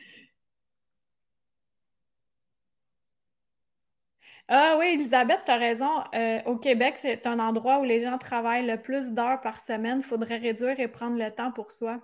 Ah 4.49 4.77
oui, 4.79 4.87
Elisabeth, 4.95 5.41
tu 5.45 5.51
as 5.51 5.57
raison. 5.57 5.91
Euh, 6.15 6.43
au 6.47 6.57
Québec, 6.57 6.97
c'est 6.97 7.27
un 7.27 7.39
endroit 7.39 7.79
où 7.79 7.85
les 7.85 8.01
gens 8.01 8.19
travaillent 8.19 8.67
le 8.67 8.81
plus 8.81 9.13
d'heures 9.13 9.41
par 9.41 9.59
semaine. 9.61 9.99
Il 9.99 10.05
faudrait 10.05 10.37
réduire 10.37 10.79
et 10.81 10.89
prendre 10.89 11.17
le 11.17 11.31
temps 11.31 11.53
pour 11.53 11.73
soi. 11.73 12.01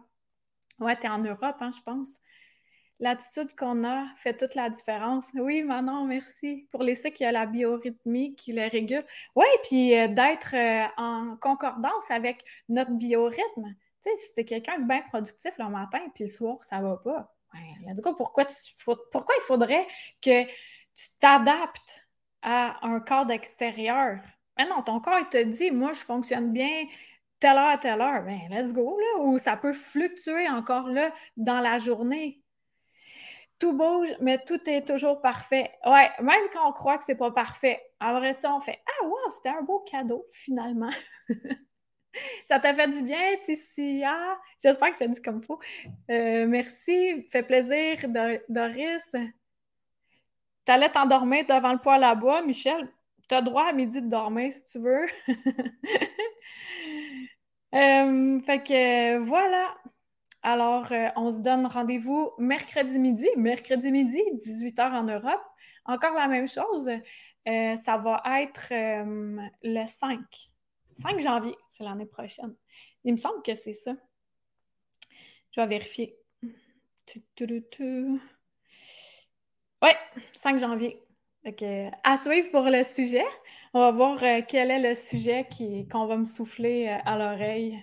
Ouais, 0.81 0.97
tu 0.97 1.07
es 1.07 1.09
en 1.09 1.19
Europe, 1.19 1.57
hein, 1.61 1.71
je 1.77 1.83
pense. 1.83 2.21
L'attitude 3.01 3.55
qu'on 3.55 3.85
a 3.85 4.07
fait 4.17 4.37
toute 4.37 4.55
la 4.55 4.71
différence. 4.71 5.29
Oui, 5.35 5.63
Manon, 5.63 6.05
merci. 6.05 6.69
Pour 6.71 6.83
les 6.83 6.95
cycles, 6.95 7.19
il 7.21 7.25
y 7.25 7.27
a 7.27 7.33
la 7.33 7.47
biorhythmie 7.47 8.35
qui 8.35 8.53
le 8.53 8.69
régule. 8.69 9.05
Oui, 9.37 9.47
puis 9.65 9.97
euh, 9.97 10.09
d'être 10.09 10.55
euh, 10.55 10.87
en 10.97 11.37
concordance 11.37 12.11
avec 12.11 12.45
notre 12.69 12.93
biorhythme. 12.93 13.75
Tu 14.03 14.11
sais, 14.11 14.17
si 14.17 14.35
tu 14.35 14.41
es 14.41 14.45
quelqu'un 14.45 14.79
de 14.79 14.87
bien 14.87 15.03
productif 15.11 15.53
le 15.59 15.69
matin, 15.69 16.01
puis 16.15 16.25
le 16.25 16.31
soir, 16.31 16.63
ça 16.63 16.81
va 16.81 16.97
pas. 16.97 17.35
Du 17.95 18.03
coup, 18.03 18.15
pourquoi 18.15 18.45
il 18.45 19.43
faudrait 19.43 19.87
que 20.21 20.45
tu 20.45 21.09
t'adaptes 21.21 22.08
à 22.43 22.87
un 22.87 23.01
corps 23.01 23.31
extérieur? 23.31 24.21
Mais 24.57 24.67
non, 24.67 24.83
ton 24.83 25.01
corps, 25.01 25.19
il 25.21 25.29
te 25.29 25.43
dit, 25.43 25.71
moi, 25.71 25.93
je 25.93 26.01
fonctionne 26.01 26.53
bien 26.53 26.85
telle 27.41 27.57
heure 27.57 27.69
à 27.69 27.79
telle 27.79 28.01
heure. 28.01 28.23
Ben, 28.25 28.41
let's 28.51 28.73
go, 28.73 28.99
là. 28.99 29.23
Ou 29.23 29.39
ça 29.39 29.57
peut 29.57 29.73
fluctuer 29.73 30.49
encore 30.49 30.89
là 30.89 31.13
dans 31.37 31.61
la 31.61 31.79
journée 31.79 32.43
tout 33.59 33.73
bouge, 33.73 34.15
mais 34.21 34.39
tout 34.39 34.61
est 34.69 34.87
toujours 34.87 35.21
parfait. 35.21 35.73
Ouais, 35.85 36.11
même 36.21 36.43
quand 36.53 36.69
on 36.69 36.73
croit 36.73 36.99
que 36.99 37.05
c'est 37.05 37.17
pas 37.17 37.31
parfait. 37.31 37.83
Après 38.01 38.33
ça, 38.33 38.55
on 38.55 38.61
fait 38.61 38.79
Ah, 38.87 39.07
wow, 39.07 39.31
c'était 39.31 39.49
un 39.49 39.63
beau 39.63 39.81
cadeau, 39.81 40.27
finalement. 40.31 40.91
ça 42.45 42.61
t'a 42.61 42.75
fait 42.75 42.89
du 42.89 43.03
bien, 43.03 43.37
Tissia? 43.45 44.17
J'espère 44.63 44.93
que 44.93 44.99
ça 44.99 45.09
dit 45.09 45.21
comme 45.21 45.43
faut. 45.43 45.59
Euh, 46.11 46.47
merci, 46.47 47.25
fait 47.29 47.43
plaisir, 47.43 47.99
Doris. 48.49 49.15
T'allais 50.69 50.91
t'endormir 50.91 51.47
devant 51.47 51.73
le 51.73 51.79
poêle 51.79 52.05
à 52.05 52.15
bois, 52.15 52.43
Michel. 52.43 52.93
T'as 53.27 53.41
droit 53.41 53.65
à 53.71 53.73
midi 53.73 54.03
de 54.03 54.07
dormir 54.07 54.53
si 54.53 54.63
tu 54.65 54.79
veux. 54.79 55.07
Euh, 57.75 58.41
fait 58.41 58.63
que 58.63 59.19
voilà. 59.19 59.77
Alors, 60.43 60.91
euh, 60.91 61.09
on 61.17 61.31
se 61.31 61.39
donne 61.39 61.67
rendez-vous 61.67 62.33
mercredi 62.39 62.99
midi, 62.99 63.29
mercredi 63.37 63.93
midi, 63.93 64.23
18h 64.39 64.91
en 64.91 65.03
Europe. 65.03 65.43
Encore 65.85 66.15
la 66.15 66.29
même 66.29 66.49
chose, 66.49 66.89
euh, 66.89 67.77
ça 67.77 67.99
va 67.99 68.23
être 68.41 68.73
le 69.63 69.87
5. 69.87 70.19
5 70.93 71.21
janvier, 71.21 71.55
c'est 71.69 71.85
l'année 71.85 72.07
prochaine. 72.07 72.55
Il 73.05 73.13
me 73.13 73.19
semble 73.19 73.43
que 73.43 73.55
c'est 73.55 73.75
ça. 73.75 73.93
Je 75.53 75.61
vais 75.61 75.67
vérifier. 75.67 76.17
Oui, 79.83 79.91
5 80.37 80.59
janvier. 80.59 81.03
à 82.05 82.17
suivre 82.17 82.51
pour 82.51 82.65
le 82.65 82.85
sujet. 82.85 83.25
On 83.75 83.81
va 83.81 83.91
voir 83.91 84.19
quel 84.47 84.71
est 84.71 84.89
le 84.91 84.95
sujet 84.95 85.47
qu'on 85.91 86.07
va 86.07 86.17
me 86.17 86.25
souffler 86.25 86.89
à 86.89 87.19
l'oreille 87.19 87.79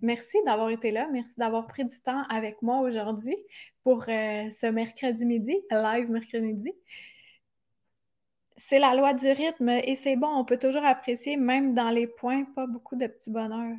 merci 0.00 0.38
d'avoir 0.44 0.70
été 0.70 0.90
là. 0.92 1.08
Merci 1.12 1.34
d'avoir 1.36 1.66
pris 1.66 1.84
du 1.84 2.00
temps 2.00 2.22
avec 2.28 2.62
moi 2.62 2.80
aujourd'hui 2.80 3.36
pour 3.82 4.04
euh, 4.08 4.50
ce 4.50 4.66
mercredi 4.66 5.24
midi, 5.24 5.56
live 5.70 6.10
mercredi 6.10 6.44
midi. 6.44 6.72
C'est 8.56 8.78
la 8.78 8.94
loi 8.94 9.12
du 9.12 9.30
rythme 9.30 9.68
et 9.68 9.94
c'est 9.94 10.16
bon, 10.16 10.28
on 10.28 10.44
peut 10.44 10.58
toujours 10.58 10.84
apprécier, 10.84 11.36
même 11.36 11.74
dans 11.74 11.90
les 11.90 12.06
points, 12.06 12.44
pas 12.44 12.66
beaucoup 12.66 12.96
de 12.96 13.06
petits 13.06 13.30
bonheurs. 13.30 13.76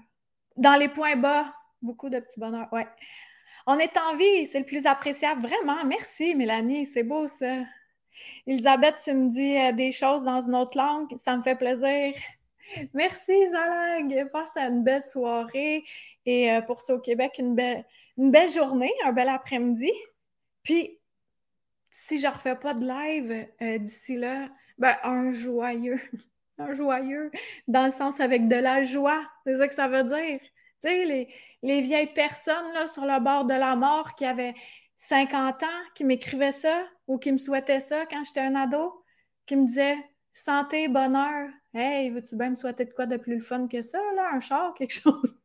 Dans 0.56 0.76
les 0.76 0.88
points 0.88 1.16
bas, 1.16 1.52
beaucoup 1.82 2.10
de 2.10 2.20
petits 2.20 2.40
bonheurs, 2.40 2.72
ouais. 2.72 2.88
On 3.70 3.78
est 3.80 3.98
en 3.98 4.16
vie, 4.16 4.46
c'est 4.46 4.60
le 4.60 4.66
plus 4.66 4.86
appréciable, 4.86 5.42
vraiment. 5.42 5.84
Merci, 5.84 6.36
Mélanie, 6.36 6.86
c'est 6.86 7.04
beau 7.04 7.28
ça. 7.28 7.64
Elisabeth, 8.48 8.96
tu 9.04 9.14
me 9.14 9.30
dis 9.30 9.58
euh, 9.58 9.74
des 9.74 9.92
choses 9.92 10.24
dans 10.24 10.40
une 10.40 10.56
autre 10.56 10.78
langue, 10.78 11.14
ça 11.18 11.36
me 11.36 11.42
fait 11.42 11.58
plaisir. 11.58 12.14
Merci 12.94 13.34
Zalag. 13.50 14.32
Passe 14.32 14.56
une 14.56 14.86
belle 14.86 15.02
soirée 15.02 15.84
et 16.26 16.50
euh, 16.54 16.62
pour 16.62 16.80
ça 16.80 16.96
au 16.96 17.00
Québec, 17.00 17.36
une 17.40 17.56
belle, 17.56 17.84
une 18.18 18.32
belle 18.32 18.50
journée, 18.50 18.94
un 19.04 19.12
bel 19.12 19.28
après-midi. 19.28 19.92
Puis, 20.64 20.98
si 21.92 22.20
je 22.20 22.28
ne 22.28 22.32
refais 22.32 22.56
pas 22.56 22.74
de 22.74 22.88
live 22.88 23.48
euh, 23.62 23.78
d'ici 23.80 24.16
là, 24.16 24.48
ben, 24.78 24.96
un 25.04 25.32
joyeux. 25.32 26.00
un 26.58 26.74
joyeux 26.74 27.32
dans 27.68 27.86
le 27.86 27.92
sens 27.92 28.22
avec 28.22 28.48
de 28.48 28.56
la 28.56 28.86
joie. 28.86 29.22
C'est 29.46 29.58
ça 29.58 29.68
que 29.68 29.74
ça 29.74 29.90
veut 29.90 30.04
dire. 30.04 30.40
Tu 30.82 30.90
sais, 30.90 31.06
les, 31.06 31.34
les, 31.64 31.82
vieilles 31.82 32.14
personnes 32.14 32.74
là, 32.74 32.88
sur 32.88 33.06
le 33.06 33.20
bord 33.20 33.46
de 33.46 33.54
la 33.54 33.76
mort 33.76 34.16
qui 34.16 34.26
avaient 34.26 34.54
50 34.96 35.64
ans, 35.64 35.84
qui 35.96 36.04
m'écrivaient 36.04 36.52
ça 36.52 36.84
ou 37.08 37.18
qui 37.18 37.32
me 37.32 37.38
souhaitaient 37.38 37.80
ça 37.80 38.06
quand 38.06 38.24
j'étais 38.24 38.42
un 38.42 38.56
ado, 38.56 39.04
qui 39.46 39.56
me 39.56 39.66
disaient 39.66 39.98
santé, 40.34 40.88
bonheur, 40.88 41.50
Hey, 41.80 42.10
veux-tu 42.10 42.36
bien 42.36 42.50
me 42.50 42.56
souhaiter 42.56 42.86
de 42.86 42.92
quoi 42.92 43.06
de 43.06 43.18
plus 43.18 43.36
le 43.36 43.40
fun 43.40 43.68
que 43.68 43.84
ça, 43.84 44.00
là? 44.16 44.32
Un 44.34 44.40
char, 44.40 44.74
quelque 44.74 44.94
chose? 45.00 45.36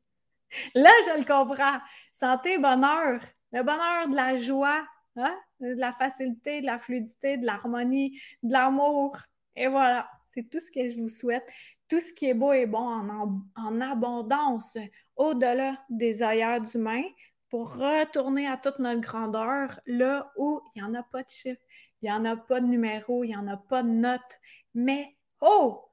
là, 0.75 0.91
je 1.07 1.19
le 1.19 1.25
comprends. 1.27 1.79
Santé, 2.11 2.57
bonheur. 2.57 3.21
Le 3.53 3.63
bonheur 3.63 4.09
de 4.09 4.17
la 4.17 4.39
joie, 4.39 4.83
hein? 5.17 5.37
de 5.61 5.75
la 5.79 5.93
facilité, 5.93 6.63
de 6.63 6.67
la 6.67 6.79
fluidité, 6.79 7.37
de 7.37 7.45
l'harmonie, 7.45 8.19
de 8.43 8.51
l'amour. 8.51 9.19
Et 9.57 9.67
voilà, 9.67 10.09
c'est 10.27 10.49
tout 10.49 10.59
ce 10.59 10.71
que 10.71 10.89
je 10.89 10.97
vous 10.97 11.09
souhaite. 11.09 11.47
Tout 11.87 12.01
ce 12.01 12.15
qui 12.15 12.31
est 12.31 12.35
beau 12.35 12.55
et 12.55 12.65
bon 12.65 12.79
en, 12.79 13.43
en 13.57 13.81
abondance, 13.83 14.79
au-delà 15.17 15.79
des 15.89 16.23
ailleurs 16.23 16.61
d'humains, 16.61 17.05
pour 17.49 17.75
retourner 17.77 18.47
à 18.47 18.57
toute 18.57 18.79
notre 18.79 19.01
grandeur, 19.01 19.79
là 19.87 20.33
où 20.37 20.61
il 20.75 20.83
n'y 20.83 20.89
en 20.89 20.95
a 20.95 21.03
pas 21.03 21.23
de 21.23 21.29
chiffre, 21.29 21.61
il 22.01 22.07
n'y 22.07 22.13
en 22.13 22.25
a 22.25 22.37
pas 22.37 22.61
de 22.61 22.67
numéro, 22.67 23.25
il 23.25 23.29
n'y 23.29 23.37
en 23.37 23.47
a 23.47 23.57
pas 23.57 23.83
de 23.83 23.91
note, 23.91 24.41
mais 24.75 25.17
oh, 25.41 25.85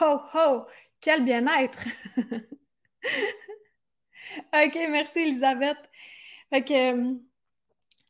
Ho, 0.00 0.20
ho! 0.34 0.66
Quel 1.00 1.24
bien-être! 1.24 1.86
OK, 4.52 4.78
merci 4.90 5.20
Elisabeth. 5.20 5.78
Fait 6.50 6.64
que, 6.64 6.92
euh, 6.92 7.14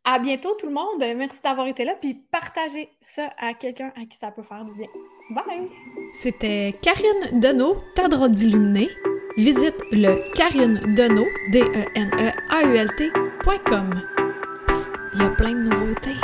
à 0.05 0.19
bientôt 0.19 0.55
tout 0.55 0.67
le 0.67 0.73
monde. 0.73 0.99
Merci 1.17 1.41
d'avoir 1.43 1.67
été 1.67 1.85
là. 1.85 1.95
Puis 2.01 2.15
partagez 2.31 2.91
ça 3.01 3.33
à 3.39 3.53
quelqu'un 3.55 3.93
à 3.97 4.07
qui 4.07 4.17
ça 4.17 4.31
peut 4.31 4.43
faire 4.43 4.65
du 4.65 4.73
bien. 4.75 4.89
Bye! 5.31 5.69
C'était 6.15 6.75
Karine 6.81 7.41
Deneau, 7.41 7.77
ta 7.95 8.09
droite 8.09 8.33
d'illuminé. 8.33 8.89
Visite 9.37 9.75
le 9.91 10.23
Deneau, 10.95 11.27
D-E-N-E-A-U-L-T.com. 11.51 12.35
Il 15.13 15.21
y 15.21 15.25
a 15.25 15.31
plein 15.31 15.57
de 15.57 15.63
nouveautés. 15.63 16.15